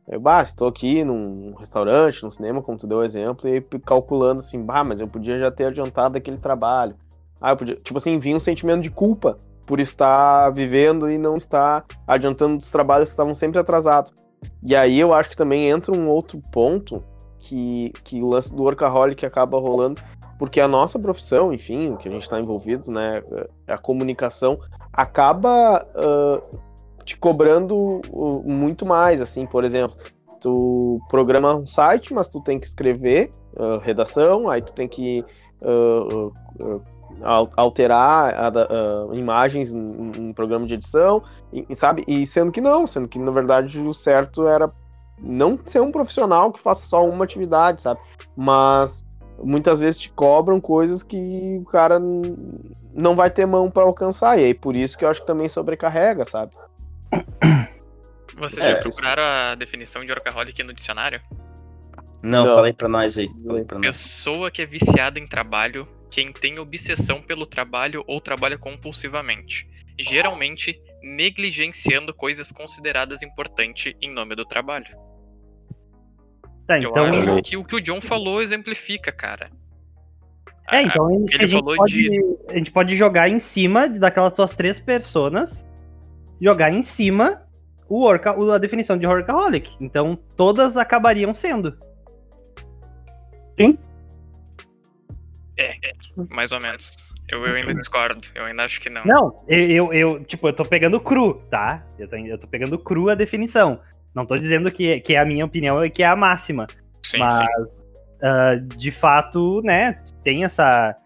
Eu, 0.09 0.19
bah, 0.19 0.43
estou 0.43 0.67
aqui 0.67 1.05
num 1.05 1.55
restaurante, 1.55 2.21
num 2.25 2.33
cinema, 2.33 2.61
como 2.61 2.79
tu 2.79 2.87
deu 2.89 2.99
o 2.99 3.05
exemplo, 3.05 3.49
e 3.49 3.61
calculando 3.79 4.41
assim, 4.41 4.61
bah, 4.61 4.83
mas 4.83 4.99
eu 4.99 5.07
podia 5.07 5.39
já 5.39 5.53
ter 5.53 5.67
adiantado 5.67 6.19
aquele 6.19 6.39
trabalho. 6.39 6.97
Ah, 7.41 7.51
eu 7.53 7.57
podia, 7.57 7.77
tipo 7.77 7.97
assim, 7.97 8.19
vinha 8.19 8.37
um 8.37 8.41
sentimento 8.41 8.83
de 8.83 8.91
culpa 8.91 9.39
por 9.67 9.81
estar 9.81 10.51
vivendo 10.51 11.11
e 11.11 11.19
não 11.19 11.37
estar 11.37 11.85
adiantando 12.07 12.57
dos 12.57 12.71
trabalhos 12.71 13.09
que 13.09 13.13
estavam 13.13 13.35
sempre 13.35 13.59
atrasados. 13.59 14.15
E 14.63 14.75
aí 14.75 14.99
eu 14.99 15.13
acho 15.13 15.31
que 15.31 15.37
também 15.37 15.69
entra 15.69 15.93
um 15.93 16.09
outro 16.09 16.41
ponto 16.53 17.03
que, 17.39 17.93
que 18.05 18.23
o 18.23 18.29
lance 18.29 18.55
do 18.55 18.63
workaholic 18.63 19.25
acaba 19.27 19.59
rolando, 19.59 20.01
porque 20.39 20.61
a 20.61 20.69
nossa 20.69 20.99
profissão, 20.99 21.53
enfim, 21.53 21.91
o 21.91 21.97
que 21.97 22.09
a 22.09 22.13
gente 22.13 22.23
está 22.23 22.39
envolvido, 22.39 22.91
né, 22.91 23.23
a 23.67 23.79
comunicação, 23.79 24.59
acaba 24.93 25.87
uh, 25.95 26.59
te 27.05 27.17
cobrando 27.17 28.01
uh, 28.11 28.43
muito 28.45 28.85
mais, 28.85 29.21
assim, 29.21 29.47
por 29.47 29.65
exemplo, 29.65 29.97
tu 30.41 31.01
programa 31.09 31.55
um 31.55 31.67
site, 31.67 32.13
mas 32.13 32.29
tu 32.29 32.41
tem 32.41 32.59
que 32.59 32.67
escrever 32.67 33.33
uh, 33.55 33.79
redação, 33.79 34.49
aí 34.49 34.61
tu 34.61 34.73
tem 34.73 34.87
que 34.87 35.25
alterar 37.23 38.35
a, 38.35 38.49
a, 38.49 39.17
imagens 39.17 39.73
em, 39.73 40.33
programa 40.33 40.67
de 40.67 40.75
edição, 40.75 41.23
e, 41.53 41.75
sabe? 41.75 42.05
E 42.07 42.27
sendo 42.27 42.53
que 42.53 42.61
não, 42.61 42.87
sendo 42.87 43.09
que 43.09 43.19
na 43.19 43.31
verdade 43.31 43.79
o 43.81 43.95
certo 43.95 44.47
era 44.47 44.71
não 45.19 45.59
ser 45.65 45.81
um 45.81 45.91
profissional 45.91 46.53
que 46.53 46.61
faça 46.61 46.85
só 46.87 47.07
uma 47.09 47.25
atividade, 47.25 47.83
sabe? 47.83 48.01
Mas 48.37 49.05
muitas 49.43 49.79
vezes 49.79 49.99
te 49.99 50.11
cobram 50.11 50.61
coisas 50.61 51.03
que 51.03 51.59
o 51.61 51.65
cara 51.65 51.99
não 52.93 53.17
vai 53.17 53.31
ter 53.31 53.47
mão 53.47 53.71
para 53.71 53.83
alcançar, 53.83 54.39
e 54.39 54.45
aí 54.45 54.55
por 54.55 54.77
isso 54.77 54.97
que 54.97 55.05
eu 55.05 55.09
acho 55.09 55.21
que 55.21 55.27
também 55.27 55.49
sobrecarrega, 55.49 56.25
sabe? 56.25 56.53
Vocês 58.37 58.65
é, 58.65 58.77
já 58.77 58.83
procuraram 58.83 59.23
a 59.23 59.55
definição 59.55 60.05
de 60.05 60.11
workaholic 60.11 60.63
no 60.63 60.75
dicionário? 60.75 61.21
Não, 62.23 62.45
não. 62.45 62.55
falei 62.55 62.73
pra 62.73 62.89
nós 62.89 63.17
aí. 63.17 63.31
Falei 63.47 63.65
pra 63.65 63.79
nós. 63.79 63.87
Pessoa 63.87 64.51
que 64.51 64.61
é 64.61 64.67
viciada 64.67 65.19
em 65.19 65.27
trabalho 65.27 65.87
quem 66.17 66.33
tem 66.33 66.59
obsessão 66.59 67.21
pelo 67.21 67.45
trabalho 67.45 68.03
ou 68.07 68.23
trabalha 68.23 68.57
compulsivamente, 68.57 69.69
geralmente 70.01 70.81
negligenciando 71.03 72.15
coisas 72.15 72.51
consideradas 72.51 73.23
importantes 73.23 73.93
em 74.01 74.11
nome 74.11 74.35
do 74.35 74.47
trabalho. 74.47 74.97
Tá, 76.67 76.79
então... 76.79 77.07
Eu 77.07 77.35
acho 77.35 77.43
que 77.43 77.57
o 77.59 77.63
que 77.63 77.77
o 77.77 77.81
John 77.83 78.01
falou 78.01 78.41
exemplifica, 78.41 79.13
cara. 79.13 79.51
É, 80.73 80.81
então 80.85 81.07
a 81.07 81.13
gente, 81.13 81.35
ele 81.35 81.45
a 81.45 81.47
gente 81.47 81.61
falou 81.61 81.77
pode, 81.77 81.93
de- 81.93 82.37
a 82.49 82.55
gente 82.55 82.73
pode 82.73 82.97
jogar 82.97 83.29
em 83.29 83.39
cima 83.39 83.87
daquelas 83.87 84.33
tuas 84.33 84.55
três 84.55 84.81
personas, 84.81 85.67
jogar 86.41 86.73
em 86.73 86.81
cima 86.81 87.47
o 87.91 88.03
orca, 88.03 88.31
a 88.31 88.59
definição 88.59 88.97
de 88.97 89.07
workaholic. 89.07 89.77
Então 89.79 90.17
todas 90.35 90.79
acabariam 90.79 91.35
sendo. 91.35 91.79
Mais 96.31 96.53
ou 96.53 96.61
menos. 96.61 96.97
Eu, 97.29 97.45
eu 97.45 97.57
ainda 97.57 97.75
discordo. 97.75 98.21
Eu 98.35 98.45
ainda 98.45 98.65
acho 98.65 98.81
que 98.81 98.89
não. 98.89 99.05
Não, 99.05 99.45
eu, 99.49 99.71
eu, 99.71 99.93
eu, 99.93 100.25
tipo, 100.25 100.49
eu 100.49 100.53
tô 100.53 100.65
pegando 100.65 101.01
cru, 101.01 101.35
tá? 101.51 101.85
Eu 101.99 102.09
tô, 102.09 102.17
eu 102.17 102.39
tô 102.39 102.47
pegando 102.47 102.79
cru 102.79 103.09
a 103.09 103.15
definição. 103.15 103.81
Não 104.15 104.25
tô 104.25 104.37
dizendo 104.37 104.71
que, 104.71 105.01
que 105.01 105.15
é 105.15 105.19
a 105.19 105.25
minha 105.25 105.45
opinião 105.45 105.85
e 105.85 105.91
que 105.91 106.03
é 106.03 106.07
a 106.07 106.17
máxima. 106.17 106.67
Sim, 107.03 107.19
mas, 107.19 107.35
sim. 107.35 107.45
ah, 108.23 108.55
de 108.77 108.91
fato, 108.91 109.61
né, 109.63 110.03
tem 110.23 110.45
essa, 110.45 110.97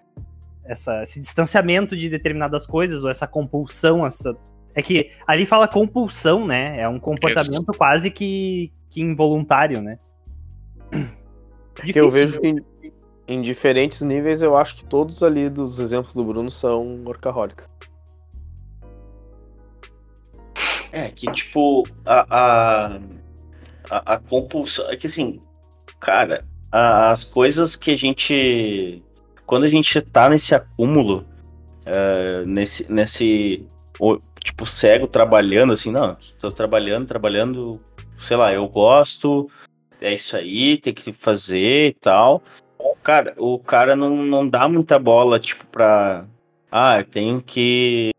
essa, 0.64 1.02
esse 1.02 1.20
distanciamento 1.20 1.96
de 1.96 2.08
determinadas 2.08 2.66
coisas, 2.66 3.02
ou 3.02 3.10
essa 3.10 3.26
compulsão, 3.26 4.06
essa. 4.06 4.36
É 4.74 4.82
que 4.82 5.10
ali 5.26 5.44
fala 5.44 5.66
compulsão, 5.66 6.46
né? 6.46 6.80
É 6.80 6.88
um 6.88 7.00
comportamento 7.00 7.72
quase 7.76 8.10
que, 8.10 8.72
que 8.88 9.00
involuntário, 9.00 9.82
né? 9.82 9.98
Que 11.74 11.98
eu 11.98 12.10
vejo 12.10 12.40
que 12.40 12.54
em, 13.34 13.42
diferentes 13.42 14.00
níveis, 14.02 14.42
eu 14.42 14.56
acho 14.56 14.76
que 14.76 14.84
todos 14.84 15.22
ali 15.22 15.48
dos 15.48 15.78
exemplos 15.78 16.14
do 16.14 16.24
Bruno 16.24 16.50
são 16.50 17.02
workaholics. 17.04 17.68
É, 20.92 21.08
que 21.08 21.30
tipo, 21.30 21.86
a, 22.04 22.26
a, 22.28 23.00
a, 23.90 24.14
a 24.14 24.18
compulsão. 24.18 24.90
É 24.90 24.96
que 24.96 25.06
assim, 25.06 25.38
cara, 26.00 26.44
a- 26.70 27.10
as 27.10 27.22
coisas 27.24 27.76
que 27.76 27.92
a 27.92 27.96
gente. 27.96 29.02
Quando 29.46 29.64
a 29.64 29.68
gente 29.68 30.00
tá 30.00 30.28
nesse 30.28 30.54
acúmulo, 30.54 31.24
é, 31.86 32.42
nesse, 32.44 32.92
nesse. 32.92 33.66
Tipo, 34.42 34.66
cego 34.66 35.06
trabalhando, 35.06 35.74
assim, 35.74 35.90
não, 35.92 36.16
tô 36.40 36.50
trabalhando, 36.50 37.06
trabalhando, 37.06 37.78
sei 38.26 38.38
lá, 38.38 38.50
eu 38.52 38.66
gosto, 38.66 39.50
é 40.00 40.14
isso 40.14 40.34
aí, 40.34 40.78
tem 40.78 40.94
que 40.94 41.12
fazer 41.12 41.88
e 41.88 41.92
tal. 41.92 42.42
Cara, 43.02 43.34
o 43.38 43.58
cara 43.58 43.96
não, 43.96 44.10
não 44.16 44.48
dá 44.48 44.68
muita 44.68 44.98
bola, 44.98 45.38
tipo, 45.40 45.66
pra. 45.66 46.24
Ah, 46.70 46.98
eu 46.98 47.04
tenho 47.04 47.42
que 47.42 48.10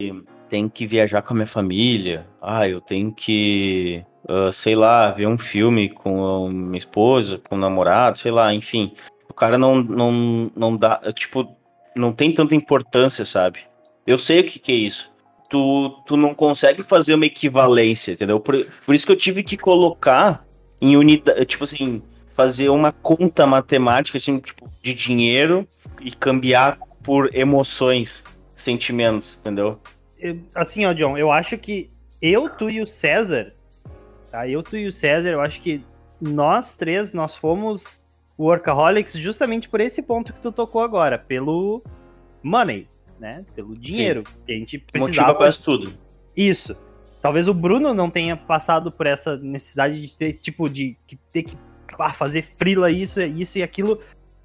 tenho 0.51 0.69
que 0.69 0.85
viajar 0.85 1.21
com 1.21 1.33
a 1.33 1.35
minha 1.35 1.47
família. 1.47 2.27
Ah, 2.41 2.67
eu 2.67 2.81
tenho 2.81 3.13
que, 3.13 4.03
ah, 4.27 4.51
sei 4.51 4.75
lá, 4.75 5.09
ver 5.11 5.27
um 5.27 5.37
filme 5.37 5.89
com 5.89 6.45
a 6.47 6.49
minha 6.49 6.77
esposa, 6.77 7.39
com 7.39 7.55
o 7.55 7.57
namorado, 7.57 8.17
sei 8.17 8.31
lá, 8.31 8.53
enfim. 8.53 8.93
O 9.29 9.33
cara 9.33 9.57
não, 9.57 9.81
não, 9.81 10.51
não 10.53 10.75
dá, 10.75 11.01
tipo, 11.13 11.55
não 11.95 12.11
tem 12.11 12.33
tanta 12.33 12.53
importância, 12.53 13.23
sabe? 13.23 13.61
Eu 14.05 14.19
sei 14.19 14.41
o 14.41 14.43
que, 14.43 14.59
que 14.59 14.71
é 14.73 14.75
isso. 14.75 15.11
Tu, 15.49 15.89
tu 16.05 16.17
não 16.17 16.33
consegue 16.33 16.83
fazer 16.83 17.13
uma 17.13 17.25
equivalência, 17.25 18.11
entendeu? 18.11 18.39
Por, 18.39 18.65
por 18.85 18.93
isso 18.93 19.05
que 19.05 19.11
eu 19.11 19.17
tive 19.17 19.43
que 19.43 19.57
colocar 19.57 20.45
em 20.81 20.97
unidade, 20.97 21.45
tipo 21.45 21.63
assim, 21.63 22.01
fazer 22.35 22.69
uma 22.69 22.91
conta 22.91 23.45
matemática 23.45 24.17
assim, 24.17 24.39
tipo, 24.39 24.69
de 24.81 24.93
dinheiro 24.93 25.67
e 26.01 26.11
cambiar 26.11 26.77
por 27.03 27.33
emoções, 27.35 28.23
sentimentos, 28.55 29.37
entendeu? 29.39 29.79
Eu- 30.19 30.39
assim, 30.55 30.85
ó, 30.85 30.93
John, 30.93 31.17
eu 31.17 31.31
acho 31.31 31.57
que 31.57 31.89
eu, 32.21 32.47
tu 32.49 32.69
e 32.69 32.81
o 32.81 32.87
César, 32.87 33.53
tá? 34.31 34.47
Eu, 34.47 34.61
tu 34.61 34.77
e 34.77 34.85
o 34.85 34.91
César, 34.91 35.29
eu 35.29 35.41
acho 35.41 35.59
que 35.61 35.83
nós 36.19 36.75
três, 36.75 37.13
nós 37.13 37.35
fomos 37.35 37.99
workaholics 38.37 39.13
justamente 39.13 39.67
por 39.67 39.81
esse 39.81 40.01
ponto 40.01 40.33
que 40.33 40.39
tu 40.39 40.51
tocou 40.51 40.81
agora, 40.81 41.17
pelo 41.17 41.83
money, 42.43 42.87
né? 43.19 43.45
Pelo 43.55 43.75
dinheiro. 43.75 44.23
Que 44.45 44.53
a 44.53 44.55
gente 44.55 44.77
Motiva 44.77 45.05
precisava 45.05 45.35
quase 45.35 45.61
tudo. 45.63 45.93
Isso. 46.35 46.75
Talvez 47.21 47.47
o 47.47 47.53
Bruno 47.53 47.93
não 47.93 48.09
tenha 48.09 48.35
passado 48.35 48.91
por 48.91 49.05
essa 49.05 49.37
necessidade 49.37 50.01
de 50.01 50.17
ter, 50.17 50.33
tipo, 50.33 50.67
de 50.67 50.97
ter 51.31 51.43
que 51.43 51.55
ah, 51.99 52.13
fazer 52.13 52.43
frila 52.57 52.89
isso, 52.91 53.21
isso 53.21 53.57
e 53.57 53.63
aquilo 53.63 54.01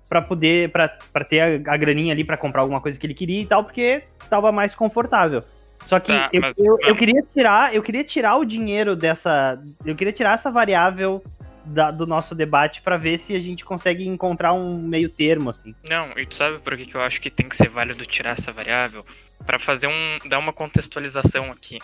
pra 0.08 0.22
poder, 0.22 0.70
pra 0.70 0.88
pra 1.12 1.24
ter 1.24 1.40
a, 1.40 1.72
a 1.72 1.76
graninha 1.76 2.12
ali 2.12 2.24
pra 2.24 2.36
comprar 2.36 2.62
alguma 2.62 2.80
coisa 2.80 2.98
que 2.98 3.06
ele 3.06 3.14
queria 3.14 3.42
e 3.42 3.46
tal, 3.46 3.64
porque 3.64 4.04
tava 4.30 4.52
mais 4.52 4.74
confortável. 4.74 5.42
Só 5.84 6.00
que 6.00 6.08
Tá, 6.12 6.30
eu, 6.32 6.40
mas 6.40 6.54
eu, 6.58 6.78
eu 6.80 6.96
queria 6.96 7.22
tirar, 7.34 7.74
eu 7.74 7.82
queria 7.82 8.02
tirar 8.02 8.36
o 8.36 8.44
dinheiro 8.44 8.96
dessa, 8.96 9.62
eu 9.84 9.94
queria 9.94 10.12
tirar 10.12 10.34
essa 10.34 10.50
variável 10.50 11.22
da- 11.64 11.90
do 11.90 12.06
nosso 12.06 12.34
debate 12.34 12.80
pra 12.82 12.96
ver 12.96 13.18
se 13.18 13.34
a 13.34 13.40
gente 13.40 13.64
consegue 13.64 14.06
encontrar 14.06 14.52
um 14.52 14.78
meio 14.78 15.08
termo 15.08 15.50
assim. 15.50 15.74
Não, 15.88 16.16
e 16.16 16.24
tu 16.26 16.34
sabe 16.34 16.58
por 16.60 16.76
que, 16.76 16.86
que 16.86 16.94
eu 16.94 17.00
acho 17.00 17.20
que 17.20 17.28
tem 17.30 17.48
que 17.48 17.56
ser 17.56 17.68
válido 17.68 18.06
tirar 18.06 18.30
essa 18.30 18.52
variável? 18.52 19.04
Pra 19.44 19.58
fazer 19.58 19.86
um. 19.88 20.18
dar 20.28 20.38
uma 20.38 20.52
contextualização 20.52 21.50
aqui. 21.52 21.78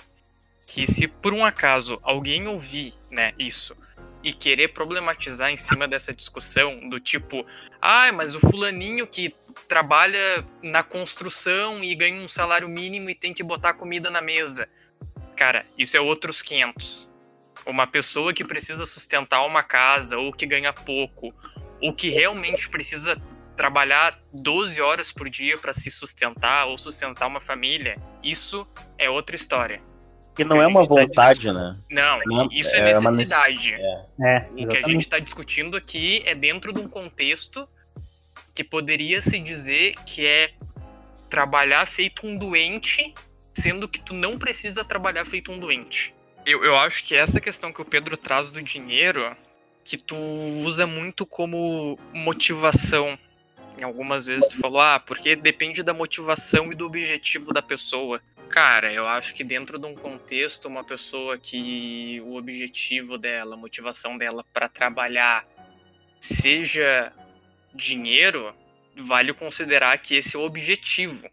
Que 0.66 0.86
se 0.90 1.06
por 1.06 1.34
um 1.34 1.44
acaso 1.44 1.98
alguém 2.02 2.48
ouvir, 2.48 2.94
né, 3.10 3.32
isso, 3.38 3.76
e 4.22 4.32
querer 4.32 4.68
problematizar 4.68 5.50
em 5.50 5.56
cima 5.56 5.88
dessa 5.88 6.12
discussão, 6.12 6.88
do 6.88 7.00
tipo, 7.00 7.44
ai, 7.80 8.12
mas 8.12 8.34
o 8.34 8.40
fulaninho 8.40 9.06
que 9.06 9.34
trabalha 9.68 10.44
na 10.62 10.82
construção 10.82 11.82
e 11.82 11.94
ganha 11.94 12.20
um 12.20 12.28
salário 12.28 12.68
mínimo 12.68 13.10
e 13.10 13.14
tem 13.14 13.34
que 13.34 13.42
botar 13.42 13.74
comida 13.74 14.10
na 14.10 14.20
mesa. 14.20 14.68
Cara, 15.36 15.66
isso 15.76 15.96
é 15.96 16.00
outros 16.00 16.40
500. 16.42 17.08
Uma 17.66 17.86
pessoa 17.86 18.32
que 18.32 18.44
precisa 18.44 18.86
sustentar 18.86 19.44
uma 19.44 19.62
casa, 19.62 20.18
ou 20.18 20.32
que 20.32 20.46
ganha 20.46 20.72
pouco, 20.72 21.34
ou 21.80 21.92
que 21.92 22.10
realmente 22.10 22.68
precisa 22.68 23.20
trabalhar 23.56 24.18
12 24.32 24.80
horas 24.80 25.12
por 25.12 25.28
dia 25.28 25.58
para 25.58 25.72
se 25.72 25.90
sustentar 25.90 26.66
ou 26.66 26.78
sustentar 26.78 27.26
uma 27.26 27.40
família, 27.40 27.96
isso 28.22 28.66
é 28.98 29.10
outra 29.10 29.36
história. 29.36 29.82
Que 30.34 30.44
não 30.44 30.62
é 30.62 30.66
uma 30.66 30.80
tá 30.80 30.86
vontade, 30.86 31.52
né? 31.52 31.76
Não, 31.90 32.20
Não, 32.24 32.48
isso 32.50 32.74
é, 32.74 32.92
é 32.92 32.98
uma 32.98 33.10
necessidade. 33.10 33.74
É, 33.74 34.46
O 34.50 34.68
que 34.68 34.78
a 34.78 34.88
gente 34.88 35.02
está 35.02 35.18
discutindo 35.18 35.76
aqui 35.76 36.22
é 36.24 36.34
dentro 36.34 36.72
de 36.72 36.80
um 36.80 36.88
contexto 36.88 37.68
que 38.54 38.64
poderia 38.64 39.20
se 39.20 39.38
dizer 39.38 39.94
que 40.06 40.26
é 40.26 40.52
trabalhar 41.28 41.86
feito 41.86 42.26
um 42.26 42.36
doente, 42.36 43.14
sendo 43.54 43.88
que 43.88 44.00
tu 44.00 44.14
não 44.14 44.38
precisa 44.38 44.84
trabalhar 44.84 45.24
feito 45.24 45.50
um 45.52 45.58
doente. 45.58 46.14
Eu, 46.44 46.64
eu 46.64 46.76
acho 46.76 47.04
que 47.04 47.14
essa 47.14 47.40
questão 47.40 47.72
que 47.72 47.80
o 47.80 47.84
Pedro 47.84 48.16
traz 48.16 48.50
do 48.50 48.62
dinheiro, 48.62 49.34
que 49.84 49.96
tu 49.96 50.16
usa 50.64 50.86
muito 50.86 51.24
como 51.24 51.98
motivação. 52.12 53.18
Em 53.78 53.84
algumas 53.84 54.26
vezes 54.26 54.48
tu 54.48 54.58
falou, 54.58 54.80
ah, 54.80 55.00
porque 55.00 55.34
depende 55.34 55.82
da 55.82 55.94
motivação 55.94 56.70
e 56.70 56.74
do 56.74 56.86
objetivo 56.86 57.52
da 57.52 57.62
pessoa. 57.62 58.20
Cara, 58.52 58.92
eu 58.92 59.08
acho 59.08 59.34
que 59.34 59.42
dentro 59.42 59.78
de 59.78 59.86
um 59.86 59.94
contexto, 59.94 60.68
uma 60.68 60.84
pessoa 60.84 61.38
que 61.38 62.20
o 62.26 62.36
objetivo 62.36 63.16
dela, 63.16 63.54
a 63.54 63.56
motivação 63.56 64.18
dela 64.18 64.44
para 64.52 64.68
trabalhar 64.68 65.46
seja 66.20 67.10
dinheiro, 67.74 68.54
vale 68.94 69.32
considerar 69.32 69.96
que 69.96 70.16
esse 70.16 70.36
é 70.36 70.38
o 70.38 70.42
objetivo. 70.42 71.30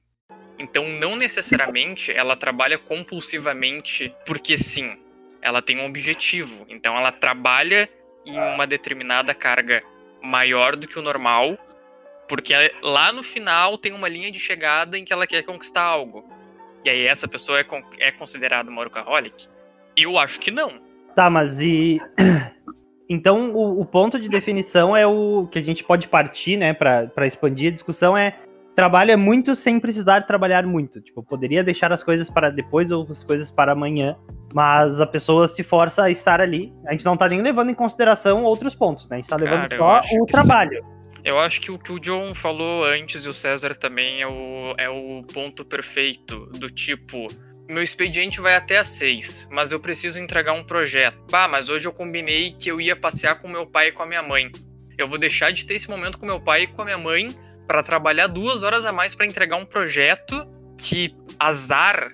Então, 0.57 0.87
não 0.87 1.17
necessariamente 1.17 2.09
ela 2.09 2.37
trabalha 2.37 2.77
compulsivamente 2.77 4.15
porque 4.25 4.57
sim. 4.57 4.97
Ela 5.41 5.61
tem 5.61 5.77
um 5.77 5.87
objetivo. 5.87 6.65
Então, 6.69 6.97
ela 6.97 7.11
trabalha 7.11 7.89
em 8.25 8.39
uma 8.39 8.65
determinada 8.65 9.35
carga 9.35 9.83
maior 10.21 10.77
do 10.77 10.87
que 10.87 10.97
o 10.97 11.01
normal, 11.01 11.57
porque 12.29 12.53
lá 12.81 13.11
no 13.11 13.23
final 13.23 13.77
tem 13.77 13.91
uma 13.91 14.07
linha 14.07 14.31
de 14.31 14.39
chegada 14.39 14.97
em 14.97 15.03
que 15.03 15.11
ela 15.11 15.27
quer 15.27 15.43
conquistar 15.43 15.83
algo. 15.83 16.38
E 16.83 16.89
aí 16.89 17.05
essa 17.05 17.27
pessoa 17.27 17.59
é, 17.59 17.63
con- 17.63 17.83
é 17.99 18.11
considerada 18.11 18.69
uma 18.69 18.81
workaholic? 18.81 19.47
Eu 19.97 20.17
acho 20.17 20.39
que 20.39 20.51
não. 20.51 20.73
Tá, 21.15 21.29
mas 21.29 21.59
e. 21.59 21.99
Então, 23.11 23.49
o, 23.55 23.81
o 23.81 23.85
ponto 23.85 24.19
de 24.19 24.29
definição 24.29 24.95
é 24.95 25.07
o 25.07 25.47
que 25.47 25.57
a 25.57 25.63
gente 25.63 25.83
pode 25.83 26.07
partir, 26.07 26.57
né, 26.57 26.75
pra, 26.75 27.07
pra 27.07 27.25
expandir 27.25 27.71
a 27.71 27.73
discussão 27.73 28.15
é 28.15 28.35
trabalha 28.75 29.17
muito 29.17 29.55
sem 29.55 29.79
precisar 29.79 30.21
trabalhar 30.27 30.63
muito. 30.65 31.01
Tipo, 31.01 31.23
poderia 31.23 31.63
deixar 31.63 31.91
as 31.91 32.03
coisas 32.03 32.29
para 32.29 32.51
depois 32.51 32.91
ou 32.91 33.01
as 33.09 33.23
coisas 33.23 33.49
para 33.51 33.71
amanhã, 33.71 34.15
mas 34.53 35.01
a 35.01 35.07
pessoa 35.07 35.47
se 35.47 35.63
força 35.63 36.03
a 36.03 36.11
estar 36.11 36.39
ali. 36.39 36.71
A 36.85 36.91
gente 36.91 37.03
não 37.03 37.17
tá 37.17 37.27
nem 37.27 37.41
levando 37.41 37.71
em 37.71 37.73
consideração 37.73 38.43
outros 38.43 38.75
pontos, 38.75 39.09
né? 39.09 39.15
A 39.15 39.19
gente 39.19 39.29
tá 39.29 39.35
levando 39.37 39.67
Cara, 39.69 40.03
só 40.03 40.15
o 40.21 40.25
trabalho. 40.27 40.85
Eu 41.23 41.39
acho 41.39 41.59
que 41.59 41.71
o 41.71 41.77
que 41.77 41.91
o 41.91 41.99
John 41.99 42.33
falou 42.33 42.85
antes 42.85 43.25
e 43.25 43.29
o 43.29 43.33
César 43.33 43.75
também 43.75 44.21
é 44.21 44.27
o, 44.27 44.75
é 44.77 44.89
o 44.89 45.23
ponto 45.33 45.65
perfeito. 45.65 46.45
Do 46.47 46.69
tipo, 46.69 47.27
meu 47.67 47.83
expediente 47.83 48.39
vai 48.39 48.55
até 48.55 48.77
às 48.77 48.87
seis, 48.87 49.47
mas 49.51 49.71
eu 49.71 49.79
preciso 49.79 50.19
entregar 50.19 50.53
um 50.53 50.63
projeto. 50.63 51.19
Bah, 51.29 51.47
mas 51.47 51.69
hoje 51.69 51.87
eu 51.87 51.93
combinei 51.93 52.51
que 52.51 52.71
eu 52.71 52.79
ia 52.79 52.95
passear 52.95 53.39
com 53.39 53.47
meu 53.47 53.67
pai 53.67 53.89
e 53.89 53.91
com 53.91 54.03
a 54.03 54.05
minha 54.05 54.23
mãe. 54.23 54.51
Eu 54.97 55.07
vou 55.07 55.17
deixar 55.17 55.51
de 55.51 55.65
ter 55.65 55.75
esse 55.75 55.89
momento 55.89 56.17
com 56.17 56.25
meu 56.25 56.39
pai 56.39 56.63
e 56.63 56.67
com 56.67 56.81
a 56.81 56.85
minha 56.85 56.97
mãe 56.97 57.29
para 57.67 57.83
trabalhar 57.83 58.27
duas 58.27 58.63
horas 58.63 58.85
a 58.85 58.91
mais 58.91 59.13
para 59.13 59.25
entregar 59.25 59.57
um 59.57 59.65
projeto 59.65 60.43
que 60.77 61.13
azar 61.37 62.11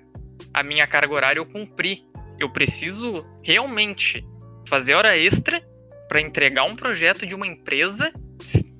a 0.53 0.61
minha 0.61 0.85
carga 0.85 1.13
horária 1.13 1.39
eu 1.39 1.45
cumpri. 1.45 2.03
Eu 2.37 2.51
preciso 2.51 3.25
realmente 3.43 4.25
fazer 4.67 4.95
hora 4.95 5.17
extra 5.17 5.63
para 6.07 6.19
entregar 6.19 6.63
um 6.63 6.75
projeto 6.75 7.25
de 7.25 7.33
uma 7.33 7.47
empresa 7.47 8.11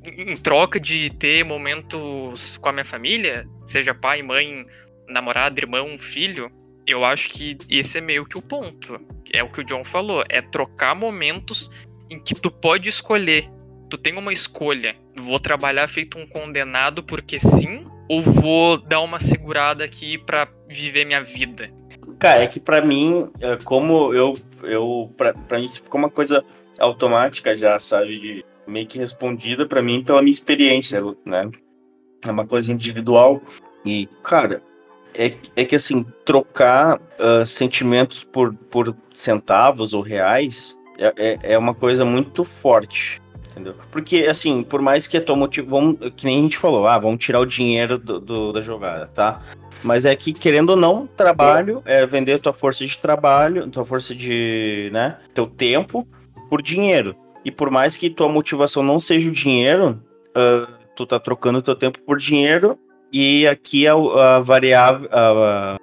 em 0.09 0.35
troca 0.35 0.79
de 0.79 1.09
ter 1.11 1.43
momentos 1.43 2.57
com 2.57 2.69
a 2.69 2.71
minha 2.71 2.85
família, 2.85 3.47
seja 3.65 3.93
pai, 3.93 4.21
mãe, 4.21 4.65
namorado, 5.07 5.59
irmão, 5.59 5.97
filho, 5.99 6.51
eu 6.87 7.03
acho 7.03 7.29
que 7.29 7.57
esse 7.69 7.97
é 7.97 8.01
meio 8.01 8.25
que 8.25 8.37
o 8.37 8.41
ponto. 8.41 8.99
É 9.33 9.43
o 9.43 9.51
que 9.51 9.61
o 9.61 9.63
John 9.63 9.83
falou, 9.83 10.23
é 10.29 10.41
trocar 10.41 10.95
momentos 10.95 11.69
em 12.09 12.19
que 12.19 12.35
tu 12.35 12.51
pode 12.51 12.89
escolher. 12.89 13.49
Tu 13.89 13.97
tem 13.97 14.17
uma 14.17 14.33
escolha. 14.33 14.95
Vou 15.17 15.39
trabalhar 15.39 15.87
feito 15.87 16.17
um 16.17 16.27
condenado 16.27 17.03
porque 17.03 17.39
sim, 17.39 17.85
ou 18.09 18.21
vou 18.21 18.77
dar 18.77 19.01
uma 19.01 19.19
segurada 19.19 19.83
aqui 19.83 20.17
para 20.17 20.47
viver 20.67 21.05
minha 21.05 21.23
vida. 21.23 21.69
Cara, 22.19 22.43
é 22.43 22.47
que 22.47 22.59
para 22.59 22.81
mim, 22.81 23.29
é, 23.41 23.57
como 23.57 24.13
eu, 24.13 24.37
eu 24.63 25.11
pra 25.17 25.33
mim 25.57 25.65
isso 25.65 25.83
ficou 25.83 25.99
uma 25.99 26.09
coisa 26.09 26.43
automática 26.79 27.55
já, 27.55 27.79
sabe, 27.79 28.19
de 28.19 28.45
meio 28.67 28.88
que 28.88 28.97
respondida 28.97 29.65
para 29.65 29.82
mim 29.82 30.04
pela 30.04 30.21
minha 30.21 30.32
experiência, 30.32 31.01
né? 31.25 31.49
É 32.25 32.32
uma 32.32 32.45
coisa 32.45 32.71
individual 32.71 33.41
e, 33.86 34.08
cara, 34.23 34.63
é, 35.13 35.34
é 35.56 35.65
que 35.65 35.75
assim, 35.75 36.06
trocar 36.25 36.97
uh, 36.97 37.45
sentimentos 37.45 38.23
por, 38.23 38.54
por 38.54 38.95
centavos 39.13 39.93
ou 39.93 40.01
reais 40.01 40.78
é, 40.97 41.13
é, 41.17 41.39
é, 41.54 41.58
uma 41.58 41.73
coisa 41.73 42.04
muito 42.04 42.43
forte, 42.43 43.21
entendeu? 43.51 43.75
Porque, 43.91 44.25
assim, 44.30 44.63
por 44.63 44.82
mais 44.82 45.08
que 45.08 45.17
a 45.17 45.21
tua 45.21 45.36
motivação, 45.36 45.95
que 46.15 46.25
nem 46.25 46.39
a 46.39 46.41
gente 46.41 46.58
falou, 46.58 46.88
ah, 46.88 46.97
vamos 46.97 47.23
tirar 47.23 47.39
o 47.39 47.45
dinheiro 47.45 47.97
do, 47.97 48.19
do, 48.19 48.54
da 48.54 48.62
jogada, 48.62 49.08
tá? 49.08 49.41
Mas 49.84 50.06
é 50.06 50.15
que, 50.15 50.34
querendo 50.34 50.71
ou 50.71 50.75
não, 50.75 51.06
trabalho 51.06 51.82
é 51.86 52.06
vender 52.06 52.39
tua 52.39 52.54
força 52.54 52.86
de 52.86 52.97
trabalho, 52.97 53.69
tua 53.69 53.86
força 53.86 54.15
de, 54.15 54.89
né, 54.91 55.17
teu 55.34 55.47
tempo 55.47 56.08
por 56.49 56.62
dinheiro. 56.62 57.15
E 57.45 57.51
por 57.51 57.69
mais 57.69 57.95
que 57.95 58.10
tua 58.10 58.27
motivação 58.27 58.81
não 58.81 58.99
seja 58.99 59.29
o 59.29 59.31
dinheiro, 59.31 60.01
uh, 60.31 60.67
tu 60.95 61.05
tá 61.05 61.19
trocando 61.19 61.62
teu 61.62 61.75
tempo 61.75 61.99
por 62.01 62.17
dinheiro 62.17 62.77
e 63.13 63.45
aqui 63.47 63.88
a, 63.88 63.93
a 63.93 64.39
variável, 64.39 65.08
a, 65.12 65.75
a, 65.75 65.77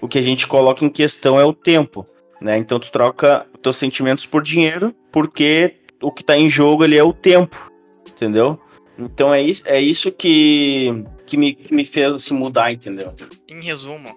o 0.00 0.06
que 0.06 0.18
a 0.18 0.22
gente 0.22 0.46
coloca 0.46 0.84
em 0.84 0.90
questão 0.90 1.40
é 1.40 1.44
o 1.44 1.54
tempo, 1.54 2.06
né? 2.40 2.58
Então 2.58 2.78
tu 2.78 2.92
troca 2.92 3.46
teus 3.62 3.76
sentimentos 3.76 4.26
por 4.26 4.42
dinheiro, 4.42 4.94
porque 5.10 5.76
o 6.02 6.12
que 6.12 6.22
tá 6.22 6.36
em 6.36 6.48
jogo 6.48 6.84
ali 6.84 6.98
é 6.98 7.02
o 7.02 7.14
tempo, 7.14 7.72
entendeu? 8.06 8.60
Então 8.98 9.32
é 9.32 9.40
isso, 9.40 9.62
é 9.64 9.80
isso 9.80 10.12
que, 10.12 11.02
que, 11.26 11.36
me, 11.36 11.54
que 11.54 11.74
me 11.74 11.84
fez 11.84 12.12
assim, 12.12 12.34
mudar, 12.34 12.72
entendeu? 12.72 13.14
Em 13.48 13.62
resumo, 13.62 14.08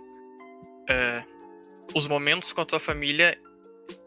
é, 0.89 1.23
os 1.95 2.07
momentos 2.07 2.51
com 2.51 2.62
a 2.62 2.65
tua 2.65 2.79
família, 2.79 3.38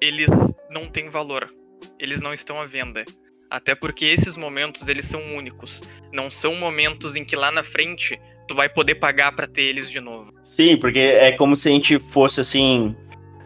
eles 0.00 0.30
não 0.70 0.86
têm 0.86 1.08
valor. 1.08 1.52
Eles 1.98 2.20
não 2.20 2.32
estão 2.32 2.60
à 2.60 2.66
venda. 2.66 3.04
Até 3.50 3.74
porque 3.74 4.06
esses 4.06 4.36
momentos, 4.36 4.88
eles 4.88 5.04
são 5.04 5.20
únicos. 5.36 5.82
Não 6.12 6.30
são 6.30 6.54
momentos 6.54 7.16
em 7.16 7.24
que 7.24 7.36
lá 7.36 7.52
na 7.52 7.62
frente 7.62 8.18
tu 8.48 8.54
vai 8.54 8.68
poder 8.68 8.94
pagar 8.94 9.32
para 9.32 9.46
ter 9.46 9.62
eles 9.62 9.90
de 9.90 10.00
novo. 10.00 10.32
Sim, 10.42 10.76
porque 10.76 10.98
é 10.98 11.32
como 11.32 11.54
se 11.54 11.68
a 11.68 11.72
gente 11.72 11.98
fosse 11.98 12.40
assim. 12.40 12.96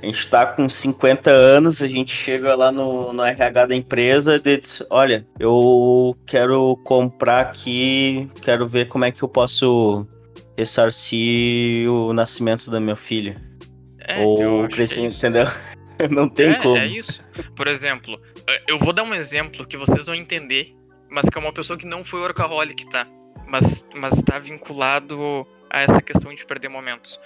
A 0.01 0.07
gente 0.07 0.29
tá 0.29 0.47
com 0.47 0.69
50 0.69 1.31
anos, 1.31 1.83
a 1.83 1.89
gente 1.89 2.13
chega 2.13 2.55
lá 2.55 2.71
no, 2.71 3.13
no 3.13 3.25
RH 3.25 3.67
da 3.67 3.75
empresa 3.75 4.37
e 4.37 4.59
diz: 4.59 4.83
Olha, 4.91 5.27
eu 5.41 6.17
quero 6.27 6.77
comprar 6.85 7.41
aqui, 7.41 8.29
quero 8.43 8.69
ver 8.69 8.87
como 8.87 9.05
é 9.05 9.11
que 9.11 9.23
eu 9.23 9.29
posso 9.29 10.07
ressarcir 10.57 11.91
o 11.91 12.13
nascimento 12.13 12.71
da 12.71 12.79
minha 12.79 12.97
filha. 12.97 13.41
É, 13.99 14.25
Ou 14.25 14.69
crescimento, 14.69 15.15
é 15.15 15.17
entendeu? 15.17 15.47
Não 16.11 16.29
tem 16.29 16.51
é, 16.51 16.55
como. 16.57 16.77
É 16.77 16.87
isso. 16.87 17.23
Por 17.55 17.67
exemplo, 17.67 18.21
eu 18.67 18.79
vou 18.79 18.93
dar 18.93 19.03
um 19.03 19.15
exemplo 19.15 19.67
que 19.67 19.77
vocês 19.77 20.07
vão 20.07 20.15
entender, 20.15 20.75
mas 21.09 21.29
que 21.29 21.39
é 21.39 21.41
uma 21.41 21.53
pessoa 21.53 21.79
que 21.79 21.87
não 21.87 22.05
foi 22.05 22.21
workaholic, 22.21 22.89
tá? 22.91 23.07
mas 23.47 23.87
mas 23.95 24.15
está 24.15 24.39
vinculado 24.39 25.47
a 25.71 25.81
essa 25.81 26.03
questão 26.03 26.35
de 26.35 26.45
perder 26.45 26.69
momentos. 26.69 27.19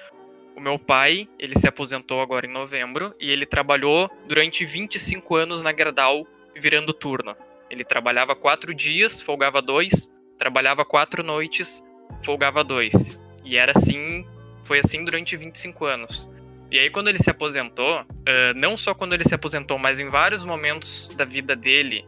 O 0.56 0.60
meu 0.60 0.78
pai, 0.78 1.28
ele 1.38 1.58
se 1.58 1.66
aposentou 1.66 2.20
agora 2.20 2.46
em 2.46 2.52
novembro 2.52 3.14
e 3.18 3.30
ele 3.30 3.46
trabalhou 3.46 4.10
durante 4.28 4.64
25 4.64 5.34
anos 5.34 5.62
na 5.62 5.72
Gerdau 5.72 6.26
virando 6.54 6.92
turno. 6.92 7.34
Ele 7.70 7.84
trabalhava 7.84 8.34
quatro 8.34 8.74
dias, 8.74 9.22
folgava 9.22 9.62
dois, 9.62 10.10
trabalhava 10.36 10.84
quatro 10.84 11.22
noites, 11.22 11.82
folgava 12.22 12.62
dois. 12.62 13.18
E 13.44 13.56
era 13.56 13.72
assim, 13.74 14.26
foi 14.64 14.80
assim 14.80 15.04
durante 15.04 15.36
25 15.36 15.84
anos. 15.86 16.28
E 16.70 16.78
aí, 16.78 16.88
quando 16.88 17.08
ele 17.08 17.18
se 17.18 17.28
aposentou, 17.28 18.00
uh, 18.02 18.54
não 18.54 18.76
só 18.76 18.94
quando 18.94 19.12
ele 19.12 19.24
se 19.24 19.34
aposentou, 19.34 19.78
mas 19.78 19.98
em 19.98 20.08
vários 20.08 20.44
momentos 20.44 21.08
da 21.16 21.24
vida 21.24 21.56
dele 21.56 22.04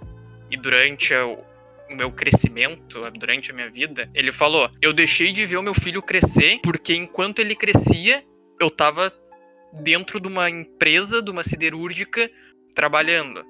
e 0.51 0.57
durante 0.57 1.15
o 1.15 1.43
meu 1.91 2.11
crescimento 2.11 3.01
durante 3.19 3.51
a 3.51 3.55
minha 3.55 3.71
vida, 3.71 4.09
ele 4.15 4.33
falou: 4.33 4.71
eu 4.81 4.93
deixei 4.93 5.33
de 5.33 5.45
ver 5.47 5.57
o 5.57 5.63
meu 5.63 5.75
filho 5.75 6.01
crescer 6.01 6.61
porque 6.63 6.95
enquanto 6.95 7.41
ele 7.41 7.55
crescia, 7.55 8.25
eu 8.61 8.71
tava 8.71 9.13
dentro 9.73 10.21
de 10.21 10.29
uma 10.29 10.49
empresa, 10.49 11.23
de 11.23 11.31
uma 11.31 11.43
siderúrgica, 11.43 12.31
trabalhando. 12.75 13.45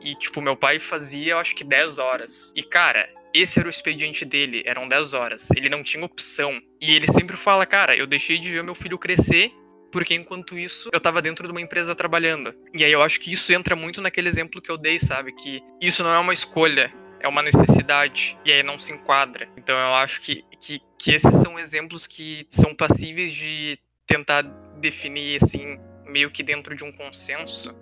E, 0.00 0.14
tipo, 0.14 0.40
meu 0.40 0.56
pai 0.56 0.78
fazia, 0.78 1.32
eu 1.32 1.38
acho 1.38 1.54
que 1.54 1.64
10 1.64 1.98
horas. 1.98 2.52
E, 2.54 2.62
cara, 2.62 3.08
esse 3.34 3.58
era 3.58 3.66
o 3.66 3.70
expediente 3.70 4.24
dele, 4.24 4.62
eram 4.66 4.86
10 4.86 5.14
horas. 5.14 5.50
Ele 5.50 5.68
não 5.68 5.82
tinha 5.82 6.04
opção. 6.04 6.60
E 6.80 6.94
ele 6.94 7.10
sempre 7.10 7.36
fala, 7.36 7.66
cara, 7.66 7.96
eu 7.96 8.06
deixei 8.06 8.38
de 8.38 8.50
ver 8.50 8.62
meu 8.62 8.74
filho 8.74 8.98
crescer 8.98 9.52
porque 9.96 10.14
enquanto 10.14 10.58
isso 10.58 10.90
eu 10.92 11.00
tava 11.00 11.22
dentro 11.22 11.46
de 11.46 11.50
uma 11.50 11.60
empresa 11.62 11.94
trabalhando. 11.94 12.54
E 12.74 12.84
aí 12.84 12.92
eu 12.92 13.00
acho 13.00 13.18
que 13.18 13.32
isso 13.32 13.50
entra 13.54 13.74
muito 13.74 14.02
naquele 14.02 14.28
exemplo 14.28 14.60
que 14.60 14.70
eu 14.70 14.76
dei, 14.76 15.00
sabe? 15.00 15.32
Que 15.32 15.62
isso 15.80 16.04
não 16.04 16.12
é 16.12 16.18
uma 16.18 16.34
escolha, 16.34 16.92
é 17.18 17.26
uma 17.26 17.40
necessidade 17.40 18.36
e 18.44 18.52
aí 18.52 18.62
não 18.62 18.78
se 18.78 18.92
enquadra. 18.92 19.48
Então 19.56 19.74
eu 19.74 19.94
acho 19.94 20.20
que, 20.20 20.44
que, 20.60 20.82
que 20.98 21.12
esses 21.14 21.34
são 21.36 21.58
exemplos 21.58 22.06
que 22.06 22.46
são 22.50 22.74
passíveis 22.74 23.32
de 23.32 23.78
tentar 24.06 24.42
definir 24.78 25.42
assim 25.42 25.78
meio 26.04 26.30
que 26.30 26.42
dentro 26.42 26.76
de 26.76 26.84
um 26.84 26.92
consenso 26.92 27.74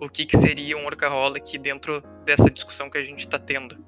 o 0.00 0.08
que, 0.08 0.26
que 0.26 0.36
seria 0.38 0.76
um 0.76 0.82
workaholic 0.82 1.56
dentro 1.58 2.02
dessa 2.24 2.50
discussão 2.50 2.90
que 2.90 2.98
a 2.98 3.04
gente 3.04 3.20
está 3.20 3.38
tendo. 3.38 3.78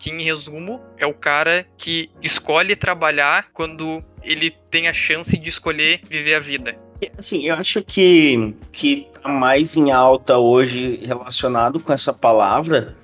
Que, 0.00 0.10
em 0.10 0.20
resumo, 0.20 0.82
é 0.98 1.06
o 1.06 1.14
cara 1.14 1.64
que 1.78 2.10
escolhe 2.20 2.74
trabalhar 2.74 3.50
quando 3.52 4.02
ele 4.20 4.50
tem 4.68 4.88
a 4.88 4.92
chance 4.92 5.38
de 5.38 5.48
escolher 5.48 6.00
viver 6.08 6.34
a 6.34 6.40
vida. 6.40 6.89
Assim, 7.16 7.46
eu 7.46 7.54
acho 7.54 7.82
que, 7.82 8.54
que 8.72 9.08
tá 9.22 9.28
mais 9.28 9.76
em 9.76 9.90
alta 9.90 10.38
hoje 10.38 11.00
relacionado 11.04 11.80
com 11.80 11.92
essa 11.92 12.12
palavra 12.12 12.96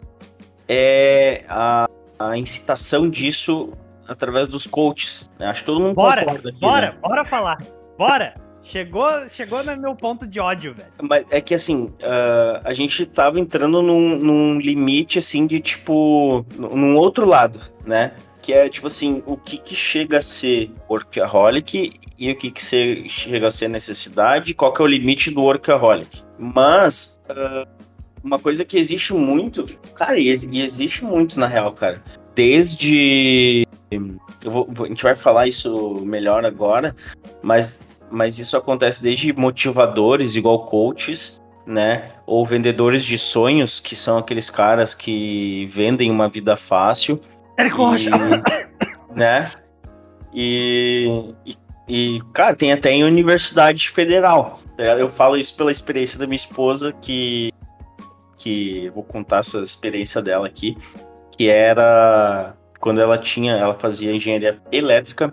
é 0.68 1.44
a, 1.48 1.88
a 2.18 2.36
incitação 2.36 3.08
disso 3.08 3.72
através 4.06 4.48
dos 4.48 4.66
coaches. 4.66 5.28
Né? 5.38 5.46
Acho 5.46 5.60
que 5.60 5.66
todo 5.66 5.80
mundo 5.80 5.94
bora, 5.94 6.24
concorda 6.24 6.48
aqui. 6.50 6.60
Bora, 6.60 6.90
né? 6.90 6.98
bora 7.00 7.24
falar. 7.24 7.58
Bora! 7.96 8.46
Chegou, 8.62 9.08
chegou 9.30 9.62
no 9.62 9.76
meu 9.76 9.94
ponto 9.94 10.26
de 10.26 10.40
ódio, 10.40 10.74
velho. 10.74 10.88
Mas 11.00 11.24
é 11.30 11.40
que 11.40 11.54
assim, 11.54 11.84
uh, 11.84 12.60
a 12.64 12.72
gente 12.72 13.06
tava 13.06 13.38
entrando 13.38 13.80
num, 13.80 14.16
num, 14.16 14.58
limite 14.58 15.20
assim 15.20 15.46
de 15.46 15.60
tipo. 15.60 16.44
num 16.58 16.96
outro 16.96 17.24
lado, 17.24 17.60
né? 17.84 18.12
Que 18.46 18.52
é 18.52 18.68
tipo 18.68 18.86
assim, 18.86 19.24
o 19.26 19.36
que, 19.36 19.58
que 19.58 19.74
chega 19.74 20.18
a 20.18 20.22
ser 20.22 20.70
workaholic 20.88 21.94
e 22.16 22.30
o 22.30 22.36
que, 22.36 22.52
que 22.52 23.08
chega 23.08 23.48
a 23.48 23.50
ser 23.50 23.66
necessidade, 23.66 24.54
qual 24.54 24.72
que 24.72 24.80
é 24.80 24.84
o 24.84 24.86
limite 24.86 25.32
do 25.32 25.42
workaholic. 25.42 26.22
Mas 26.38 27.20
uh, 27.28 27.68
uma 28.22 28.38
coisa 28.38 28.64
que 28.64 28.78
existe 28.78 29.12
muito, 29.12 29.66
cara, 29.96 30.16
e, 30.16 30.28
existe 30.28 31.04
muito 31.04 31.40
na 31.40 31.48
real, 31.48 31.72
cara. 31.72 32.00
Desde. 32.36 33.66
Vou, 34.44 34.68
a 34.84 34.86
gente 34.86 35.02
vai 35.02 35.16
falar 35.16 35.48
isso 35.48 35.96
melhor 36.04 36.44
agora, 36.44 36.94
mas, 37.42 37.80
mas 38.08 38.38
isso 38.38 38.56
acontece 38.56 39.02
desde 39.02 39.32
motivadores, 39.32 40.36
igual 40.36 40.66
coaches, 40.66 41.42
né? 41.66 42.12
Ou 42.24 42.46
vendedores 42.46 43.04
de 43.04 43.18
sonhos, 43.18 43.80
que 43.80 43.96
são 43.96 44.18
aqueles 44.18 44.48
caras 44.50 44.94
que 44.94 45.66
vendem 45.66 46.12
uma 46.12 46.28
vida 46.28 46.56
fácil. 46.56 47.20
Érico 47.56 47.84
Rocha! 47.84 48.10
Né? 49.14 49.50
E, 50.34 51.34
e, 51.46 51.56
e, 51.88 52.20
cara, 52.32 52.54
tem 52.54 52.72
até 52.72 52.90
em 52.90 53.04
universidade 53.04 53.88
federal. 53.88 54.60
Tá 54.76 54.84
eu 54.84 55.08
falo 55.08 55.36
isso 55.38 55.56
pela 55.56 55.70
experiência 55.70 56.18
da 56.18 56.26
minha 56.26 56.36
esposa, 56.36 56.92
que 56.92 57.52
que 58.36 58.90
vou 58.90 59.02
contar 59.02 59.38
essa 59.38 59.58
experiência 59.58 60.20
dela 60.20 60.46
aqui, 60.46 60.76
que 61.36 61.48
era 61.48 62.54
quando 62.78 63.00
ela 63.00 63.18
tinha, 63.18 63.54
ela 63.54 63.74
fazia 63.74 64.14
engenharia 64.14 64.56
elétrica 64.70 65.32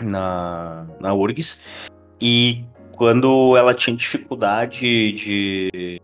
na, 0.00 0.86
na 1.00 1.12
URGS, 1.12 1.60
e 2.20 2.64
quando 2.96 3.56
ela 3.56 3.74
tinha 3.74 3.96
dificuldade 3.96 5.12
de, 5.12 6.00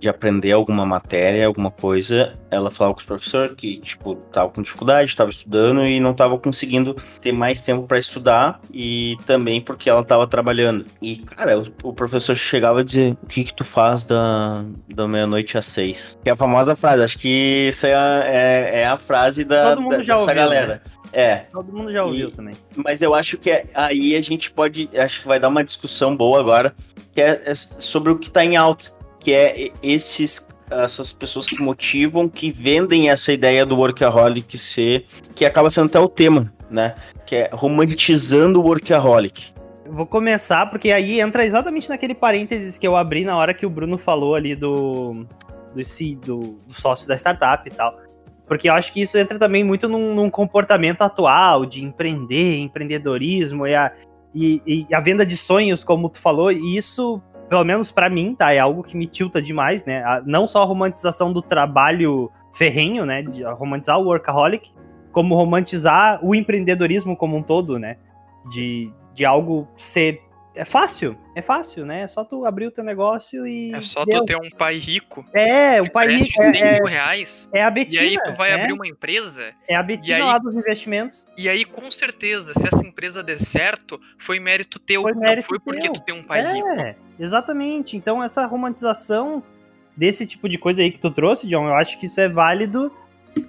de 0.00 0.08
aprender 0.08 0.52
alguma 0.52 0.84
matéria, 0.84 1.46
alguma 1.46 1.70
coisa, 1.70 2.34
ela 2.50 2.70
falava 2.70 2.94
com 2.94 3.00
os 3.00 3.06
professores 3.06 3.54
que, 3.56 3.78
tipo, 3.78 4.14
tava 4.32 4.50
com 4.50 4.62
dificuldade, 4.62 5.14
tava 5.16 5.30
estudando 5.30 5.86
e 5.86 5.98
não 6.00 6.12
tava 6.14 6.38
conseguindo 6.38 6.94
ter 7.20 7.32
mais 7.32 7.62
tempo 7.62 7.86
para 7.86 7.98
estudar 7.98 8.60
e 8.72 9.16
também 9.26 9.60
porque 9.60 9.88
ela 9.88 10.04
tava 10.04 10.26
trabalhando. 10.26 10.86
E, 11.00 11.16
cara, 11.16 11.58
o, 11.58 11.66
o 11.84 11.92
professor 11.92 12.34
chegava 12.36 12.80
a 12.80 12.84
dizer, 12.84 13.16
o 13.22 13.26
que 13.26 13.44
que 13.44 13.54
tu 13.54 13.64
faz 13.64 14.04
da, 14.04 14.64
da 14.94 15.08
meia-noite 15.08 15.56
às 15.58 15.66
seis? 15.66 16.18
Que 16.22 16.28
é 16.28 16.32
a 16.32 16.36
famosa 16.36 16.76
frase, 16.76 17.02
acho 17.02 17.18
que 17.18 17.68
isso 17.70 17.86
é, 17.86 17.94
a- 17.94 18.22
é, 18.24 18.80
é 18.80 18.86
a 18.86 18.96
frase 18.96 19.44
da, 19.44 19.70
Todo 19.70 19.82
mundo 19.82 19.96
da- 19.98 20.02
já 20.02 20.14
dessa 20.14 20.22
ouviu, 20.26 20.36
galera. 20.36 20.82
É, 21.12 21.36
Todo 21.50 21.72
mundo 21.72 21.90
já 21.92 22.04
ouviu 22.04 22.28
E- 22.28 22.32
também. 22.32 22.54
mas 22.76 23.00
eu 23.00 23.14
acho 23.14 23.38
que 23.38 23.50
é- 23.50 23.64
aí 23.74 24.14
a 24.14 24.20
gente 24.20 24.50
pode, 24.50 24.90
acho 24.94 25.22
que 25.22 25.28
vai 25.28 25.40
dar 25.40 25.48
uma 25.48 25.64
discussão 25.64 26.14
boa 26.14 26.38
agora, 26.38 26.74
que 27.14 27.22
é, 27.22 27.42
é 27.46 27.54
sobre 27.54 28.12
o 28.12 28.18
que 28.18 28.26
está 28.28 28.44
em 28.44 28.56
alta, 28.56 28.90
que 29.26 29.34
é 29.34 29.72
esses 29.82 30.46
essas 30.70 31.12
pessoas 31.12 31.48
que 31.48 31.60
motivam, 31.60 32.28
que 32.28 32.52
vendem 32.52 33.10
essa 33.10 33.32
ideia 33.32 33.66
do 33.66 33.76
workaholic 33.76 34.56
ser, 34.56 35.04
que 35.34 35.44
acaba 35.44 35.68
sendo 35.68 35.86
até 35.86 35.98
o 35.98 36.08
tema, 36.08 36.52
né? 36.70 36.94
Que 37.24 37.34
é 37.34 37.50
romantizando 37.52 38.60
o 38.60 38.64
workaholic. 38.64 39.52
Vou 39.88 40.06
começar, 40.06 40.66
porque 40.70 40.92
aí 40.92 41.20
entra 41.20 41.44
exatamente 41.44 41.88
naquele 41.88 42.14
parênteses 42.14 42.78
que 42.78 42.86
eu 42.86 42.96
abri 42.96 43.24
na 43.24 43.36
hora 43.36 43.52
que 43.52 43.66
o 43.66 43.70
Bruno 43.70 43.98
falou 43.98 44.36
ali 44.36 44.54
do, 44.54 45.26
do, 45.74 45.82
do, 46.24 46.40
do 46.64 46.72
sócio 46.72 47.08
da 47.08 47.16
startup 47.16 47.68
e 47.68 47.72
tal. 47.72 47.98
Porque 48.46 48.68
eu 48.68 48.74
acho 48.74 48.92
que 48.92 49.00
isso 49.00 49.18
entra 49.18 49.40
também 49.40 49.64
muito 49.64 49.88
num, 49.88 50.14
num 50.14 50.30
comportamento 50.30 51.02
atual 51.02 51.66
de 51.66 51.82
empreender, 51.82 52.58
empreendedorismo 52.58 53.66
e 53.66 53.74
a, 53.74 53.92
e, 54.32 54.62
e 54.88 54.94
a 54.94 55.00
venda 55.00 55.26
de 55.26 55.36
sonhos, 55.36 55.82
como 55.82 56.08
tu 56.08 56.20
falou, 56.20 56.52
e 56.52 56.76
isso, 56.76 57.20
pelo 57.48 57.64
menos 57.64 57.90
pra 57.92 58.08
mim, 58.08 58.34
tá? 58.34 58.52
É 58.52 58.58
algo 58.58 58.82
que 58.82 58.96
me 58.96 59.06
tilta 59.06 59.40
demais, 59.40 59.84
né? 59.84 60.02
A- 60.04 60.22
não 60.24 60.46
só 60.48 60.62
a 60.62 60.66
romantização 60.66 61.32
do 61.32 61.40
trabalho 61.42 62.30
ferrenho, 62.52 63.04
né? 63.06 63.22
De 63.22 63.42
romantizar 63.44 63.98
o 63.98 64.04
workaholic, 64.06 64.72
como 65.12 65.34
romantizar 65.34 66.18
o 66.24 66.34
empreendedorismo 66.34 67.16
como 67.16 67.36
um 67.36 67.42
todo, 67.42 67.78
né? 67.78 67.96
De, 68.50 68.90
de 69.14 69.24
algo 69.24 69.68
ser. 69.76 70.20
É 70.56 70.64
fácil, 70.64 71.16
é 71.34 71.42
fácil, 71.42 71.84
né? 71.84 72.00
É 72.02 72.08
só 72.08 72.24
tu 72.24 72.46
abrir 72.46 72.66
o 72.66 72.70
teu 72.70 72.82
negócio 72.82 73.46
e. 73.46 73.74
É 73.74 73.80
só 73.82 74.06
tu 74.06 74.24
ter 74.24 74.36
um 74.36 74.48
pai 74.48 74.78
rico 74.78 75.22
É, 75.34 75.82
o 75.82 75.90
pai 75.90 76.14
é, 76.14 76.18
100 76.18 76.62
é, 76.62 76.72
mil 76.74 76.84
reais 76.86 77.46
é 77.52 77.62
a 77.62 77.68
e 77.68 77.70
Betina. 77.70 78.02
aí 78.02 78.16
tu 78.24 78.32
vai 78.32 78.50
é, 78.50 78.54
abrir 78.54 78.72
uma 78.72 78.86
empresa 78.88 79.52
É 79.68 79.76
a 79.76 79.82
Betina 79.82 80.18
e 80.18 80.20
aí- 80.22 80.26
lá 80.26 80.38
dos 80.38 80.54
investimentos. 80.54 81.26
e 81.36 81.46
aí 81.48 81.62
com 81.64 81.90
certeza, 81.90 82.54
se 82.54 82.66
essa 82.66 82.84
empresa 82.86 83.22
der 83.22 83.38
certo, 83.38 84.00
foi 84.18 84.40
mérito 84.40 84.78
teu, 84.78 85.02
Foi 85.02 85.12
mérito 85.12 85.42
não 85.42 85.42
foi 85.42 85.58
porque 85.60 85.82
teu. 85.82 85.92
tu 85.92 86.00
tem 86.02 86.14
um 86.14 86.22
pai 86.22 86.40
rico. 86.54 86.68
É, 86.68 86.96
exatamente. 87.20 87.96
Então, 87.96 88.22
essa 88.24 88.46
romantização 88.46 89.42
desse 89.94 90.24
tipo 90.26 90.48
de 90.48 90.56
coisa 90.56 90.80
aí 90.80 90.90
que 90.90 90.98
tu 90.98 91.10
trouxe, 91.10 91.46
John, 91.46 91.66
eu 91.68 91.74
acho 91.74 91.98
que 91.98 92.06
isso 92.06 92.18
é 92.20 92.28
válido. 92.30 92.90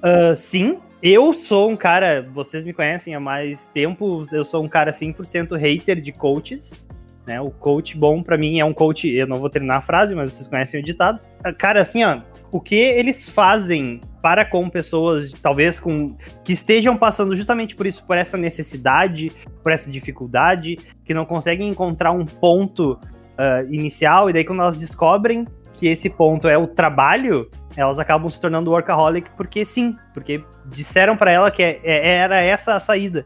Ah, 0.03 0.35
sim, 0.35 0.77
eu 1.01 1.31
sou 1.33 1.69
um 1.69 1.75
cara, 1.77 2.29
vocês 2.33 2.65
me 2.65 2.73
conhecem 2.73 3.15
há 3.15 3.19
mais 3.19 3.69
tempo, 3.69 4.25
eu 4.33 4.43
sou 4.43 4.61
um 4.61 4.67
cara 4.67 4.91
100% 4.91 5.55
hater 5.55 6.01
de 6.01 6.11
coaches. 6.11 6.85
Né? 7.27 7.41
O 7.41 7.51
coach 7.51 7.97
bom 7.97 8.23
pra 8.23 8.37
mim 8.37 8.57
é 8.59 8.63
um 8.63 8.73
coach, 8.73 9.07
eu 9.09 9.27
não 9.27 9.35
vou 9.35 9.49
terminar 9.49 9.77
a 9.77 9.81
frase, 9.81 10.15
mas 10.15 10.33
vocês 10.33 10.47
conhecem 10.47 10.79
o 10.79 10.83
ditado. 10.83 11.21
Ah, 11.43 11.51
Cara, 11.51 11.81
assim, 11.81 12.03
ó, 12.03 12.21
o 12.51 12.61
que 12.61 12.75
eles 12.75 13.27
fazem 13.29 13.99
para 14.21 14.45
com 14.45 14.69
pessoas, 14.69 15.33
talvez 15.33 15.77
com 15.79 16.15
que 16.43 16.53
estejam 16.53 16.95
passando 16.95 17.35
justamente 17.35 17.75
por 17.75 17.85
isso, 17.85 18.03
por 18.05 18.17
essa 18.17 18.37
necessidade, 18.37 19.31
por 19.61 19.73
essa 19.73 19.91
dificuldade, 19.91 20.77
que 21.03 21.13
não 21.13 21.25
conseguem 21.25 21.67
encontrar 21.69 22.11
um 22.11 22.25
ponto 22.25 22.97
ah, 23.37 23.63
inicial, 23.69 24.29
e 24.29 24.33
daí 24.33 24.45
quando 24.45 24.61
elas 24.61 24.77
descobrem 24.77 25.45
que 25.73 25.87
esse 25.87 26.09
ponto 26.09 26.47
é 26.47 26.57
o 26.57 26.65
trabalho, 26.65 27.51
elas 27.75 27.99
acabam 27.99 28.27
se 28.29 28.41
tornando 28.41 28.71
workaholic 28.71 29.29
porque 29.37 29.63
sim, 29.63 29.95
porque 30.13 30.43
disseram 30.65 31.15
pra 31.15 31.29
ela 31.29 31.51
que 31.51 31.61
é- 31.61 31.79
é- 31.83 32.15
era 32.15 32.41
essa 32.41 32.75
a 32.75 32.79
saída. 32.79 33.25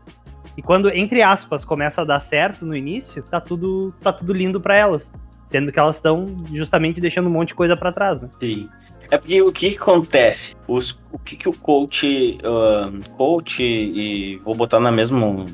E 0.57 0.61
quando, 0.61 0.89
entre 0.89 1.21
aspas, 1.21 1.63
começa 1.63 2.01
a 2.01 2.05
dar 2.05 2.19
certo 2.19 2.65
no 2.65 2.75
início, 2.75 3.23
tá 3.23 3.39
tudo, 3.39 3.93
tá 4.01 4.11
tudo 4.11 4.33
lindo 4.33 4.59
pra 4.59 4.75
elas. 4.75 5.11
Sendo 5.47 5.71
que 5.71 5.79
elas 5.79 5.97
estão 5.97 6.43
justamente 6.53 7.01
deixando 7.01 7.27
um 7.27 7.31
monte 7.31 7.49
de 7.49 7.55
coisa 7.55 7.75
pra 7.75 7.91
trás, 7.91 8.21
né? 8.21 8.29
Sim. 8.39 8.69
É 9.09 9.17
porque 9.17 9.41
o 9.41 9.51
que, 9.51 9.75
acontece? 9.75 10.55
Os, 10.67 10.97
o 11.11 11.19
que, 11.19 11.35
que 11.35 11.49
o 11.49 11.53
coach, 11.53 12.37
ah, 12.43 12.89
coach 13.17 13.61
e 13.61 14.37
vou 14.37 14.55
botar 14.55 14.79
na 14.79 14.89
mesmo, 14.89 15.45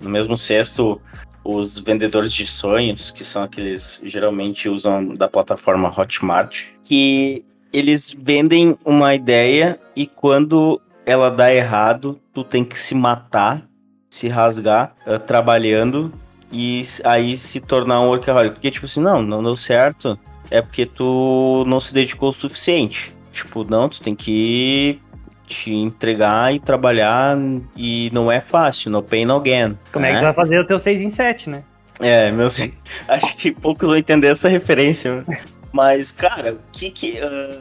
no 0.00 0.08
mesmo 0.08 0.38
cesto 0.38 1.00
os 1.42 1.78
vendedores 1.78 2.32
de 2.32 2.46
sonhos, 2.46 3.10
que 3.10 3.24
são 3.24 3.42
aqueles 3.42 4.00
geralmente 4.04 4.68
usam 4.68 5.14
da 5.14 5.26
plataforma 5.26 5.88
Hotmart, 5.88 6.66
que 6.84 7.44
eles 7.72 8.14
vendem 8.16 8.76
uma 8.84 9.14
ideia 9.14 9.80
e 9.96 10.06
quando 10.06 10.80
ela 11.04 11.30
dá 11.30 11.52
errado, 11.52 12.20
tu 12.32 12.44
tem 12.44 12.64
que 12.64 12.78
se 12.78 12.94
matar, 12.94 13.66
se 14.10 14.28
rasgar, 14.28 14.92
ah, 15.06 15.18
trabalhando 15.18 16.12
e 16.52 16.82
aí 17.04 17.36
se 17.36 17.60
tornar 17.60 18.00
um 18.00 18.08
workaholic. 18.08 18.54
Porque, 18.54 18.70
tipo 18.70 18.86
assim, 18.86 19.00
não, 19.00 19.22
não 19.22 19.42
deu 19.42 19.56
certo, 19.56 20.18
é 20.50 20.60
porque 20.60 20.84
tu 20.84 21.64
não 21.66 21.78
se 21.78 21.94
dedicou 21.94 22.30
o 22.30 22.32
suficiente. 22.32 23.14
Tipo, 23.32 23.62
não, 23.64 23.88
tu 23.88 24.02
tem 24.02 24.14
que 24.16 25.00
te 25.46 25.72
entregar 25.72 26.52
e 26.52 26.58
trabalhar 26.58 27.36
e 27.76 28.10
não 28.12 28.30
é 28.30 28.40
fácil, 28.40 28.90
no 28.90 29.02
pain, 29.02 29.24
no 29.24 29.40
gain. 29.40 29.78
Como 29.92 30.04
é 30.04 30.08
que 30.08 30.14
né? 30.14 30.20
tu 30.20 30.24
vai 30.24 30.34
fazer 30.34 30.58
o 30.58 30.66
teu 30.66 30.78
6 30.78 31.00
em 31.00 31.10
7, 31.10 31.48
né? 31.50 31.62
É, 32.00 32.32
meu, 32.32 32.46
acho 33.08 33.36
que 33.36 33.52
poucos 33.52 33.88
vão 33.88 33.96
entender 33.96 34.28
essa 34.28 34.48
referência. 34.48 35.22
né? 35.22 35.40
Mas, 35.72 36.10
cara, 36.10 36.54
o 36.54 36.58
que 36.72 36.90
que 36.90 37.18
ah, 37.20 37.60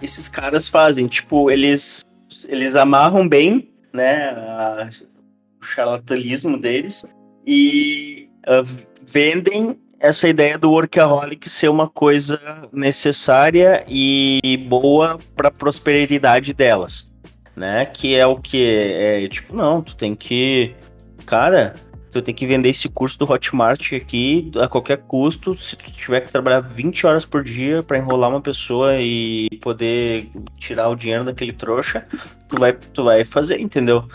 esses 0.00 0.28
caras 0.28 0.66
fazem? 0.68 1.06
Tipo, 1.06 1.50
eles, 1.50 2.02
eles 2.48 2.74
amarram 2.74 3.28
bem, 3.28 3.68
né, 3.92 4.30
a- 4.30 4.88
charlatanismo 5.64 6.58
deles 6.58 7.06
e 7.46 8.28
ah, 8.46 8.62
vendem 9.06 9.78
essa 9.98 10.28
ideia 10.28 10.58
do 10.58 10.70
workaholic 10.70 11.48
ser 11.48 11.68
uma 11.68 11.88
coisa 11.88 12.68
necessária 12.72 13.84
e 13.88 14.58
boa 14.68 15.18
para 15.34 15.50
prosperidade 15.50 16.52
delas, 16.52 17.10
né? 17.56 17.86
Que 17.86 18.14
é 18.14 18.26
o 18.26 18.36
que 18.36 18.62
é 18.66 19.28
tipo, 19.28 19.56
não, 19.56 19.80
tu 19.80 19.96
tem 19.96 20.14
que, 20.14 20.74
cara, 21.24 21.74
tu 22.10 22.22
tem 22.22 22.34
que 22.34 22.46
vender 22.46 22.68
esse 22.68 22.88
curso 22.88 23.18
do 23.18 23.30
Hotmart 23.30 23.92
aqui 23.92 24.50
a 24.60 24.68
qualquer 24.68 24.98
custo. 24.98 25.54
Se 25.54 25.74
tu 25.74 25.90
tiver 25.90 26.20
que 26.20 26.30
trabalhar 26.30 26.60
20 26.60 27.06
horas 27.06 27.24
por 27.24 27.42
dia 27.42 27.82
para 27.82 27.98
enrolar 27.98 28.30
uma 28.30 28.40
pessoa 28.40 28.96
e 29.00 29.48
poder 29.62 30.28
tirar 30.58 30.88
o 30.88 30.96
dinheiro 30.96 31.24
daquele 31.24 31.52
trouxa, 31.52 32.06
tu 32.48 32.60
vai, 32.60 32.72
tu 32.72 33.04
vai 33.04 33.24
fazer, 33.24 33.58
entendeu? 33.58 34.06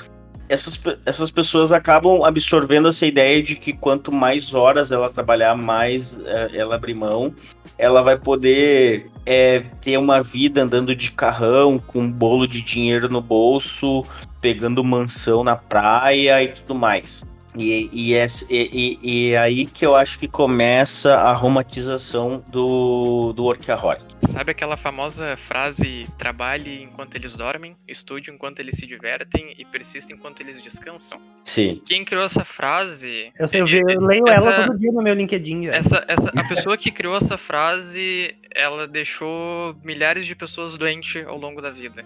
Essas, 0.49 0.81
essas 1.05 1.29
pessoas 1.29 1.71
acabam 1.71 2.23
absorvendo 2.23 2.87
essa 2.89 3.05
ideia 3.05 3.41
de 3.41 3.55
que 3.55 3.71
quanto 3.71 4.11
mais 4.11 4.51
horas 4.53 4.91
ela 4.91 5.07
trabalhar, 5.09 5.55
mais 5.55 6.19
eh, 6.25 6.49
ela 6.55 6.73
abrir 6.73 6.95
mão, 6.95 7.31
ela 7.77 8.01
vai 8.01 8.17
poder 8.17 9.11
eh, 9.27 9.61
ter 9.79 9.97
uma 9.97 10.23
vida 10.23 10.63
andando 10.63 10.95
de 10.95 11.11
carrão, 11.11 11.77
com 11.77 11.99
um 11.99 12.11
bolo 12.11 12.47
de 12.47 12.61
dinheiro 12.63 13.07
no 13.07 13.21
bolso, 13.21 14.03
pegando 14.41 14.83
mansão 14.83 15.43
na 15.43 15.55
praia 15.55 16.41
e 16.41 16.47
tudo 16.47 16.73
mais. 16.73 17.23
E, 17.55 17.89
e- 17.93 18.13
e- 18.49 18.99
e 19.03 19.31
é 19.31 19.37
aí 19.37 19.65
que 19.65 19.85
eu 19.85 19.95
acho 19.95 20.17
que 20.19 20.27
começa 20.27 21.15
a 21.15 21.31
romantização 21.33 22.43
do, 22.47 23.33
do 23.33 23.43
workaholic. 23.43 24.03
Sabe 24.39 24.51
aquela 24.51 24.77
famosa 24.77 25.35
frase: 25.35 26.05
trabalhe 26.17 26.81
enquanto 26.81 27.13
eles 27.15 27.35
dormem, 27.35 27.75
estude 27.85 28.31
enquanto 28.31 28.61
eles 28.61 28.77
se 28.77 28.87
divertem 28.87 29.53
e 29.57 29.65
persista 29.65 30.13
enquanto 30.13 30.39
eles 30.39 30.61
descansam? 30.61 31.19
Sim. 31.43 31.81
Quem 31.85 32.05
criou 32.05 32.23
essa 32.23 32.45
frase? 32.45 33.33
Eu, 33.37 33.49
sei, 33.49 33.59
eu, 33.59 33.65
vi- 33.65 33.81
eu 33.85 33.99
leio 33.99 34.23
essa- 34.29 34.47
ela 34.49 34.65
todo 34.67 34.79
dia 34.79 34.93
no 34.93 35.01
meu 35.01 35.13
LinkedIn. 35.13 35.67
Essa, 35.67 36.05
essa, 36.07 36.29
a 36.29 36.43
pessoa 36.47 36.77
que 36.77 36.89
criou 36.89 37.17
essa 37.17 37.37
frase, 37.37 38.33
ela 38.55 38.87
deixou 38.87 39.75
milhares 39.83 40.25
de 40.25 40.33
pessoas 40.33 40.77
doentes 40.77 41.25
ao 41.27 41.37
longo 41.37 41.61
da 41.61 41.69
vida. 41.69 42.05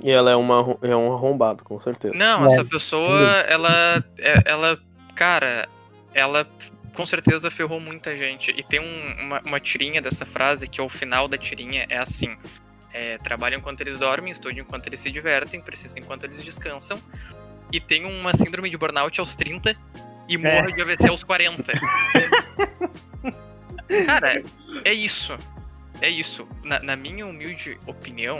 E 0.00 0.12
ela 0.12 0.30
é, 0.30 0.36
uma, 0.36 0.78
é 0.80 0.94
um 0.94 1.12
arrombado, 1.12 1.64
com 1.64 1.80
certeza. 1.80 2.14
Não, 2.14 2.42
Mas- 2.42 2.52
essa 2.52 2.64
pessoa, 2.70 3.20
ela, 3.48 4.04
é- 4.18 4.42
ela, 4.44 4.78
cara, 5.16 5.68
ela 6.14 6.46
com 6.94 7.04
certeza 7.04 7.50
ferrou 7.50 7.80
muita 7.80 8.16
gente. 8.16 8.52
E 8.56 8.62
tem 8.62 8.80
um- 8.80 9.20
uma, 9.20 9.40
uma 9.44 9.60
tirinha 9.60 10.00
dessa 10.00 10.24
frase 10.24 10.66
que 10.68 10.80
ao 10.80 10.88
final 10.88 11.26
da 11.28 11.36
tirinha 11.36 11.84
é 11.88 11.98
assim: 11.98 12.36
é, 12.92 13.18
trabalham 13.18 13.58
enquanto 13.58 13.80
eles 13.82 13.98
dormem, 13.98 14.30
estudam 14.32 14.60
enquanto 14.60 14.86
eles 14.86 15.00
se 15.00 15.10
divertem, 15.10 15.60
persistem 15.60 16.02
enquanto 16.02 16.24
eles 16.24 16.42
descansam. 16.42 16.98
E 17.72 17.80
tem 17.80 18.04
uma 18.04 18.32
síndrome 18.34 18.70
de 18.70 18.76
burnout 18.78 19.18
aos 19.20 19.34
30 19.34 19.76
e 20.28 20.38
morre 20.38 20.72
de 20.72 20.80
AVC 20.80 21.08
aos 21.08 21.24
40. 21.24 21.72
Cara, 24.06 24.42
é 24.84 24.92
isso. 24.92 25.36
É 26.00 26.08
isso. 26.08 26.46
Na, 26.62 26.78
na 26.80 26.96
minha 26.96 27.26
humilde 27.26 27.78
opinião, 27.86 28.38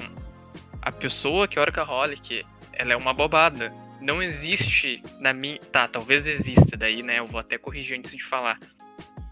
a 0.80 0.92
pessoa 0.92 1.46
que 1.48 1.59
é 1.59 1.62
workaholic, 1.62 2.44
ela 2.72 2.92
é 2.92 2.96
uma 2.96 3.12
bobada. 3.12 3.72
Não 4.05 4.22
existe 4.22 5.02
na 5.18 5.32
minha. 5.32 5.59
Tá, 5.59 5.88
talvez 5.88 6.26
exista, 6.26 6.76
daí, 6.76 7.02
né? 7.02 7.20
Eu 7.20 7.26
vou 7.26 7.40
até 7.40 7.57
corrigir 7.57 7.98
antes 7.98 8.14
de 8.14 8.22
falar. 8.22 8.61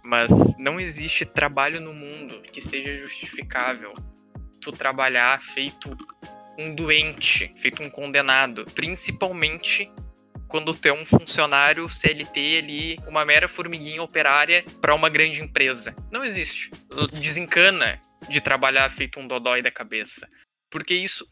Mas 0.03 0.31
não 0.59 0.81
existe 0.81 1.27
trabalho 1.27 1.79
no 1.79 1.93
mundo 1.93 2.41
que 2.41 2.63
seja 2.63 2.97
justificável 2.97 3.93
tu 4.63 4.73
trabalhar 4.73 5.43
feito 5.43 5.95
um 6.59 6.75
doente, 6.75 7.55
feito 7.59 7.83
um 7.83 7.91
condenado, 7.91 8.65
principalmente 8.75 9.91
quando 10.49 10.75
tu 10.75 10.87
é 10.89 10.93
um 10.93 11.05
funcionário 11.05 11.89
CLT 11.89 12.59
ali, 12.59 12.99
uma 13.07 13.25
mera 13.25 13.49
formiguinha 13.49 14.03
operária 14.03 14.65
para 14.81 14.95
uma 14.95 15.09
grande 15.11 15.43
empresa. 15.43 15.95
Não 16.11 16.25
existe. 16.25 16.71
Desencana 17.13 18.01
de 18.29 18.41
trabalhar 18.41 18.91
feito 18.91 19.21
um 19.21 19.27
dodói 19.27 19.63
da 19.63 19.71
cabeça. 19.71 20.29
Porque 20.71 20.95
isso, 20.95 21.27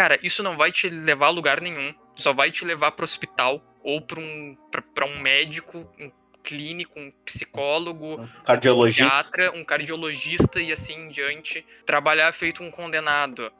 cara, 0.00 0.18
isso 0.22 0.42
não 0.42 0.56
vai 0.56 0.72
te 0.72 0.88
levar 0.88 1.26
a 1.26 1.30
lugar 1.30 1.60
nenhum. 1.60 1.94
Só 2.16 2.32
vai 2.32 2.50
te 2.50 2.64
levar 2.64 2.92
para 2.92 3.04
hospital 3.04 3.62
ou 3.84 4.00
para 4.00 4.18
um, 4.18 4.56
pra, 4.94 5.04
um 5.04 5.20
médico, 5.20 5.86
um 6.00 6.10
clínico, 6.42 6.98
um 6.98 7.12
psicólogo, 7.22 8.22
um 8.22 8.26
cardiologista. 8.42 9.04
um 9.04 9.08
psiquiatra, 9.08 9.58
um 9.58 9.62
cardiologista 9.62 10.58
e 10.58 10.72
assim 10.72 10.94
em 10.94 11.08
diante. 11.08 11.66
Trabalhar 11.84 12.32
feito 12.32 12.62
um 12.62 12.70
condenado 12.70 13.52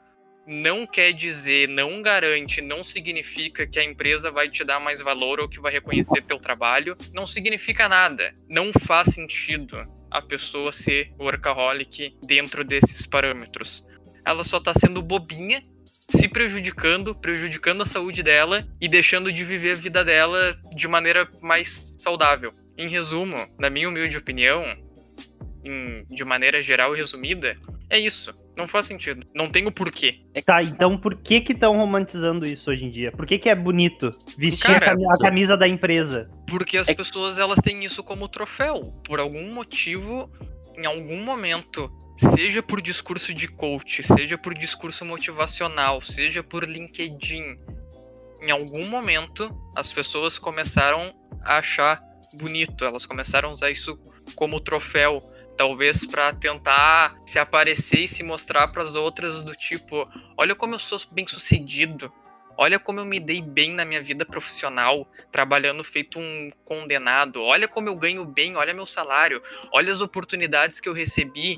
não 0.47 0.87
quer 0.87 1.13
dizer, 1.13 1.69
não 1.69 2.01
garante, 2.01 2.59
não 2.59 2.83
significa 2.83 3.67
que 3.67 3.77
a 3.77 3.83
empresa 3.83 4.31
vai 4.31 4.49
te 4.49 4.63
dar 4.63 4.79
mais 4.79 4.99
valor 4.99 5.39
ou 5.39 5.47
que 5.47 5.61
vai 5.61 5.71
reconhecer 5.71 6.23
teu 6.23 6.39
trabalho. 6.39 6.97
Não 7.13 7.27
significa 7.27 7.87
nada. 7.87 8.33
Não 8.49 8.71
faz 8.73 9.09
sentido 9.09 9.85
a 10.09 10.19
pessoa 10.19 10.73
ser 10.73 11.07
workaholic 11.19 12.17
dentro 12.23 12.63
desses 12.63 13.05
parâmetros. 13.05 13.83
Ela 14.25 14.43
só 14.43 14.59
tá 14.59 14.73
sendo 14.73 15.01
bobinha, 15.03 15.61
se 16.11 16.27
prejudicando, 16.27 17.15
prejudicando 17.15 17.81
a 17.81 17.85
saúde 17.85 18.21
dela 18.21 18.67
e 18.79 18.87
deixando 18.87 19.31
de 19.31 19.43
viver 19.43 19.71
a 19.71 19.75
vida 19.75 20.03
dela 20.03 20.57
de 20.75 20.87
maneira 20.87 21.27
mais 21.41 21.95
saudável. 21.97 22.53
Em 22.77 22.87
resumo, 22.89 23.35
na 23.59 23.69
minha 23.69 23.87
humilde 23.87 24.17
opinião, 24.17 24.63
em, 25.63 26.03
de 26.09 26.23
maneira 26.25 26.61
geral 26.61 26.95
e 26.95 26.97
resumida, 26.99 27.55
é 27.89 27.99
isso. 27.99 28.33
Não 28.57 28.67
faz 28.67 28.85
sentido. 28.85 29.25
Não 29.35 29.49
tem 29.49 29.65
o 29.67 29.71
porquê. 29.71 30.17
Tá, 30.45 30.63
então 30.63 30.97
por 30.97 31.15
que 31.15 31.41
que 31.41 31.53
estão 31.53 31.75
romantizando 31.77 32.45
isso 32.45 32.69
hoje 32.71 32.85
em 32.85 32.89
dia? 32.89 33.11
Por 33.11 33.25
que 33.25 33.37
que 33.37 33.49
é 33.49 33.55
bonito 33.55 34.11
vestir 34.37 34.67
Cara, 34.67 34.85
a, 34.85 34.89
cami- 34.89 35.05
a 35.05 35.17
camisa 35.17 35.57
da 35.57 35.67
empresa? 35.67 36.29
Porque 36.47 36.77
as 36.77 36.87
É- 36.87 36.93
pessoas 36.95 37.37
elas 37.37 37.59
têm 37.59 37.83
isso 37.85 38.03
como 38.03 38.27
troféu. 38.27 38.79
Por 39.05 39.19
algum 39.19 39.53
motivo, 39.53 40.31
em 40.77 40.85
algum 40.85 41.21
momento, 41.23 41.91
seja 42.21 42.61
por 42.61 42.81
discurso 42.81 43.33
de 43.33 43.47
coach, 43.47 44.03
seja 44.03 44.37
por 44.37 44.53
discurso 44.53 45.03
motivacional, 45.03 46.01
seja 46.01 46.43
por 46.43 46.63
LinkedIn, 46.63 47.57
em 48.41 48.51
algum 48.51 48.87
momento 48.87 49.49
as 49.75 49.91
pessoas 49.91 50.37
começaram 50.37 51.13
a 51.43 51.57
achar 51.57 51.99
bonito, 52.33 52.85
elas 52.85 53.05
começaram 53.07 53.49
a 53.49 53.51
usar 53.51 53.71
isso 53.71 53.97
como 54.35 54.59
troféu, 54.59 55.19
talvez 55.57 56.05
para 56.05 56.31
tentar 56.33 57.19
se 57.25 57.39
aparecer 57.39 58.01
e 58.01 58.07
se 58.07 58.21
mostrar 58.21 58.67
para 58.67 58.83
as 58.83 58.95
outras 58.95 59.41
do 59.41 59.55
tipo, 59.55 60.07
olha 60.37 60.53
como 60.53 60.75
eu 60.75 60.79
sou 60.79 60.99
bem-sucedido. 61.11 62.11
Olha 62.57 62.77
como 62.77 62.99
eu 62.99 63.05
me 63.05 63.19
dei 63.19 63.41
bem 63.41 63.71
na 63.71 63.83
minha 63.83 64.03
vida 64.03 64.23
profissional, 64.23 65.07
trabalhando 65.31 65.83
feito 65.83 66.19
um 66.19 66.51
condenado. 66.63 67.41
Olha 67.41 67.67
como 67.67 67.87
eu 67.87 67.95
ganho 67.95 68.23
bem, 68.23 68.55
olha 68.55 68.73
meu 68.73 68.85
salário. 68.85 69.41
Olha 69.71 69.91
as 69.91 70.01
oportunidades 70.01 70.79
que 70.79 70.87
eu 70.87 70.93
recebi 70.93 71.57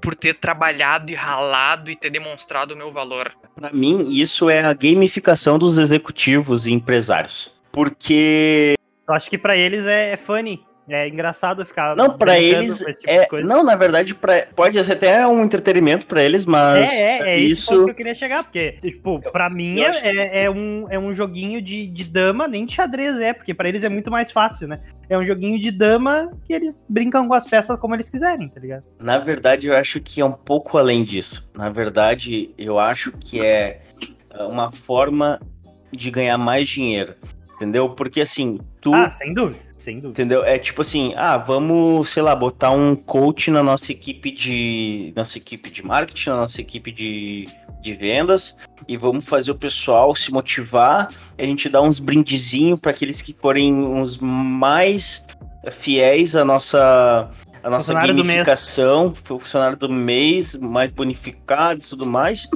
por 0.00 0.14
ter 0.14 0.34
trabalhado 0.34 1.10
e 1.10 1.14
ralado 1.14 1.90
e 1.90 1.96
ter 1.96 2.10
demonstrado 2.10 2.74
o 2.74 2.76
meu 2.76 2.92
valor. 2.92 3.32
Pra 3.54 3.72
mim, 3.72 4.10
isso 4.10 4.50
é 4.50 4.60
a 4.60 4.72
gamificação 4.72 5.58
dos 5.58 5.78
executivos 5.78 6.66
e 6.66 6.72
empresários. 6.72 7.54
Porque 7.72 8.74
Eu 9.08 9.14
acho 9.14 9.28
que 9.30 9.38
pra 9.38 9.56
eles 9.56 9.86
é, 9.86 10.12
é 10.12 10.16
funny. 10.16 10.64
É 10.88 11.08
engraçado 11.08 11.64
ficar. 11.64 11.96
Não, 11.96 12.08
brincando 12.08 12.32
eles 12.32 12.78
tipo 12.78 13.36
é. 13.36 13.42
Não, 13.42 13.64
na 13.64 13.74
verdade, 13.74 14.14
pra, 14.14 14.46
pode 14.54 14.82
ser 14.84 14.92
até 14.92 15.26
um 15.26 15.42
entretenimento 15.42 16.06
pra 16.06 16.22
eles, 16.22 16.44
mas 16.44 16.92
é, 16.92 17.02
é, 17.02 17.30
é 17.30 17.38
isso 17.38 17.72
isso. 17.72 17.84
que 17.84 17.90
eu 17.90 17.94
queria 17.94 18.14
chegar, 18.14 18.44
porque, 18.44 18.72
tipo, 18.82 19.20
pra 19.32 19.48
mim 19.48 19.78
eu 19.78 19.86
é, 19.86 19.88
acho 19.88 20.04
é, 20.04 20.44
é 20.44 20.50
um, 20.50 20.86
é 20.90 20.98
um 20.98 21.14
joguinho 21.14 21.62
de, 21.62 21.86
de 21.86 22.04
dama, 22.04 22.46
nem 22.46 22.66
de 22.66 22.74
xadrez 22.74 23.18
é, 23.18 23.32
porque 23.32 23.54
pra 23.54 23.68
eles 23.68 23.82
é 23.82 23.88
muito 23.88 24.10
mais 24.10 24.30
fácil, 24.30 24.68
né? 24.68 24.80
É 25.08 25.16
um 25.16 25.24
joguinho 25.24 25.58
de 25.58 25.70
dama 25.70 26.30
que 26.44 26.52
eles 26.52 26.78
brincam 26.88 27.26
com 27.26 27.34
as 27.34 27.46
peças 27.46 27.78
como 27.78 27.94
eles 27.94 28.10
quiserem, 28.10 28.48
tá 28.48 28.60
ligado? 28.60 28.84
Na 29.00 29.18
verdade, 29.18 29.66
eu 29.66 29.74
acho 29.74 30.00
que 30.00 30.20
é 30.20 30.24
um 30.24 30.32
pouco 30.32 30.76
além 30.76 31.02
disso. 31.02 31.48
Na 31.56 31.70
verdade, 31.70 32.54
eu 32.58 32.78
acho 32.78 33.12
que 33.12 33.40
é 33.40 33.80
é 34.34 34.42
uma 34.42 34.70
forma 34.70 35.40
de 35.92 36.10
ganhar 36.10 36.36
mais 36.36 36.68
dinheiro. 36.68 37.14
Entendeu? 37.54 37.88
Porque 37.88 38.20
assim, 38.20 38.58
tu. 38.80 38.92
Ah, 38.92 39.10
sem 39.10 39.32
dúvida, 39.32 39.60
sem 39.84 40.00
dúvida. 40.00 40.10
Entendeu? 40.10 40.44
É 40.44 40.58
tipo 40.58 40.80
assim, 40.80 41.12
ah, 41.16 41.36
vamos, 41.36 42.08
sei 42.08 42.22
lá, 42.22 42.34
botar 42.34 42.70
um 42.70 42.96
coach 42.96 43.50
na 43.50 43.62
nossa 43.62 43.92
equipe 43.92 44.30
de. 44.30 45.12
Nossa 45.14 45.36
equipe 45.36 45.70
de 45.70 45.84
marketing, 45.84 46.30
na 46.30 46.36
nossa 46.36 46.60
equipe 46.60 46.90
de, 46.90 47.46
de 47.80 47.92
vendas, 47.92 48.56
e 48.88 48.96
vamos 48.96 49.24
fazer 49.24 49.50
o 49.50 49.54
pessoal 49.54 50.16
se 50.16 50.32
motivar. 50.32 51.08
A 51.38 51.42
gente 51.44 51.68
dá 51.68 51.82
uns 51.82 51.98
brindezinhos 51.98 52.80
para 52.80 52.92
aqueles 52.92 53.20
que 53.20 53.34
forem 53.34 54.00
os 54.00 54.16
mais 54.18 55.26
fiéis 55.70 56.34
à 56.34 56.44
nossa. 56.44 57.30
A 57.62 57.70
nossa 57.70 57.92
Funcionário 57.92 58.14
do 58.14 58.22
gamificação, 58.22 59.14
funcionário 59.14 59.76
do 59.78 59.88
mês, 59.88 60.54
mais 60.54 60.92
bonificado 60.92 61.80
e 61.80 61.88
tudo 61.88 62.04
mais. 62.04 62.46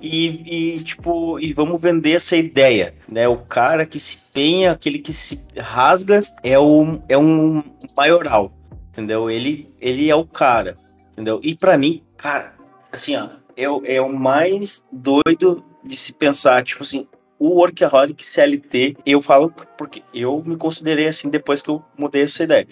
E, 0.00 0.76
e, 0.76 0.80
tipo, 0.84 1.40
e 1.40 1.52
vamos 1.52 1.80
vender 1.80 2.12
essa 2.12 2.36
ideia, 2.36 2.94
né? 3.08 3.26
O 3.26 3.38
cara 3.38 3.84
que 3.84 3.98
se 3.98 4.18
penha, 4.32 4.72
aquele 4.72 4.98
que 4.98 5.12
se 5.12 5.44
rasga, 5.56 6.22
é, 6.42 6.58
o, 6.58 7.02
é 7.08 7.18
um 7.18 7.62
maioral, 7.96 8.50
entendeu? 8.88 9.28
Ele, 9.28 9.74
ele 9.80 10.08
é 10.08 10.14
o 10.14 10.24
cara, 10.24 10.76
entendeu? 11.12 11.40
E 11.42 11.54
pra 11.54 11.76
mim, 11.76 12.02
cara, 12.16 12.54
assim, 12.92 13.16
ó, 13.16 13.28
é, 13.56 13.96
é 13.96 14.00
o 14.00 14.12
mais 14.12 14.84
doido 14.92 15.64
de 15.82 15.96
se 15.96 16.12
pensar, 16.12 16.62
tipo 16.62 16.84
assim, 16.84 17.08
o 17.38 17.60
workaholic 17.60 18.24
CLT, 18.24 18.96
eu 19.06 19.20
falo 19.20 19.52
porque 19.76 20.02
eu 20.12 20.42
me 20.44 20.56
considerei 20.56 21.08
assim 21.08 21.28
depois 21.28 21.62
que 21.62 21.70
eu 21.70 21.82
mudei 21.96 22.22
essa 22.22 22.44
ideia. 22.44 22.66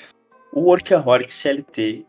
O 0.52 0.62
workaholic 0.62 1.32
CLT 1.32 2.04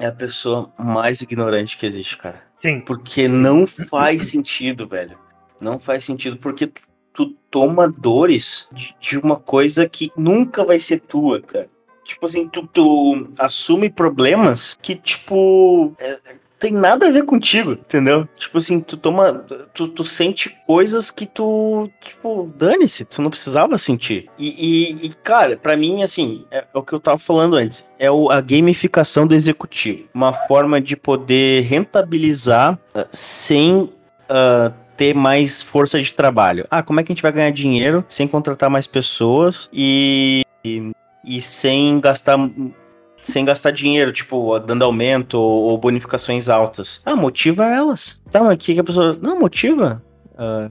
é 0.00 0.06
a 0.06 0.12
pessoa 0.12 0.72
mais 0.78 1.20
ignorante 1.20 1.76
que 1.76 1.86
existe, 1.86 2.16
cara. 2.16 2.47
Sim. 2.58 2.80
Porque 2.80 3.28
não 3.28 3.66
faz 3.66 4.28
sentido, 4.30 4.86
velho. 4.86 5.16
Não 5.60 5.78
faz 5.78 6.04
sentido, 6.04 6.36
porque 6.36 6.66
tu, 6.66 6.82
tu 7.12 7.26
toma 7.50 7.88
dores 7.88 8.68
de, 8.72 8.94
de 9.00 9.18
uma 9.18 9.36
coisa 9.36 9.88
que 9.88 10.12
nunca 10.16 10.64
vai 10.64 10.78
ser 10.78 11.00
tua, 11.00 11.40
cara. 11.40 11.70
Tipo 12.04 12.26
assim, 12.26 12.48
tu, 12.48 12.66
tu 12.66 13.28
assume 13.38 13.88
problemas 13.90 14.78
que, 14.82 14.94
tipo, 14.94 15.94
é, 15.98 16.18
tem 16.58 16.72
nada 16.72 17.06
a 17.06 17.10
ver 17.10 17.24
contigo, 17.24 17.72
entendeu? 17.72 18.28
Tipo 18.36 18.58
assim, 18.58 18.80
tu 18.80 18.96
toma. 18.96 19.44
Tu, 19.72 19.88
tu 19.88 20.04
sente 20.04 20.56
coisas 20.66 21.10
que 21.10 21.24
tu. 21.26 21.88
Tipo, 22.00 22.52
dane-se, 22.56 23.04
tu 23.04 23.22
não 23.22 23.30
precisava 23.30 23.78
sentir. 23.78 24.28
E, 24.38 24.48
e, 24.48 25.06
e, 25.06 25.08
cara, 25.10 25.56
pra 25.56 25.76
mim, 25.76 26.02
assim, 26.02 26.44
é, 26.50 26.58
é 26.72 26.78
o 26.78 26.82
que 26.82 26.92
eu 26.92 27.00
tava 27.00 27.18
falando 27.18 27.54
antes. 27.56 27.92
É 27.98 28.10
o- 28.10 28.30
a 28.30 28.40
gamificação 28.40 29.26
do 29.26 29.34
executivo. 29.34 30.08
Uma 30.12 30.32
forma 30.32 30.80
de 30.80 30.96
poder 30.96 31.62
rentabilizar 31.64 32.78
ah, 32.94 33.06
sem. 33.12 33.90
ah, 34.28 34.72
ter 34.96 35.14
mais 35.14 35.62
força 35.62 36.02
de 36.02 36.12
trabalho. 36.12 36.66
Ah, 36.68 36.82
como 36.82 36.98
é 36.98 37.04
que 37.04 37.12
a 37.12 37.14
gente 37.14 37.22
vai 37.22 37.30
ganhar 37.30 37.50
dinheiro 37.50 38.04
sem 38.08 38.26
contratar 38.26 38.68
mais 38.68 38.84
pessoas 38.84 39.68
e, 39.72 40.42
e, 40.64 40.90
e 41.24 41.40
sem 41.40 42.00
gastar 42.00 42.36
sem 43.22 43.44
gastar 43.44 43.70
dinheiro, 43.70 44.12
tipo, 44.12 44.58
dando 44.60 44.84
aumento 44.84 45.34
ou, 45.34 45.70
ou 45.70 45.78
bonificações 45.78 46.48
altas. 46.48 47.00
Ah, 47.04 47.16
motiva 47.16 47.66
elas. 47.66 48.20
Tá, 48.30 48.42
mas 48.42 48.54
o 48.54 48.58
que, 48.58 48.74
que 48.74 48.80
a 48.80 48.84
pessoa. 48.84 49.16
Não, 49.20 49.38
motiva. 49.38 50.02
Ah, 50.36 50.70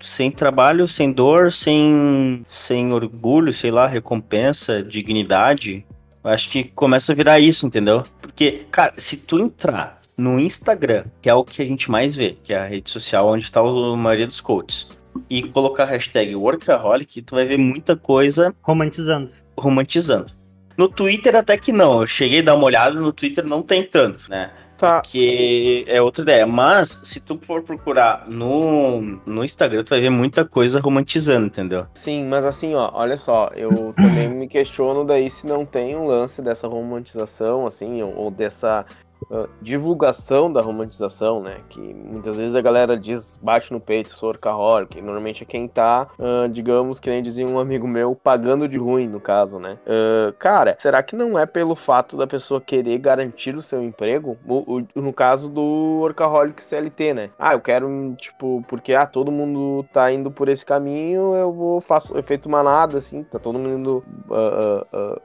sem 0.00 0.30
trabalho, 0.30 0.88
sem 0.88 1.12
dor, 1.12 1.52
sem, 1.52 2.44
sem 2.48 2.92
orgulho, 2.92 3.52
sei 3.52 3.70
lá, 3.70 3.86
recompensa, 3.86 4.82
dignidade. 4.82 5.86
Eu 6.24 6.30
acho 6.30 6.48
que 6.50 6.64
começa 6.64 7.12
a 7.12 7.14
virar 7.14 7.40
isso, 7.40 7.66
entendeu? 7.66 8.02
Porque, 8.20 8.66
cara, 8.70 8.94
se 8.96 9.18
tu 9.18 9.38
entrar 9.38 10.00
no 10.16 10.38
Instagram, 10.38 11.04
que 11.20 11.28
é 11.28 11.34
o 11.34 11.44
que 11.44 11.62
a 11.62 11.64
gente 11.64 11.90
mais 11.90 12.14
vê, 12.14 12.36
que 12.42 12.52
é 12.52 12.58
a 12.58 12.64
rede 12.64 12.90
social 12.90 13.28
onde 13.28 13.50
tá 13.50 13.60
a 13.60 13.96
maioria 13.96 14.26
dos 14.26 14.40
coaches, 14.40 14.88
e 15.28 15.42
colocar 15.42 15.84
a 15.84 15.86
hashtag 15.86 16.34
workaholic, 16.34 17.22
tu 17.22 17.34
vai 17.34 17.44
ver 17.44 17.58
muita 17.58 17.96
coisa 17.96 18.54
Romantizando. 18.62 19.32
romantizando. 19.58 20.32
No 20.76 20.88
Twitter 20.88 21.36
até 21.36 21.56
que 21.56 21.72
não, 21.72 22.00
eu 22.00 22.06
cheguei 22.06 22.40
a 22.40 22.42
dar 22.42 22.54
uma 22.54 22.64
olhada, 22.64 22.98
no 22.98 23.12
Twitter 23.12 23.44
não 23.44 23.62
tem 23.62 23.84
tanto, 23.84 24.30
né? 24.30 24.50
Tá. 24.82 25.00
Que 25.00 25.84
é 25.86 26.02
outra 26.02 26.22
ideia. 26.22 26.44
Mas, 26.44 27.02
se 27.04 27.20
tu 27.20 27.38
for 27.46 27.62
procurar 27.62 28.24
no, 28.28 29.00
no 29.24 29.44
Instagram, 29.44 29.84
tu 29.84 29.90
vai 29.90 30.00
ver 30.00 30.10
muita 30.10 30.44
coisa 30.44 30.80
romantizando, 30.80 31.46
entendeu? 31.46 31.86
Sim, 31.94 32.24
mas 32.24 32.44
assim, 32.44 32.74
ó, 32.74 32.90
olha 32.92 33.16
só, 33.16 33.52
eu 33.54 33.94
também 33.96 34.28
me 34.28 34.48
questiono 34.48 35.04
daí 35.04 35.30
se 35.30 35.46
não 35.46 35.64
tem 35.64 35.96
um 35.96 36.08
lance 36.08 36.42
dessa 36.42 36.66
romantização, 36.66 37.64
assim, 37.64 38.02
ou, 38.02 38.12
ou 38.16 38.30
dessa 38.32 38.84
uh, 39.30 39.48
divulgação 39.60 40.52
da 40.52 40.60
romantização, 40.60 41.42
né? 41.42 41.58
Que 41.68 41.80
muitas 41.80 42.36
vezes 42.36 42.54
a 42.54 42.60
galera 42.60 42.96
diz, 42.96 43.38
bate 43.42 43.72
no 43.72 43.80
peito, 43.80 44.14
sou 44.14 44.30
orcaholic, 44.30 45.00
normalmente 45.00 45.42
é 45.42 45.46
quem 45.46 45.66
tá, 45.66 46.08
uh, 46.18 46.48
digamos, 46.48 47.00
que 47.00 47.10
nem 47.10 47.22
dizia 47.22 47.46
um 47.46 47.58
amigo 47.58 47.86
meu, 47.86 48.14
pagando 48.14 48.68
de 48.68 48.78
ruim, 48.78 49.08
no 49.08 49.20
caso, 49.20 49.58
né? 49.58 49.78
Uh, 49.86 50.32
cara, 50.34 50.76
será 50.78 51.02
que 51.02 51.16
não 51.16 51.38
é 51.38 51.46
pelo 51.46 51.74
fato 51.74 52.16
da 52.16 52.26
pessoa 52.26 52.60
querer 52.60 52.98
garantir 52.98 53.54
o 53.56 53.62
seu 53.62 53.82
emprego? 53.82 54.36
O, 54.46 54.78
o, 54.78 55.00
no 55.00 55.12
caso 55.12 55.50
do 55.50 56.00
orcaholic 56.02 56.62
CLT, 56.62 57.14
né? 57.14 57.30
Ah, 57.38 57.54
eu 57.54 57.60
quero, 57.60 58.14
tipo, 58.16 58.64
porque 58.68 58.94
ah, 58.94 59.06
todo 59.06 59.32
mundo 59.32 59.84
tá 59.92 60.12
indo 60.12 60.30
por 60.30 60.48
esse 60.48 60.64
caminho, 60.64 61.34
eu 61.34 61.52
vou, 61.52 61.80
faço 61.80 62.16
efeito 62.18 62.48
manada, 62.48 62.98
assim, 62.98 63.22
tá 63.22 63.38
todo 63.38 63.58
mundo 63.58 64.04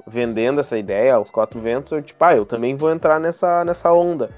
vendendo 0.05 0.59
essa 0.59 0.77
ideia 0.77 1.15
aos 1.15 1.29
quatro 1.29 1.59
ventos, 1.59 1.91
eu, 1.91 2.01
tipo, 2.01 2.23
ah, 2.23 2.35
eu 2.35 2.45
também 2.45 2.75
vou 2.75 2.91
entrar 2.91 3.19
nessa, 3.19 3.63
nessa 3.63 3.86
onda. 3.93 4.29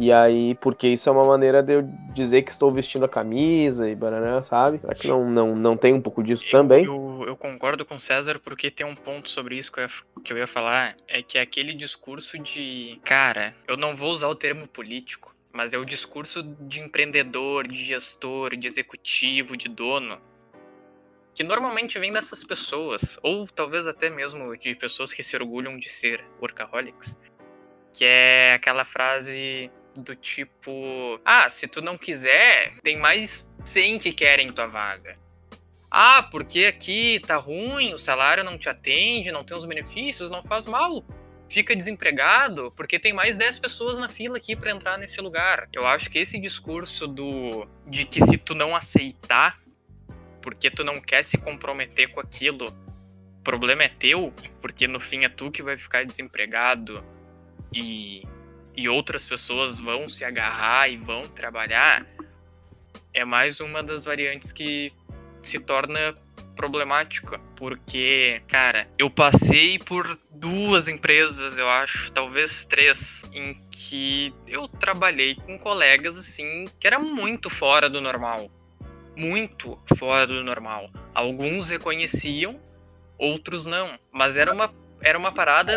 E 0.00 0.12
aí, 0.12 0.54
porque 0.56 0.86
isso 0.86 1.08
é 1.08 1.12
uma 1.12 1.24
maneira 1.24 1.60
de 1.60 1.72
eu 1.72 1.82
dizer 2.14 2.42
que 2.42 2.52
estou 2.52 2.72
vestindo 2.72 3.04
a 3.04 3.08
camisa 3.08 3.90
e 3.90 3.96
banana, 3.96 4.42
sabe? 4.44 4.78
Será 4.78 4.94
que 4.94 5.08
não, 5.08 5.28
não, 5.28 5.56
não 5.56 5.76
tem 5.76 5.92
um 5.92 6.00
pouco 6.00 6.22
disso 6.22 6.46
eu, 6.46 6.52
também? 6.52 6.84
Eu, 6.84 7.24
eu, 7.26 7.36
concordo 7.36 7.84
com 7.84 7.96
o 7.96 8.00
César, 8.00 8.38
porque 8.38 8.70
tem 8.70 8.86
um 8.86 8.94
ponto 8.94 9.28
sobre 9.28 9.56
isso 9.56 9.72
que 9.72 9.80
eu, 9.80 9.84
ia, 9.84 9.90
que 10.22 10.32
eu 10.32 10.38
ia 10.38 10.46
falar, 10.46 10.96
é 11.08 11.20
que 11.20 11.36
é 11.36 11.40
aquele 11.40 11.74
discurso 11.74 12.38
de, 12.38 13.00
cara, 13.04 13.54
eu 13.66 13.76
não 13.76 13.96
vou 13.96 14.12
usar 14.12 14.28
o 14.28 14.36
termo 14.36 14.68
político, 14.68 15.34
mas 15.52 15.74
é 15.74 15.78
o 15.78 15.84
discurso 15.84 16.44
de 16.44 16.80
empreendedor, 16.80 17.66
de 17.66 17.82
gestor, 17.82 18.56
de 18.56 18.68
executivo, 18.68 19.56
de 19.56 19.68
dono, 19.68 20.20
que 21.34 21.42
normalmente 21.42 21.98
vem 21.98 22.12
dessas 22.12 22.44
pessoas, 22.44 23.18
ou 23.20 23.48
talvez 23.48 23.88
até 23.88 24.08
mesmo 24.08 24.56
de 24.56 24.76
pessoas 24.76 25.12
que 25.12 25.24
se 25.24 25.36
orgulham 25.36 25.76
de 25.76 25.88
ser 25.88 26.24
workaholics, 26.40 27.18
que 27.98 28.04
é 28.04 28.54
aquela 28.54 28.84
frase 28.84 29.68
do 29.96 30.14
tipo: 30.14 31.20
Ah, 31.24 31.50
se 31.50 31.66
tu 31.66 31.82
não 31.82 31.98
quiser, 31.98 32.78
tem 32.80 32.96
mais 32.96 33.44
100 33.64 33.98
que 33.98 34.12
querem 34.12 34.52
tua 34.52 34.68
vaga. 34.68 35.18
Ah, 35.90 36.22
porque 36.22 36.66
aqui 36.66 37.20
tá 37.26 37.36
ruim, 37.36 37.92
o 37.92 37.98
salário 37.98 38.44
não 38.44 38.56
te 38.56 38.68
atende, 38.68 39.32
não 39.32 39.42
tem 39.42 39.56
os 39.56 39.64
benefícios, 39.64 40.30
não 40.30 40.44
faz 40.44 40.64
mal. 40.64 41.04
Fica 41.48 41.74
desempregado 41.74 42.72
porque 42.76 43.00
tem 43.00 43.12
mais 43.12 43.36
10 43.36 43.58
pessoas 43.58 43.98
na 43.98 44.08
fila 44.08 44.36
aqui 44.36 44.54
para 44.54 44.70
entrar 44.70 44.96
nesse 44.96 45.20
lugar. 45.20 45.66
Eu 45.72 45.86
acho 45.86 46.08
que 46.08 46.20
esse 46.20 46.38
discurso 46.38 47.08
do 47.08 47.66
de 47.86 48.04
que 48.04 48.20
se 48.24 48.36
tu 48.36 48.54
não 48.54 48.76
aceitar, 48.76 49.58
porque 50.40 50.70
tu 50.70 50.84
não 50.84 51.00
quer 51.00 51.24
se 51.24 51.36
comprometer 51.36 52.12
com 52.12 52.20
aquilo, 52.20 52.66
o 52.66 53.42
problema 53.42 53.82
é 53.82 53.88
teu, 53.88 54.32
porque 54.60 54.86
no 54.86 55.00
fim 55.00 55.24
é 55.24 55.28
tu 55.28 55.50
que 55.50 55.62
vai 55.62 55.76
ficar 55.76 56.04
desempregado 56.04 57.02
e 57.72 58.22
e 58.78 58.88
outras 58.88 59.28
pessoas 59.28 59.80
vão 59.80 60.08
se 60.08 60.24
agarrar 60.24 60.88
e 60.88 60.96
vão 60.96 61.22
trabalhar, 61.22 62.06
é 63.12 63.24
mais 63.24 63.58
uma 63.58 63.82
das 63.82 64.04
variantes 64.04 64.52
que 64.52 64.92
se 65.42 65.58
torna 65.58 66.16
problemática, 66.54 67.40
porque, 67.56 68.40
cara, 68.46 68.88
eu 68.96 69.10
passei 69.10 69.80
por 69.80 70.16
duas 70.30 70.86
empresas, 70.86 71.58
eu 71.58 71.68
acho, 71.68 72.12
talvez 72.12 72.64
três, 72.66 73.24
em 73.32 73.60
que 73.68 74.32
eu 74.46 74.68
trabalhei 74.68 75.34
com 75.34 75.58
colegas 75.58 76.16
assim 76.16 76.66
que 76.78 76.86
era 76.86 77.00
muito 77.00 77.50
fora 77.50 77.90
do 77.90 78.00
normal. 78.00 78.48
Muito 79.16 79.76
fora 79.96 80.24
do 80.24 80.44
normal. 80.44 80.88
Alguns 81.12 81.68
reconheciam, 81.68 82.60
outros 83.18 83.66
não, 83.66 83.98
mas 84.12 84.36
era 84.36 84.52
uma 84.52 84.72
era 85.00 85.18
uma 85.18 85.32
parada 85.32 85.76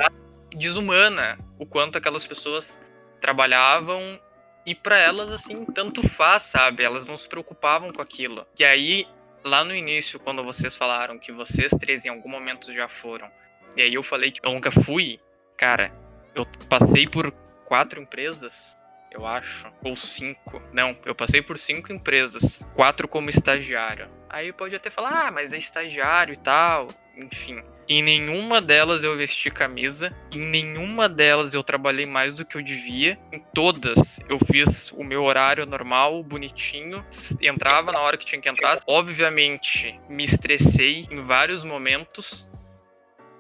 desumana 0.56 1.38
o 1.62 1.66
quanto 1.68 1.96
aquelas 1.96 2.26
pessoas 2.26 2.82
trabalhavam 3.22 4.20
e 4.66 4.74
para 4.74 4.98
elas 4.98 5.32
assim 5.32 5.64
tanto 5.66 6.02
faz, 6.08 6.42
sabe? 6.44 6.84
Elas 6.84 7.06
não 7.06 7.16
se 7.16 7.30
preocupavam 7.30 7.94
com 7.94 8.02
aquilo. 8.02 8.48
E 8.60 8.64
aí 8.64 9.08
lá 9.44 9.64
no 9.64 9.76
início, 9.76 10.20
quando 10.20 10.44
vocês 10.44 10.76
falaram 10.76 11.20
que 11.20 11.32
vocês 11.32 11.72
três 11.80 12.04
em 12.04 12.10
algum 12.10 12.30
momento 12.30 12.74
já 12.74 12.90
foram, 12.90 13.30
e 13.78 13.82
aí 13.84 13.94
eu 13.94 14.02
falei 14.02 14.32
que 14.32 14.40
eu 14.44 14.52
nunca 14.52 14.72
fui, 14.72 15.20
cara, 15.56 15.94
eu 16.34 16.48
passei 16.68 17.08
por 17.08 17.32
quatro 17.64 18.02
empresas, 18.02 18.76
eu 19.12 19.24
acho, 19.24 19.72
ou 19.84 19.96
cinco. 19.96 20.60
Não, 20.74 20.98
eu 21.06 21.14
passei 21.14 21.44
por 21.44 21.60
cinco 21.60 21.94
empresas, 21.94 22.68
quatro 22.74 23.08
como 23.08 23.30
estagiário. 23.30 24.10
Aí 24.28 24.52
pode 24.52 24.76
até 24.76 24.90
falar, 24.90 25.28
ah, 25.28 25.32
mas 25.32 25.54
é 25.54 25.58
estagiário 25.58 26.34
e 26.34 26.38
tal, 26.38 26.88
enfim. 27.18 27.62
Em 27.90 28.02
nenhuma 28.02 28.62
delas 28.62 29.04
eu 29.04 29.18
vesti 29.18 29.52
camisa, 29.52 30.16
em 30.32 30.40
nenhuma 30.40 31.10
delas 31.10 31.54
eu 31.54 31.62
trabalhei 31.62 32.06
mais 32.06 32.34
do 32.34 32.46
que 32.46 32.56
eu 32.56 32.62
devia. 32.62 33.20
Em 33.32 33.40
todas 33.54 34.20
eu 34.30 34.38
fiz 34.40 34.92
o 34.92 35.04
meu 35.04 35.24
horário 35.24 35.66
normal, 35.66 36.24
bonitinho, 36.24 37.06
entrava 37.42 37.92
na 37.92 38.00
hora 38.00 38.18
que 38.18 38.26
tinha 38.26 38.40
que 38.40 38.48
entrar. 38.48 38.80
Obviamente, 38.88 40.00
me 40.08 40.24
estressei 40.24 41.06
em 41.12 41.22
vários 41.22 41.66
momentos, 41.66 42.48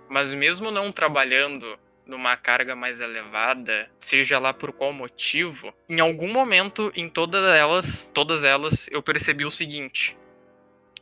mas 0.09 0.33
mesmo 0.33 0.69
não 0.69 0.91
trabalhando 0.91 1.79
numa 2.05 2.35
carga 2.35 2.75
mais 2.75 2.99
elevada, 2.99 3.89
seja 3.97 4.37
lá 4.37 4.53
por 4.53 4.73
qual 4.73 4.91
motivo, 4.91 5.73
em 5.87 6.01
algum 6.01 6.31
momento 6.33 6.91
em 6.93 7.07
todas 7.07 7.43
elas, 7.55 8.11
todas 8.13 8.43
elas 8.43 8.89
eu 8.91 9.01
percebi 9.01 9.45
o 9.45 9.51
seguinte: 9.51 10.17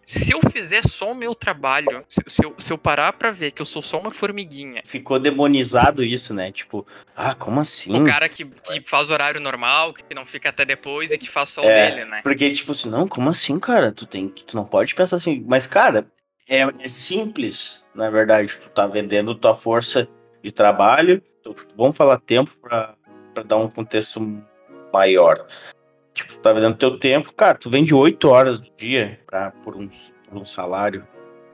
se 0.10 0.34
eu 0.34 0.39
fizer 0.51 0.82
só 0.88 1.12
o 1.12 1.16
meu 1.16 1.36
trabalho, 1.36 2.03
se, 2.10 2.20
se, 2.26 2.43
eu, 2.43 2.55
se 2.57 2.74
eu 2.74 2.80
parar 2.80 3.14
pra 3.14 3.30
ver 3.30 3.51
que 3.51 3.62
eu 3.62 3.66
sou 3.66 3.80
só 3.80 3.99
uma 3.99 4.10
formiguinha. 4.10 4.82
Ficou 4.84 5.20
demonizado 5.20 6.03
isso, 6.03 6.34
né? 6.34 6.51
Tipo, 6.51 6.84
ah, 7.16 7.36
como 7.36 7.60
assim? 7.60 8.01
O 8.01 8.03
cara 8.03 8.28
que, 8.28 8.43
que 8.43 8.82
faz 8.88 9.12
horário 9.12 9.39
normal, 9.39 9.93
que 9.93 10.16
não 10.16 10.26
fica 10.26 10.49
até 10.49 10.66
depois 10.66 11.12
e 11.12 11.18
que 11.18 11.30
faz 11.30 11.49
só 11.49 11.62
o 11.62 11.70
é, 11.70 11.91
dele, 11.91 12.05
né? 12.05 12.22
Porque, 12.24 12.49
tipo 12.49 12.72
assim, 12.72 12.89
não, 12.89 13.07
como 13.07 13.30
assim, 13.30 13.60
cara? 13.60 13.91
Tu, 13.91 14.07
tem, 14.07 14.30
tu 14.30 14.57
não 14.57 14.66
pode 14.66 14.95
pensar 14.95 15.18
assim. 15.18 15.45
Mas, 15.47 15.68
cara, 15.68 16.07
é, 16.47 16.62
é 16.80 16.89
simples, 16.89 17.86
na 17.93 18.10
verdade. 18.10 18.57
Tu 18.57 18.70
tá 18.72 18.88
vendendo 18.88 19.36
tua 19.36 19.53
força 19.53 20.10
de 20.43 20.51
trabalho. 20.51 21.22
Tu, 21.43 21.55
vamos 21.78 21.95
falar 21.95 22.18
tempo 22.18 22.57
pra, 22.60 22.95
pra 23.36 23.43
dar 23.43 23.57
um 23.57 23.70
contexto 23.70 24.20
maior. 24.91 25.45
Tipo, 26.20 26.34
tu 26.34 26.39
tá 26.39 26.51
vendendo 26.51 26.76
teu 26.76 26.99
tempo, 26.99 27.34
cara, 27.34 27.57
tu 27.57 27.70
vende 27.70 27.95
8 27.95 28.28
horas 28.28 28.59
do 28.59 28.67
dia 28.76 29.17
pra, 29.26 29.51
por, 29.63 29.78
um, 29.78 29.88
por 29.88 30.38
um 30.38 30.43
salário. 30.43 31.07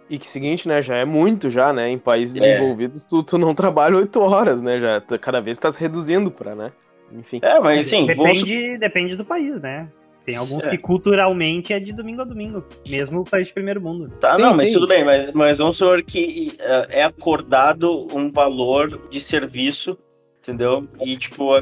E 0.10 0.18
que 0.18 0.28
seguinte, 0.28 0.68
né? 0.68 0.82
Já 0.82 0.96
é 0.96 1.06
muito 1.06 1.52
já, 1.52 1.72
né? 1.72 1.90
Em 1.90 2.00
países 2.00 2.42
é. 2.42 2.48
desenvolvidos, 2.48 3.06
tu, 3.06 3.22
tu 3.22 3.38
não 3.38 3.54
trabalha 3.54 3.96
8 3.96 4.20
horas, 4.20 4.64
né? 4.64 4.80
Já 4.80 5.02
cada 5.20 5.40
vez 5.40 5.60
tá 5.60 5.72
se 5.72 5.80
reduzindo 5.80 6.32
pra, 6.32 6.56
né? 6.56 6.72
Enfim. 7.12 7.40
É, 7.44 7.60
mas 7.60 7.88
assim. 7.88 8.08
Depende, 8.08 8.70
vou... 8.70 8.80
depende 8.80 9.16
do 9.16 9.24
país, 9.24 9.62
né? 9.62 9.88
Tem 10.26 10.36
alguns 10.36 10.64
é. 10.64 10.72
que 10.72 10.80
culturalmente 10.80 11.72
é 11.72 11.80
de 11.80 11.94
domingo 11.94 12.24
a 12.24 12.26
domingo, 12.26 12.66
mesmo 12.90 13.20
o 13.20 13.24
país 13.24 13.48
de 13.48 13.54
primeiro 13.54 13.80
mundo. 13.80 14.10
Tá, 14.20 14.36
sim, 14.36 14.42
não, 14.42 14.56
mas 14.56 14.70
sim. 14.70 14.74
tudo 14.74 14.88
bem, 14.88 15.04
mas, 15.04 15.32
mas 15.32 15.60
vamos 15.60 15.78
supor 15.78 16.02
que 16.02 16.58
uh, 16.60 16.88
é 16.90 17.04
acordado 17.04 18.08
um 18.12 18.32
valor 18.32 19.08
de 19.12 19.22
serviço, 19.22 19.96
entendeu? 20.40 20.88
E, 21.06 21.16
tipo, 21.16 21.54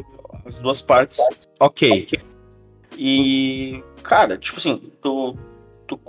as 0.46 0.60
duas 0.60 0.82
partes, 0.82 1.20
ok. 1.60 2.08
E, 2.98 3.84
cara, 4.02 4.38
tipo 4.38 4.60
assim, 4.60 4.82
tu, 5.02 5.36
tu, 5.88 6.00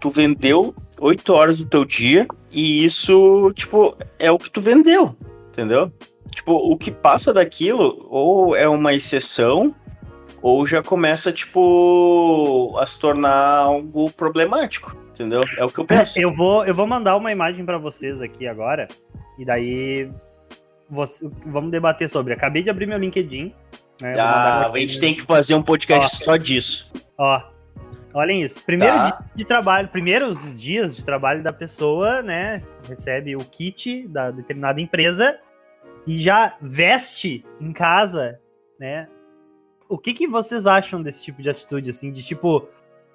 tu 0.00 0.10
vendeu 0.10 0.74
oito 1.00 1.32
horas 1.32 1.58
do 1.58 1.66
teu 1.66 1.84
dia 1.84 2.26
e 2.50 2.84
isso, 2.84 3.52
tipo, 3.54 3.96
é 4.18 4.30
o 4.30 4.38
que 4.38 4.50
tu 4.50 4.60
vendeu, 4.60 5.14
entendeu? 5.48 5.92
Tipo, 6.34 6.52
o 6.52 6.76
que 6.76 6.90
passa 6.90 7.32
daquilo 7.32 8.06
ou 8.10 8.54
é 8.56 8.68
uma 8.68 8.94
exceção 8.94 9.74
ou 10.42 10.66
já 10.66 10.82
começa, 10.82 11.32
tipo, 11.32 12.76
a 12.78 12.86
se 12.86 12.98
tornar 12.98 13.58
algo 13.58 14.10
problemático, 14.12 14.96
entendeu? 15.10 15.42
É 15.56 15.64
o 15.64 15.68
que 15.68 15.78
eu 15.78 15.84
penso. 15.84 16.20
Eu 16.20 16.32
vou, 16.32 16.64
eu 16.64 16.74
vou 16.74 16.86
mandar 16.86 17.16
uma 17.16 17.32
imagem 17.32 17.64
para 17.64 17.78
vocês 17.78 18.20
aqui 18.20 18.46
agora 18.46 18.86
e 19.38 19.44
daí 19.44 20.10
você, 20.88 21.28
vamos 21.44 21.70
debater 21.70 22.08
sobre. 22.08 22.32
Acabei 22.32 22.62
de 22.62 22.70
abrir 22.70 22.86
meu 22.86 22.98
LinkedIn 22.98 23.52
é, 24.02 24.18
ah, 24.18 24.70
a 24.72 24.78
gente 24.78 25.00
tem 25.00 25.14
que 25.14 25.22
fazer 25.22 25.54
um 25.54 25.62
podcast 25.62 26.22
ó, 26.22 26.24
só 26.24 26.36
disso. 26.36 26.92
Ó, 27.16 27.42
olhem 28.12 28.42
isso. 28.42 28.64
Primeiro 28.64 28.94
tá. 28.94 29.10
dia 29.10 29.30
de 29.34 29.44
trabalho, 29.44 29.88
primeiros 29.88 30.60
dias 30.60 30.96
de 30.96 31.04
trabalho 31.04 31.42
da 31.42 31.52
pessoa, 31.52 32.22
né? 32.22 32.62
Recebe 32.88 33.34
o 33.36 33.40
kit 33.40 34.06
da 34.08 34.30
determinada 34.30 34.80
empresa 34.80 35.38
e 36.06 36.18
já 36.18 36.56
veste 36.60 37.44
em 37.60 37.72
casa, 37.72 38.38
né? 38.78 39.08
O 39.88 39.96
que, 39.96 40.12
que 40.12 40.26
vocês 40.26 40.66
acham 40.66 41.02
desse 41.02 41.22
tipo 41.22 41.40
de 41.40 41.48
atitude, 41.48 41.90
assim, 41.90 42.12
de 42.12 42.22
tipo, 42.22 42.68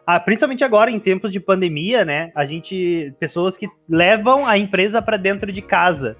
ah, 0.06 0.20
principalmente 0.20 0.64
agora 0.64 0.90
em 0.90 1.00
tempos 1.00 1.32
de 1.32 1.40
pandemia, 1.40 2.04
né? 2.04 2.32
A 2.34 2.46
gente, 2.46 3.14
pessoas 3.20 3.56
que 3.56 3.70
levam 3.88 4.48
a 4.48 4.58
empresa 4.58 5.02
para 5.02 5.18
dentro 5.18 5.52
de 5.52 5.62
casa 5.62 6.18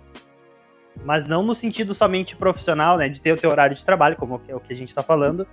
mas 1.04 1.26
não 1.26 1.44
no 1.44 1.56
sentido 1.56 1.94
somente 1.94 2.36
profissional, 2.36 2.98
né, 2.98 3.10
de 3.10 3.22
ter 3.22 3.34
o 3.34 3.38
teu 3.38 3.50
horário 3.50 3.76
de 3.76 3.86
trabalho, 3.86 4.16
como 4.16 4.42
é 4.48 4.56
o 4.56 4.60
que 4.60 4.74
a 4.74 4.76
gente 4.76 4.94
tá 4.94 5.02
falando, 5.02 5.48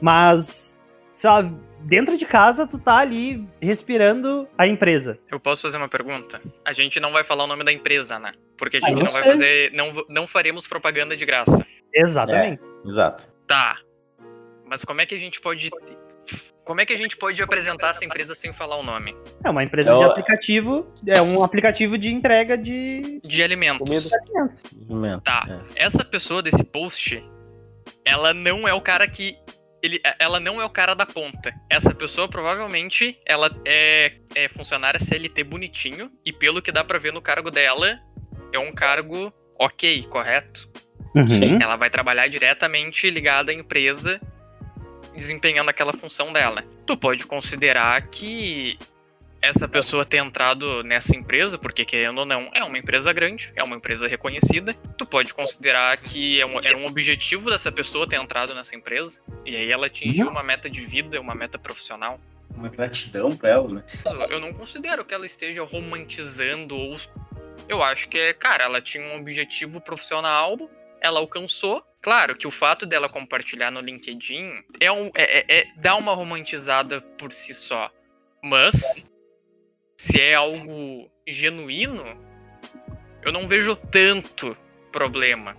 mas, 0.00 0.78
sabe, 1.14 1.54
dentro 1.80 2.16
de 2.16 2.26
casa 2.26 2.66
tu 2.66 2.78
tá 2.78 2.98
ali 2.98 3.46
respirando 3.60 4.48
a 4.56 4.66
empresa. 4.66 5.18
Eu 5.30 5.38
posso 5.38 5.62
fazer 5.62 5.76
uma 5.76 5.88
pergunta? 5.88 6.40
A 6.64 6.72
gente 6.72 6.98
não 7.00 7.12
vai 7.12 7.24
falar 7.24 7.44
o 7.44 7.46
nome 7.46 7.64
da 7.64 7.72
empresa, 7.72 8.18
né? 8.18 8.32
Porque 8.56 8.76
a 8.76 8.80
ah, 8.82 8.88
gente 8.88 9.00
ah, 9.00 9.04
não, 9.04 9.12
não 9.12 9.12
vai 9.12 9.22
fazer, 9.24 9.72
não, 9.72 10.04
não 10.08 10.26
faremos 10.26 10.66
propaganda 10.66 11.16
de 11.16 11.24
graça. 11.24 11.64
Exatamente. 11.94 12.62
É, 12.62 12.88
exato. 12.88 13.28
Tá. 13.46 13.76
Mas 14.66 14.84
como 14.84 15.00
é 15.00 15.06
que 15.06 15.14
a 15.14 15.18
gente 15.18 15.40
pode. 15.40 15.70
Como 16.64 16.80
é 16.80 16.86
que 16.86 16.92
a 16.92 16.96
gente 16.96 17.16
pode 17.16 17.42
apresentar 17.42 17.90
essa 17.90 18.04
empresa 18.04 18.34
sem 18.34 18.52
falar 18.52 18.76
o 18.76 18.82
nome? 18.82 19.14
É 19.44 19.50
uma 19.50 19.64
empresa 19.64 19.90
É 19.92 19.94
de 19.96 20.04
o- 20.04 20.10
aplicativo, 20.10 20.92
é 21.06 21.20
um 21.20 21.42
aplicativo 21.42 21.98
de 21.98 22.12
entrega 22.12 22.56
de 22.56 23.20
De 23.24 23.42
alimentos. 23.42 23.88
Comida. 23.88 24.08
alimentos. 24.88 25.22
Tá. 25.24 25.46
É. 25.76 25.84
Essa 25.86 26.04
pessoa 26.04 26.42
desse 26.42 26.62
post, 26.62 27.24
ela 28.04 28.32
não 28.34 28.66
é 28.68 28.72
o 28.74 28.80
cara 28.80 29.06
que. 29.08 29.36
Ele, 29.82 29.98
ela 30.18 30.38
não 30.38 30.60
é 30.60 30.64
o 30.64 30.68
cara 30.70 30.92
da 30.94 31.06
ponta. 31.06 31.54
Essa 31.70 31.94
pessoa 31.94 32.28
provavelmente 32.28 33.18
ela 33.26 33.50
é, 33.66 34.12
é 34.34 34.46
funcionária 34.48 35.00
CLT 35.00 35.42
bonitinho. 35.42 36.10
E 36.24 36.32
pelo 36.32 36.60
que 36.60 36.70
dá 36.70 36.84
pra 36.84 36.98
ver 36.98 37.14
no 37.14 37.22
cargo 37.22 37.50
dela, 37.50 37.98
é 38.52 38.58
um 38.58 38.72
cargo 38.72 39.32
ok, 39.58 40.02
correto? 40.04 40.68
Sim. 41.30 41.58
Ela 41.62 41.76
vai 41.76 41.88
trabalhar 41.88 42.28
diretamente 42.28 43.08
ligada 43.10 43.50
à 43.50 43.54
empresa, 43.54 44.20
desempenhando 45.14 45.68
aquela 45.68 45.92
função 45.92 46.32
dela. 46.32 46.64
Tu 46.86 46.96
pode 46.96 47.26
considerar 47.26 48.00
que 48.08 48.78
essa 49.42 49.66
pessoa 49.66 50.04
ter 50.04 50.18
entrado 50.18 50.82
nessa 50.82 51.16
empresa, 51.16 51.56
porque 51.56 51.84
querendo 51.84 52.18
ou 52.18 52.26
não, 52.26 52.50
é 52.54 52.62
uma 52.62 52.78
empresa 52.78 53.12
grande, 53.12 53.52
é 53.56 53.62
uma 53.62 53.76
empresa 53.76 54.06
reconhecida. 54.06 54.74
Tu 54.96 55.06
pode 55.06 55.32
considerar 55.32 55.96
que 55.96 56.40
é 56.40 56.46
um, 56.46 56.58
era 56.60 56.76
um 56.76 56.86
objetivo 56.86 57.50
dessa 57.50 57.72
pessoa 57.72 58.06
ter 58.06 58.16
entrado 58.16 58.54
nessa 58.54 58.76
empresa, 58.76 59.20
e 59.44 59.56
aí 59.56 59.70
ela 59.70 59.86
atingiu 59.86 60.28
uma 60.28 60.42
meta 60.42 60.68
de 60.68 60.84
vida, 60.84 61.20
uma 61.20 61.34
meta 61.34 61.58
profissional. 61.58 62.20
Uma 62.54 62.68
gratidão 62.68 63.34
pra 63.34 63.48
ela, 63.48 63.68
né? 63.68 63.84
Eu 64.28 64.40
não 64.40 64.52
considero 64.52 65.04
que 65.04 65.14
ela 65.14 65.24
esteja 65.24 65.62
romantizando 65.64 66.76
ou. 66.76 66.96
Eu 67.68 67.82
acho 67.82 68.08
que 68.08 68.18
é, 68.18 68.34
cara, 68.34 68.64
ela 68.64 68.82
tinha 68.82 69.04
um 69.04 69.20
objetivo 69.20 69.80
profissional, 69.80 70.58
ela 71.00 71.20
alcançou. 71.20 71.82
Claro 72.02 72.34
que 72.34 72.46
o 72.46 72.50
fato 72.50 72.86
dela 72.86 73.08
compartilhar 73.08 73.70
no 73.70 73.80
LinkedIn 73.80 74.62
é 74.80 74.90
um. 74.90 75.10
É, 75.14 75.38
é, 75.40 75.44
é- 75.48 75.66
dá 75.76 75.96
uma 75.96 76.14
romantizada 76.14 77.00
por 77.00 77.32
si 77.32 77.52
só. 77.52 77.90
Mas, 78.42 79.04
se 79.98 80.18
é 80.18 80.34
algo 80.34 81.10
genuíno, 81.28 82.04
eu 83.22 83.30
não 83.30 83.46
vejo 83.46 83.76
tanto 83.76 84.56
problema. 84.90 85.54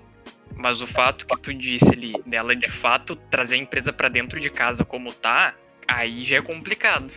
Mas 0.56 0.82
o 0.82 0.88
fato 0.88 1.26
que 1.26 1.40
tu 1.40 1.54
disse 1.54 1.90
ali, 1.90 2.14
dela 2.26 2.56
de 2.56 2.70
fato 2.70 3.16
trazer 3.16 3.56
a 3.56 3.58
empresa 3.60 3.94
pra 3.94 4.10
dentro 4.10 4.40
de 4.40 4.50
casa 4.50 4.84
como 4.84 5.14
tá, 5.14 5.56
aí 5.88 6.24
já 6.26 6.38
é 6.38 6.42
complicado. 6.42 7.14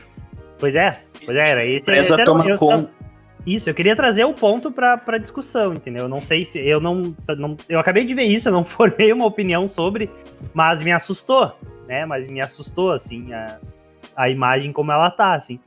Pois 0.58 0.74
é, 0.76 1.02
pois 1.24 1.36
é, 1.36 1.50
era 1.50 1.64
esse. 1.64 1.76
A 1.76 1.80
empresa 1.80 2.24
toma 2.24 2.56
conta. 2.56 2.93
Isso, 3.46 3.68
eu 3.68 3.74
queria 3.74 3.94
trazer 3.94 4.24
o 4.24 4.32
ponto 4.32 4.70
pra 4.70 5.18
discussão, 5.18 5.74
entendeu? 5.74 6.04
Eu 6.04 6.08
não 6.08 6.20
sei 6.20 6.44
se. 6.44 6.58
Eu 6.58 6.80
não, 6.80 7.14
não. 7.36 7.56
Eu 7.68 7.78
acabei 7.78 8.04
de 8.04 8.14
ver 8.14 8.24
isso, 8.24 8.48
eu 8.48 8.52
não 8.52 8.64
formei 8.64 9.12
uma 9.12 9.26
opinião 9.26 9.68
sobre, 9.68 10.10
mas 10.54 10.82
me 10.82 10.90
assustou, 10.90 11.54
né? 11.86 12.06
Mas 12.06 12.26
me 12.26 12.40
assustou, 12.40 12.92
assim, 12.92 13.32
a, 13.32 13.58
a 14.16 14.30
imagem 14.30 14.72
como 14.72 14.92
ela 14.92 15.10
tá, 15.10 15.34
assim. 15.34 15.60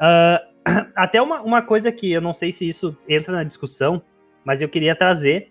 Ah, 0.00 0.42
até 0.96 1.20
uma, 1.20 1.42
uma 1.42 1.62
coisa 1.62 1.92
que 1.92 2.10
eu 2.10 2.20
não 2.20 2.32
sei 2.32 2.50
se 2.50 2.66
isso 2.66 2.96
entra 3.08 3.32
na 3.32 3.44
discussão, 3.44 4.02
mas 4.44 4.62
eu 4.62 4.68
queria 4.68 4.94
trazer 4.94 5.50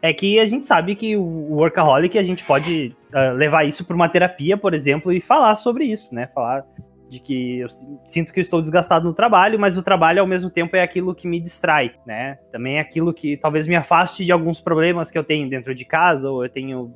é 0.00 0.12
que 0.12 0.38
a 0.38 0.46
gente 0.46 0.64
sabe 0.64 0.94
que 0.94 1.16
o 1.16 1.56
workaholic 1.56 2.16
a 2.16 2.22
gente 2.22 2.44
pode 2.44 2.94
ah, 3.12 3.32
levar 3.32 3.64
isso 3.64 3.84
para 3.84 3.96
uma 3.96 4.08
terapia, 4.08 4.56
por 4.56 4.72
exemplo, 4.72 5.12
e 5.12 5.20
falar 5.20 5.56
sobre 5.56 5.84
isso, 5.84 6.14
né? 6.14 6.28
Falar 6.28 6.64
de 7.08 7.20
que 7.20 7.58
eu 7.60 7.68
si- 7.70 7.86
sinto 8.06 8.32
que 8.32 8.38
eu 8.38 8.42
estou 8.42 8.60
desgastado 8.60 9.06
no 9.06 9.14
trabalho, 9.14 9.58
mas 9.58 9.78
o 9.78 9.82
trabalho 9.82 10.20
ao 10.20 10.26
mesmo 10.26 10.50
tempo 10.50 10.76
é 10.76 10.82
aquilo 10.82 11.14
que 11.14 11.26
me 11.26 11.40
distrai, 11.40 11.92
né? 12.06 12.38
Também 12.52 12.76
é 12.76 12.80
aquilo 12.80 13.12
que 13.14 13.36
talvez 13.36 13.66
me 13.66 13.74
afaste 13.76 14.24
de 14.24 14.32
alguns 14.32 14.60
problemas 14.60 15.10
que 15.10 15.18
eu 15.18 15.24
tenho 15.24 15.48
dentro 15.48 15.74
de 15.74 15.84
casa 15.84 16.30
ou 16.30 16.44
eu 16.44 16.50
tenho 16.50 16.92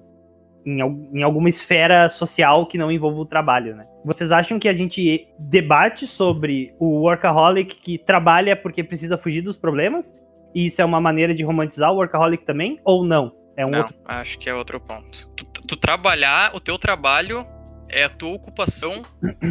em, 0.64 0.78
em 0.80 1.22
alguma 1.22 1.48
esfera 1.48 2.08
social 2.08 2.66
que 2.66 2.78
não 2.78 2.90
envolva 2.92 3.18
o 3.20 3.26
trabalho, 3.26 3.74
né? 3.74 3.84
Vocês 4.04 4.30
acham 4.30 4.58
que 4.58 4.68
a 4.68 4.74
gente 4.74 5.26
debate 5.38 6.06
sobre 6.06 6.74
o 6.78 7.00
workaholic 7.00 7.76
que 7.80 7.98
trabalha 7.98 8.54
porque 8.54 8.84
precisa 8.84 9.16
fugir 9.18 9.42
dos 9.42 9.56
problemas? 9.56 10.14
E 10.54 10.66
isso 10.66 10.82
é 10.82 10.84
uma 10.84 11.00
maneira 11.00 11.34
de 11.34 11.42
romantizar 11.42 11.90
o 11.90 11.96
workaholic 11.96 12.44
também? 12.44 12.78
Ou 12.84 13.04
não? 13.04 13.32
É 13.56 13.64
um 13.66 13.70
Não, 13.70 13.78
outro. 13.80 13.96
acho 14.04 14.38
que 14.38 14.48
é 14.48 14.54
outro 14.54 14.78
ponto. 14.80 15.28
Tu, 15.36 15.44
tu 15.66 15.76
trabalhar, 15.76 16.54
o 16.54 16.60
teu 16.60 16.78
trabalho 16.78 17.46
é 17.92 18.04
a 18.04 18.08
tua 18.08 18.30
ocupação 18.30 19.02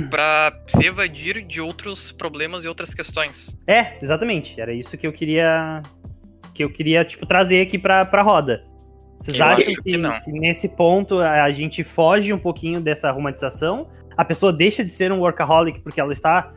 pra 0.09 0.51
se 0.67 0.85
evadir 0.85 1.41
de 1.45 1.61
outros 1.61 2.11
problemas 2.11 2.65
e 2.65 2.67
outras 2.67 2.93
questões. 2.93 3.55
É, 3.67 3.97
exatamente. 4.01 4.59
Era 4.59 4.73
isso 4.73 4.97
que 4.97 5.05
eu 5.07 5.13
queria. 5.13 5.81
Que 6.53 6.63
eu 6.63 6.69
queria, 6.69 7.05
tipo, 7.05 7.25
trazer 7.25 7.61
aqui 7.61 7.77
pra, 7.77 8.03
pra 8.03 8.21
roda. 8.21 8.65
Vocês 9.19 9.37
Eu 9.37 9.45
acham 9.45 9.65
acho 9.65 9.75
que, 9.83 9.91
que 9.91 9.97
não. 9.97 10.19
que 10.19 10.31
nesse 10.31 10.67
ponto 10.67 11.19
a 11.19 11.43
a 11.43 11.51
gente 11.51 11.83
foge 11.83 12.33
um 12.33 12.39
pouquinho 12.39 12.81
dessa 12.81 13.11
romantização? 13.11 13.87
A 14.17 14.25
pessoa 14.25 14.51
deixa 14.51 14.83
de 14.83 14.91
ser 14.91 15.11
um 15.11 15.19
workaholic 15.19 15.79
porque 15.79 16.01
ela 16.01 16.11
está 16.11 16.51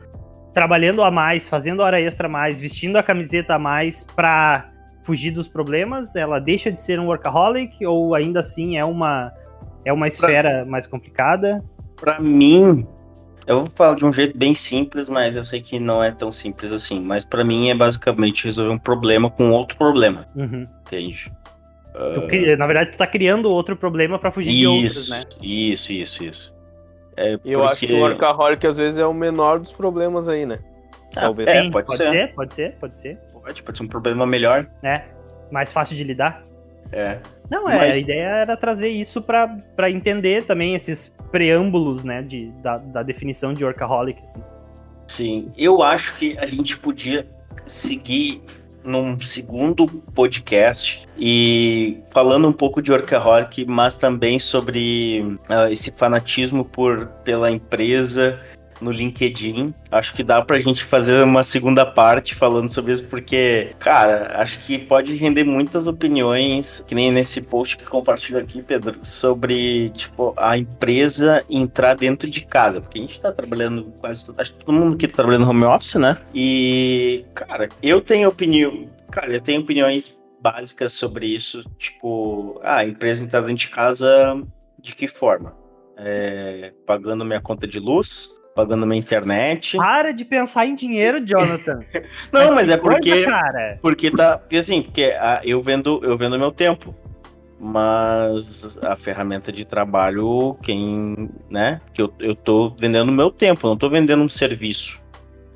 trabalhando 0.53 1.03
a 1.03 1.11
mais, 1.11 1.47
fazendo 1.47 1.81
hora 1.81 2.01
extra 2.01 2.27
a 2.27 2.29
mais, 2.29 2.59
vestindo 2.59 2.97
a 2.97 3.03
camiseta 3.03 3.53
a 3.55 3.59
mais 3.59 4.03
pra 4.15 4.71
fugir 5.03 5.31
dos 5.31 5.47
problemas? 5.47 6.15
Ela 6.15 6.39
deixa 6.39 6.71
de 6.71 6.81
ser 6.81 6.99
um 6.99 7.05
workaholic 7.05 7.85
ou 7.85 8.15
ainda 8.15 8.39
assim 8.39 8.77
é 8.77 8.83
uma 8.83 9.31
é 9.85 9.93
uma 9.93 10.07
esfera 10.07 10.65
mais 10.65 10.87
complicada? 10.87 11.63
Pra 11.99 12.19
mim, 12.19 12.85
eu 13.47 13.57
vou 13.59 13.65
falar 13.67 13.95
de 13.95 14.05
um 14.05 14.11
jeito 14.13 14.37
bem 14.37 14.53
simples, 14.53 15.07
mas 15.09 15.35
eu 15.35 15.43
sei 15.43 15.61
que 15.61 15.79
não 15.79 16.03
é 16.03 16.11
tão 16.11 16.31
simples 16.31 16.71
assim. 16.71 16.99
Mas 16.99 17.23
pra 17.25 17.43
mim 17.43 17.69
é 17.69 17.75
basicamente 17.75 18.45
resolver 18.45 18.71
um 18.71 18.77
problema 18.79 19.29
com 19.29 19.51
outro 19.51 19.77
problema, 19.77 20.27
Uhum. 20.35 20.67
entende? 20.85 21.31
Tu 22.13 22.21
cri- 22.27 22.57
na 22.57 22.65
verdade, 22.67 22.91
tu 22.91 22.97
tá 22.97 23.07
criando 23.07 23.49
outro 23.49 23.75
problema 23.77 24.19
pra 24.19 24.29
fugir 24.29 24.53
de 24.53 24.67
outros, 24.67 24.97
Isso, 24.97 25.11
né? 25.11 25.23
isso, 25.41 25.93
isso, 25.93 26.23
isso. 26.23 26.55
É 27.15 27.39
eu 27.45 27.63
acho 27.65 27.87
que 27.87 27.93
o 27.93 27.99
workaholic 27.99 28.67
às 28.67 28.75
vezes 28.75 28.99
é 28.99 29.05
o 29.05 29.13
menor 29.13 29.59
dos 29.59 29.71
problemas 29.71 30.27
aí, 30.27 30.45
né? 30.45 30.59
Ah, 31.15 31.21
talvez. 31.21 31.47
É, 31.47 31.61
Sim, 31.61 31.71
pode, 31.71 31.95
ser. 31.95 32.33
Pode 32.35 32.53
ser, 32.53 32.75
pode 32.77 32.97
ser. 32.99 33.17
Pode, 33.31 33.63
pode 33.63 33.77
ser 33.77 33.83
um 33.85 33.87
problema 33.87 34.25
melhor. 34.27 34.67
né? 34.83 35.05
Mais 35.49 35.71
fácil 35.71 35.95
de 35.95 36.03
lidar. 36.03 36.43
É. 36.91 37.19
Não, 37.49 37.69
é, 37.69 37.77
Mas- 37.77 37.95
a 37.95 37.99
ideia 37.99 38.27
era 38.27 38.57
trazer 38.57 38.89
isso 38.89 39.21
pra 39.21 39.89
entender 39.89 40.43
também 40.45 40.75
esses 40.75 41.11
preâmbulos, 41.31 42.03
né, 42.03 42.21
de, 42.21 42.47
da, 42.63 42.77
da 42.77 43.03
definição 43.03 43.53
de 43.53 43.63
workaholic, 43.63 44.21
assim. 44.23 44.41
Sim, 45.07 45.51
eu 45.57 45.83
acho 45.83 46.15
que 46.17 46.37
a 46.37 46.45
gente 46.45 46.77
podia 46.77 47.27
seguir 47.65 48.41
num 48.83 49.19
segundo 49.19 49.87
podcast 50.13 51.07
e 51.17 51.97
falando 52.11 52.47
um 52.47 52.53
pouco 52.53 52.81
de 52.81 52.91
workaholic, 52.91 53.65
mas 53.65 53.97
também 53.97 54.37
sobre 54.37 55.37
ah, 55.49 55.71
esse 55.71 55.91
fanatismo 55.91 56.63
por 56.63 57.07
pela 57.23 57.49
empresa 57.51 58.39
no 58.81 58.91
LinkedIn. 58.91 59.73
Acho 59.91 60.13
que 60.13 60.23
dá 60.23 60.41
pra 60.41 60.59
gente 60.59 60.83
fazer 60.83 61.23
uma 61.23 61.43
segunda 61.43 61.85
parte 61.85 62.35
falando 62.35 62.69
sobre 62.69 62.93
isso, 62.93 63.05
porque, 63.05 63.71
cara, 63.79 64.33
acho 64.41 64.59
que 64.59 64.77
pode 64.77 65.13
render 65.15 65.43
muitas 65.43 65.87
opiniões, 65.87 66.83
que 66.87 66.95
nem 66.95 67.11
nesse 67.11 67.41
post 67.41 67.77
que 67.77 67.85
compartilho 67.85 68.39
aqui, 68.39 68.61
Pedro, 68.61 68.99
sobre, 69.03 69.89
tipo, 69.91 70.33
a 70.37 70.57
empresa 70.57 71.43
entrar 71.49 71.95
dentro 71.95 72.29
de 72.29 72.45
casa, 72.45 72.81
porque 72.81 72.99
a 72.99 73.01
gente 73.01 73.19
tá 73.19 73.31
trabalhando 73.31 73.85
quase, 73.99 74.25
todo- 74.25 74.39
acho 74.39 74.53
que 74.53 74.65
todo 74.65 74.73
mundo 74.75 74.95
aqui 74.95 75.07
tá 75.07 75.15
trabalhando 75.15 75.49
home 75.49 75.63
office, 75.63 75.95
né? 75.95 76.17
E, 76.33 77.25
cara, 77.33 77.69
eu 77.81 78.01
tenho 78.01 78.27
opinião, 78.29 78.89
cara, 79.11 79.33
eu 79.33 79.41
tenho 79.41 79.61
opiniões 79.61 80.17
básicas 80.41 80.93
sobre 80.93 81.25
isso, 81.27 81.63
tipo, 81.77 82.59
ah, 82.63 82.77
a 82.77 82.85
empresa 82.85 83.23
entrar 83.23 83.41
dentro 83.41 83.55
de 83.55 83.69
casa 83.69 84.41
de 84.79 84.93
que 84.93 85.07
forma? 85.07 85.55
É, 85.97 86.73
pagando 86.85 87.23
minha 87.23 87.41
conta 87.41 87.65
de 87.65 87.79
luz, 87.79 88.37
pagando 88.55 88.85
minha 88.87 88.97
internet. 88.97 89.75
Para 89.75 90.13
de 90.13 90.23
pensar 90.23 90.65
em 90.65 90.73
dinheiro, 90.73 91.19
Jonathan. 91.23 91.81
Não, 92.31 92.55
mas 92.55 92.69
é 92.69 92.77
Coisa, 92.77 92.97
porque 92.97 93.25
cara. 93.25 93.79
porque 93.81 94.09
tá, 94.09 94.37
porque 94.37 94.55
assim, 94.55 94.81
porque 94.81 95.13
ah, 95.19 95.41
eu 95.43 95.61
vendo 95.61 95.99
eu 96.03 96.17
vendo 96.17 96.39
meu 96.39 96.51
tempo. 96.51 96.95
Mas 97.59 98.77
a 98.83 98.95
ferramenta 98.95 99.51
de 99.51 99.65
trabalho, 99.65 100.55
quem, 100.61 101.29
né? 101.49 101.81
Que 101.93 102.01
eu, 102.01 102.13
eu 102.19 102.35
tô 102.35 102.73
vendendo 102.79 103.11
meu 103.11 103.31
tempo, 103.31 103.67
não 103.67 103.77
tô 103.77 103.89
vendendo 103.89 104.21
um 104.21 104.29
serviço. 104.29 105.01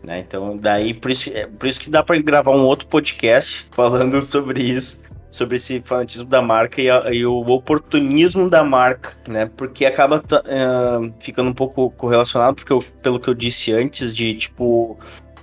Né? 0.01 0.19
Então, 0.19 0.57
daí, 0.57 0.93
por 0.93 1.11
isso, 1.11 1.29
é, 1.33 1.45
por 1.45 1.67
isso 1.67 1.79
que 1.79 1.89
dá 1.89 2.01
para 2.01 2.17
gravar 2.21 2.51
um 2.51 2.65
outro 2.65 2.87
podcast 2.87 3.67
falando 3.75 4.21
sobre 4.21 4.63
isso, 4.63 5.01
sobre 5.29 5.57
esse 5.57 5.79
fanatismo 5.81 6.25
da 6.25 6.41
marca 6.41 6.81
e, 6.81 6.89
a- 6.89 7.11
e 7.13 7.25
o 7.25 7.37
oportunismo 7.49 8.49
da 8.49 8.63
marca, 8.63 9.13
né? 9.27 9.49
Porque 9.55 9.85
acaba 9.85 10.23
eh, 10.45 11.11
ficando 11.19 11.49
um 11.49 11.53
pouco 11.53 11.89
correlacionado, 11.91 12.55
porque 12.55 12.73
eu- 12.73 12.83
pelo 13.01 13.19
que 13.19 13.29
eu 13.29 13.33
disse 13.33 13.71
antes, 13.71 14.13
de 14.15 14.33
tipo 14.33 14.97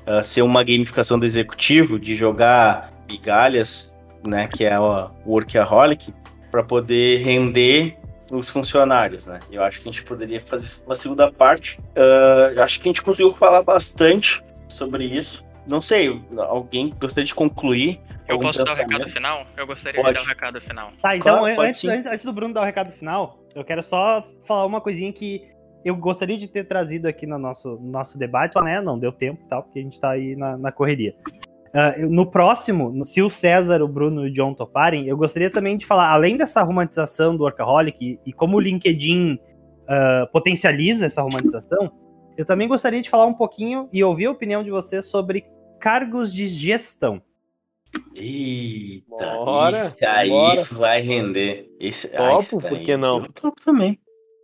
ah, 0.07 0.22
ser 0.22 0.43
uma 0.43 0.62
gamificação 0.62 1.18
do 1.18 1.24
executivo, 1.26 1.99
de 1.99 2.14
jogar 2.14 2.93
migalhas, 3.09 3.95
né? 4.24 4.47
Que 4.49 4.64
é 4.64 4.78
o 4.78 5.11
workaholic, 5.26 6.12
para 6.51 6.62
poder 6.62 7.18
render 7.24 7.97
os 8.30 8.49
funcionários, 8.49 9.24
né? 9.26 9.39
Eu 9.53 9.62
acho 9.62 9.80
que 9.80 9.89
a 9.89 9.93
gente 9.93 10.03
poderia 10.05 10.41
fazer 10.41 10.84
uma 10.84 10.95
segunda 10.97 11.30
parte. 11.30 11.78
Eu 12.55 12.62
acho 12.62 12.80
que 12.80 12.89
a 12.89 12.93
gente 12.93 13.03
conseguiu 13.03 13.32
falar 13.34 13.62
bastante 13.62 14.43
sobre 14.68 15.05
isso. 15.05 15.45
Não 15.69 15.83
sei, 15.83 16.23
alguém 16.39 16.95
gostaria 16.99 17.27
de 17.27 17.35
concluir? 17.35 18.01
Eu 18.29 18.39
posso 18.39 18.64
dar 18.64 18.73
o 18.73 18.75
recado 18.75 19.09
final? 19.09 19.47
Eu 19.57 19.67
gostaria 19.67 20.01
pode. 20.01 20.14
de 20.14 20.21
dar 20.21 20.25
o 20.25 20.29
recado 20.29 20.61
final. 20.61 20.93
Tá, 21.01 21.17
então 21.17 21.39
claro, 21.39 21.61
antes, 21.61 21.85
antes, 21.85 22.07
antes, 22.11 22.25
do 22.25 22.33
Bruno 22.33 22.55
dar 22.55 22.62
o 22.62 22.64
recado 22.64 22.91
final, 22.91 23.39
eu 23.55 23.64
quero 23.64 23.83
só 23.83 24.27
falar 24.45 24.67
uma 24.67 24.81
coisinha 24.81 25.12
que 25.12 25.49
eu 25.85 25.95
gostaria 25.97 26.37
de 26.37 26.49
ter 26.49 26.67
trazido 26.67 27.07
aqui 27.07 27.27
no 27.27 27.39
nosso, 27.39 27.79
nosso 27.81 28.19
debate, 28.19 28.61
né? 28.61 28.81
Não 28.81 28.99
deu 28.99 29.12
tempo 29.12 29.41
e 29.45 29.49
tal, 29.49 29.62
porque 29.62 29.79
a 29.79 29.83
gente 29.83 30.01
tá 30.01 30.11
aí 30.11 30.35
na, 30.35 30.57
na 30.57 30.73
correria. 30.73 31.14
Uh, 31.69 32.09
no 32.09 32.27
próximo, 32.27 33.05
se 33.05 33.23
o 33.23 33.31
César, 33.31 33.83
o 33.83 33.89
Bruno 33.89 34.27
e 34.27 34.31
o 34.31 34.33
John 34.33 34.55
toparem, 34.55 35.07
eu 35.07 35.17
gostaria 35.17 35.51
também 35.51 35.77
de 35.77 35.87
falar, 35.87 36.11
além 36.11 36.37
dessa 36.37 36.62
romantização 36.62 37.37
do 37.37 37.45
Workaholic 37.45 37.97
e, 38.01 38.19
e 38.27 38.33
como 38.33 38.57
o 38.57 38.61
LinkedIn 38.61 39.35
uh, 39.35 40.27
potencializa 40.33 41.07
essa 41.07 41.23
romantização, 41.23 41.93
eu 42.37 42.45
também 42.45 42.67
gostaria 42.67 43.01
de 43.01 43.09
falar 43.09 43.27
um 43.27 43.35
pouquinho 43.35 43.89
e 43.93 44.03
ouvir 44.03 44.27
a 44.27 44.31
opinião 44.31 44.62
de 44.62 44.71
vocês 44.71 45.07
sobre 45.07 45.47
cargos 45.81 46.33
de 46.33 46.49
gestão. 46.49 47.22
Eita, 48.14 49.05
bora, 49.16 49.79
esse 49.79 50.05
aí 50.05 50.29
bora. 50.29 50.64
vai 50.64 51.01
render. 51.01 51.70
Esse, 51.79 52.09
topo, 52.09 52.61
por 52.61 52.79
que 52.81 52.97
não? 52.97 53.24
Eu 53.24 53.33
topo 53.33 53.61
também. 53.61 53.99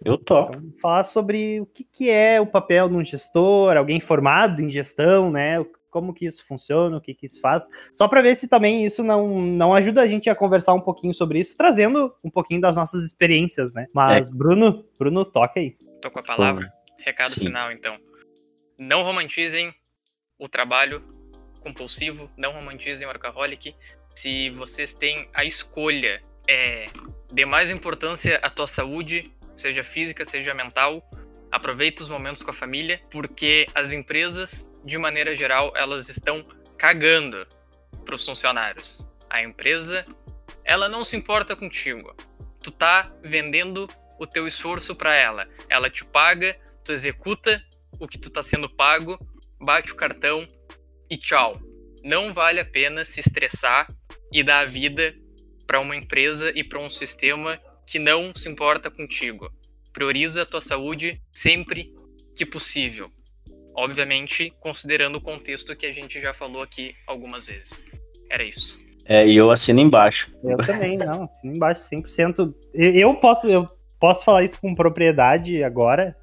Eu 0.04 0.18
topo. 0.18 0.56
Então, 0.56 0.72
falar 0.80 1.04
sobre 1.04 1.60
o 1.60 1.66
que, 1.66 1.84
que 1.84 2.10
é 2.10 2.40
o 2.40 2.46
papel 2.46 2.88
de 2.88 2.96
um 2.96 3.04
gestor, 3.04 3.76
alguém 3.76 4.00
formado 4.00 4.60
em 4.60 4.70
gestão, 4.70 5.30
né? 5.30 5.64
Como 5.90 6.14
que 6.14 6.26
isso 6.26 6.44
funciona, 6.46 6.96
o 6.96 7.00
que 7.00 7.14
que 7.14 7.26
isso 7.26 7.40
faz. 7.40 7.68
Só 7.94 8.08
para 8.08 8.22
ver 8.22 8.34
se 8.36 8.48
também 8.48 8.84
isso 8.84 9.02
não, 9.02 9.40
não 9.40 9.74
ajuda 9.74 10.02
a 10.02 10.06
gente 10.06 10.28
a 10.28 10.34
conversar 10.34 10.72
um 10.72 10.80
pouquinho 10.80 11.12
sobre 11.12 11.38
isso, 11.38 11.56
trazendo 11.56 12.14
um 12.24 12.30
pouquinho 12.30 12.60
das 12.60 12.76
nossas 12.76 13.04
experiências, 13.04 13.72
né? 13.72 13.86
Mas, 13.92 14.28
é. 14.28 14.32
Bruno, 14.32 14.84
Bruno, 14.98 15.24
toca 15.24 15.60
aí. 15.60 15.76
Tô 16.00 16.10
com 16.10 16.18
a 16.18 16.22
palavra. 16.22 16.72
Recado 16.98 17.30
Sim. 17.30 17.46
final, 17.46 17.70
então. 17.70 17.96
Não 18.78 19.02
romantizem 19.02 19.72
o 20.38 20.48
trabalho 20.48 21.02
compulsivo, 21.62 22.30
não 22.36 22.52
romantizem 22.52 23.06
o 23.06 23.10
workaholic. 23.10 23.74
Se 24.14 24.50
vocês 24.50 24.92
têm 24.92 25.28
a 25.32 25.44
escolha, 25.44 26.22
é, 26.48 26.86
dê 27.32 27.44
mais 27.44 27.70
importância 27.70 28.38
à 28.42 28.50
tua 28.50 28.66
saúde, 28.66 29.32
seja 29.56 29.82
física, 29.82 30.24
seja 30.24 30.52
mental. 30.54 31.08
Aproveita 31.50 32.02
os 32.02 32.08
momentos 32.08 32.42
com 32.42 32.50
a 32.50 32.54
família, 32.54 33.00
porque 33.10 33.66
as 33.74 33.92
empresas, 33.92 34.66
de 34.84 34.98
maneira 34.98 35.34
geral, 35.34 35.72
elas 35.76 36.08
estão 36.08 36.44
cagando 36.76 37.46
para 38.04 38.14
os 38.14 38.24
funcionários. 38.24 39.06
A 39.30 39.42
empresa, 39.42 40.04
ela 40.64 40.88
não 40.88 41.04
se 41.04 41.16
importa 41.16 41.54
contigo. 41.54 42.14
Tu 42.62 42.70
tá 42.70 43.12
vendendo 43.22 43.88
o 44.18 44.26
teu 44.26 44.46
esforço 44.46 44.94
para 44.94 45.14
ela. 45.14 45.48
Ela 45.68 45.90
te 45.90 46.04
paga, 46.04 46.56
tu 46.84 46.92
executa 46.92 47.62
o 47.98 48.08
que 48.08 48.18
tu 48.18 48.30
tá 48.30 48.42
sendo 48.42 48.68
pago, 48.68 49.18
bate 49.60 49.92
o 49.92 49.96
cartão 49.96 50.46
e 51.12 51.16
tchau. 51.18 51.60
Não 52.02 52.32
vale 52.32 52.58
a 52.58 52.64
pena 52.64 53.04
se 53.04 53.20
estressar 53.20 53.86
e 54.32 54.42
dar 54.42 54.60
a 54.60 54.64
vida 54.64 55.14
para 55.66 55.78
uma 55.78 55.94
empresa 55.94 56.50
e 56.54 56.64
para 56.64 56.80
um 56.80 56.88
sistema 56.88 57.60
que 57.86 57.98
não 57.98 58.32
se 58.34 58.48
importa 58.48 58.90
contigo. 58.90 59.50
Prioriza 59.92 60.42
a 60.42 60.46
tua 60.46 60.62
saúde 60.62 61.20
sempre 61.30 61.92
que 62.34 62.46
possível. 62.46 63.10
Obviamente, 63.76 64.54
considerando 64.58 65.16
o 65.16 65.20
contexto 65.20 65.76
que 65.76 65.84
a 65.84 65.92
gente 65.92 66.18
já 66.18 66.32
falou 66.32 66.62
aqui 66.62 66.94
algumas 67.06 67.46
vezes. 67.46 67.84
Era 68.30 68.42
isso. 68.42 68.80
É, 69.04 69.26
e 69.26 69.36
eu 69.36 69.50
assino 69.50 69.80
embaixo. 69.80 70.34
Eu 70.42 70.56
também, 70.64 70.96
não, 70.96 71.24
assino 71.24 71.54
embaixo 71.54 71.82
100%. 71.90 72.54
Eu 72.72 73.14
posso, 73.16 73.46
eu 73.50 73.68
posso 74.00 74.24
falar 74.24 74.44
isso 74.44 74.58
com 74.58 74.74
propriedade 74.74 75.62
agora, 75.62 76.16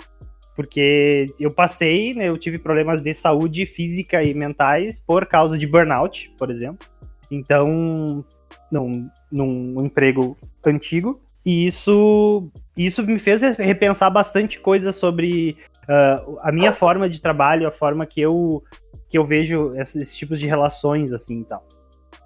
porque 0.60 1.28
eu 1.40 1.50
passei, 1.50 2.14
né, 2.14 2.28
eu 2.28 2.38
tive 2.38 2.60
problemas 2.60 3.00
de 3.00 3.14
saúde 3.14 3.66
física 3.66 4.22
e 4.22 4.34
mentais 4.34 5.00
por 5.00 5.26
causa 5.26 5.58
de 5.58 5.66
burnout, 5.66 6.30
por 6.38 6.52
exemplo. 6.52 6.86
Então, 7.32 8.26
num, 8.70 9.10
num 9.32 9.86
emprego 9.86 10.38
antigo, 10.66 11.22
e 11.46 11.66
isso, 11.66 12.52
isso 12.76 13.02
me 13.04 13.18
fez 13.18 13.42
repensar 13.56 14.12
bastante 14.12 14.60
coisas 14.60 14.98
sobre 14.98 15.56
uh, 15.84 16.38
a 16.42 16.52
minha 16.52 16.74
forma 16.74 17.10
de 17.10 17.22
trabalho, 17.22 17.66
a 17.66 17.72
forma 17.72 18.06
que 18.06 18.20
eu, 18.20 18.62
que 19.08 19.18
eu 19.18 19.24
vejo 19.24 19.74
esses, 19.78 19.96
esses 19.96 20.18
tipos 20.18 20.42
de 20.42 20.46
relações, 20.46 21.14
assim, 21.14 21.40
e 21.40 21.46
tal. 21.46 21.66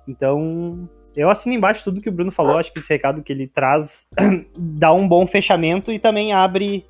Então, 0.08 0.90
eu 1.16 1.30
assino 1.30 1.54
embaixo 1.54 1.84
tudo 1.84 2.02
que 2.02 2.10
o 2.10 2.12
Bruno 2.12 2.32
falou, 2.32 2.58
acho 2.58 2.74
que 2.74 2.80
esse 2.80 2.90
recado 2.90 3.22
que 3.22 3.32
ele 3.32 3.46
traz 3.46 4.08
dá 4.58 4.92
um 4.92 5.08
bom 5.08 5.28
fechamento 5.28 5.92
e 5.92 6.00
também 6.00 6.34
abre 6.34 6.84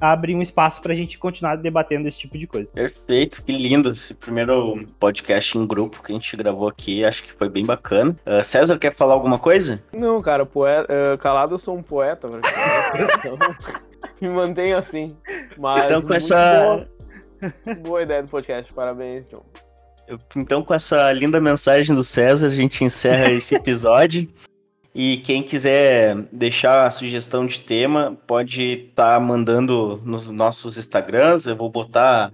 abre 0.00 0.34
um 0.34 0.42
espaço 0.42 0.80
para 0.80 0.92
a 0.92 0.96
gente 0.96 1.18
continuar 1.18 1.56
debatendo 1.56 2.08
esse 2.08 2.18
tipo 2.18 2.38
de 2.38 2.46
coisa. 2.46 2.68
Perfeito, 2.70 3.44
que 3.44 3.52
lindo 3.52 3.90
esse 3.90 4.14
primeiro 4.14 4.86
podcast 4.98 5.56
em 5.56 5.66
grupo 5.66 6.02
que 6.02 6.12
a 6.12 6.14
gente 6.14 6.36
gravou 6.36 6.68
aqui, 6.68 7.04
acho 7.04 7.22
que 7.24 7.32
foi 7.32 7.48
bem 7.48 7.64
bacana. 7.64 8.16
Uh, 8.26 8.42
César, 8.42 8.78
quer 8.78 8.92
falar 8.92 9.14
alguma 9.14 9.38
coisa? 9.38 9.82
Não, 9.92 10.20
cara, 10.20 10.44
poeta, 10.46 10.92
uh, 10.92 11.18
calado 11.18 11.54
eu 11.54 11.58
sou 11.58 11.76
um 11.76 11.82
poeta, 11.82 12.28
então 12.28 13.38
me 14.20 14.28
mantenho 14.28 14.76
assim. 14.76 15.16
Mas 15.56 15.84
então 15.84 16.02
com 16.02 16.14
essa... 16.14 16.62
Boa, 16.62 17.76
boa 17.82 18.02
ideia 18.02 18.22
do 18.22 18.28
podcast, 18.28 18.72
parabéns, 18.72 19.26
John. 19.28 19.44
Então, 20.34 20.62
com 20.62 20.72
essa 20.72 21.12
linda 21.12 21.40
mensagem 21.40 21.94
do 21.94 22.02
César, 22.02 22.46
a 22.46 22.50
gente 22.50 22.82
encerra 22.82 23.30
esse 23.30 23.54
episódio. 23.54 24.26
E 24.94 25.18
quem 25.18 25.42
quiser 25.42 26.16
deixar 26.32 26.86
a 26.86 26.90
sugestão 26.90 27.46
de 27.46 27.60
tema, 27.60 28.16
pode 28.26 28.88
estar 28.88 29.14
tá 29.14 29.20
mandando 29.20 30.00
nos 30.04 30.30
nossos 30.30 30.76
Instagrams. 30.76 31.46
Eu 31.46 31.56
vou 31.56 31.70
botar 31.70 32.32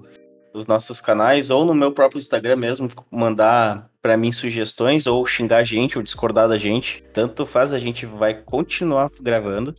nos 0.55 0.67
nossos 0.67 1.01
canais 1.01 1.51
ou 1.51 1.65
no 1.65 1.75
meu 1.75 1.93
próprio 1.93 2.19
Instagram 2.19 2.57
mesmo, 2.57 2.89
mandar 3.11 3.91
para 4.01 4.17
mim 4.17 4.31
sugestões 4.31 5.07
ou 5.07 5.27
xingar 5.27 5.59
a 5.59 5.65
gente 5.65 5.99
ou 5.99 6.03
discordar 6.03 6.49
da 6.49 6.57
gente. 6.57 7.03
Tanto 7.13 7.45
faz, 7.45 7.73
a 7.73 7.79
gente 7.79 8.07
vai 8.07 8.35
continuar 8.35 9.11
gravando. 9.21 9.75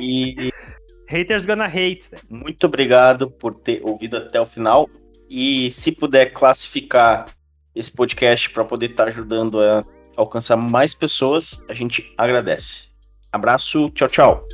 E. 0.00 0.52
Haters 1.08 1.46
gonna 1.46 1.66
hate. 1.66 2.08
Muito 2.28 2.66
obrigado 2.66 3.30
por 3.30 3.54
ter 3.54 3.80
ouvido 3.84 4.16
até 4.16 4.40
o 4.40 4.46
final. 4.46 4.90
E 5.30 5.70
se 5.70 5.92
puder 5.92 6.32
classificar 6.32 7.28
esse 7.74 7.92
podcast 7.92 8.50
para 8.50 8.64
poder 8.64 8.90
estar 8.90 9.04
tá 9.04 9.08
ajudando 9.08 9.60
a 9.60 9.84
alcançar 10.16 10.56
mais 10.56 10.94
pessoas, 10.94 11.62
a 11.68 11.74
gente 11.74 12.12
agradece. 12.16 12.88
Abraço, 13.32 13.90
tchau, 13.90 14.08
tchau. 14.08 14.48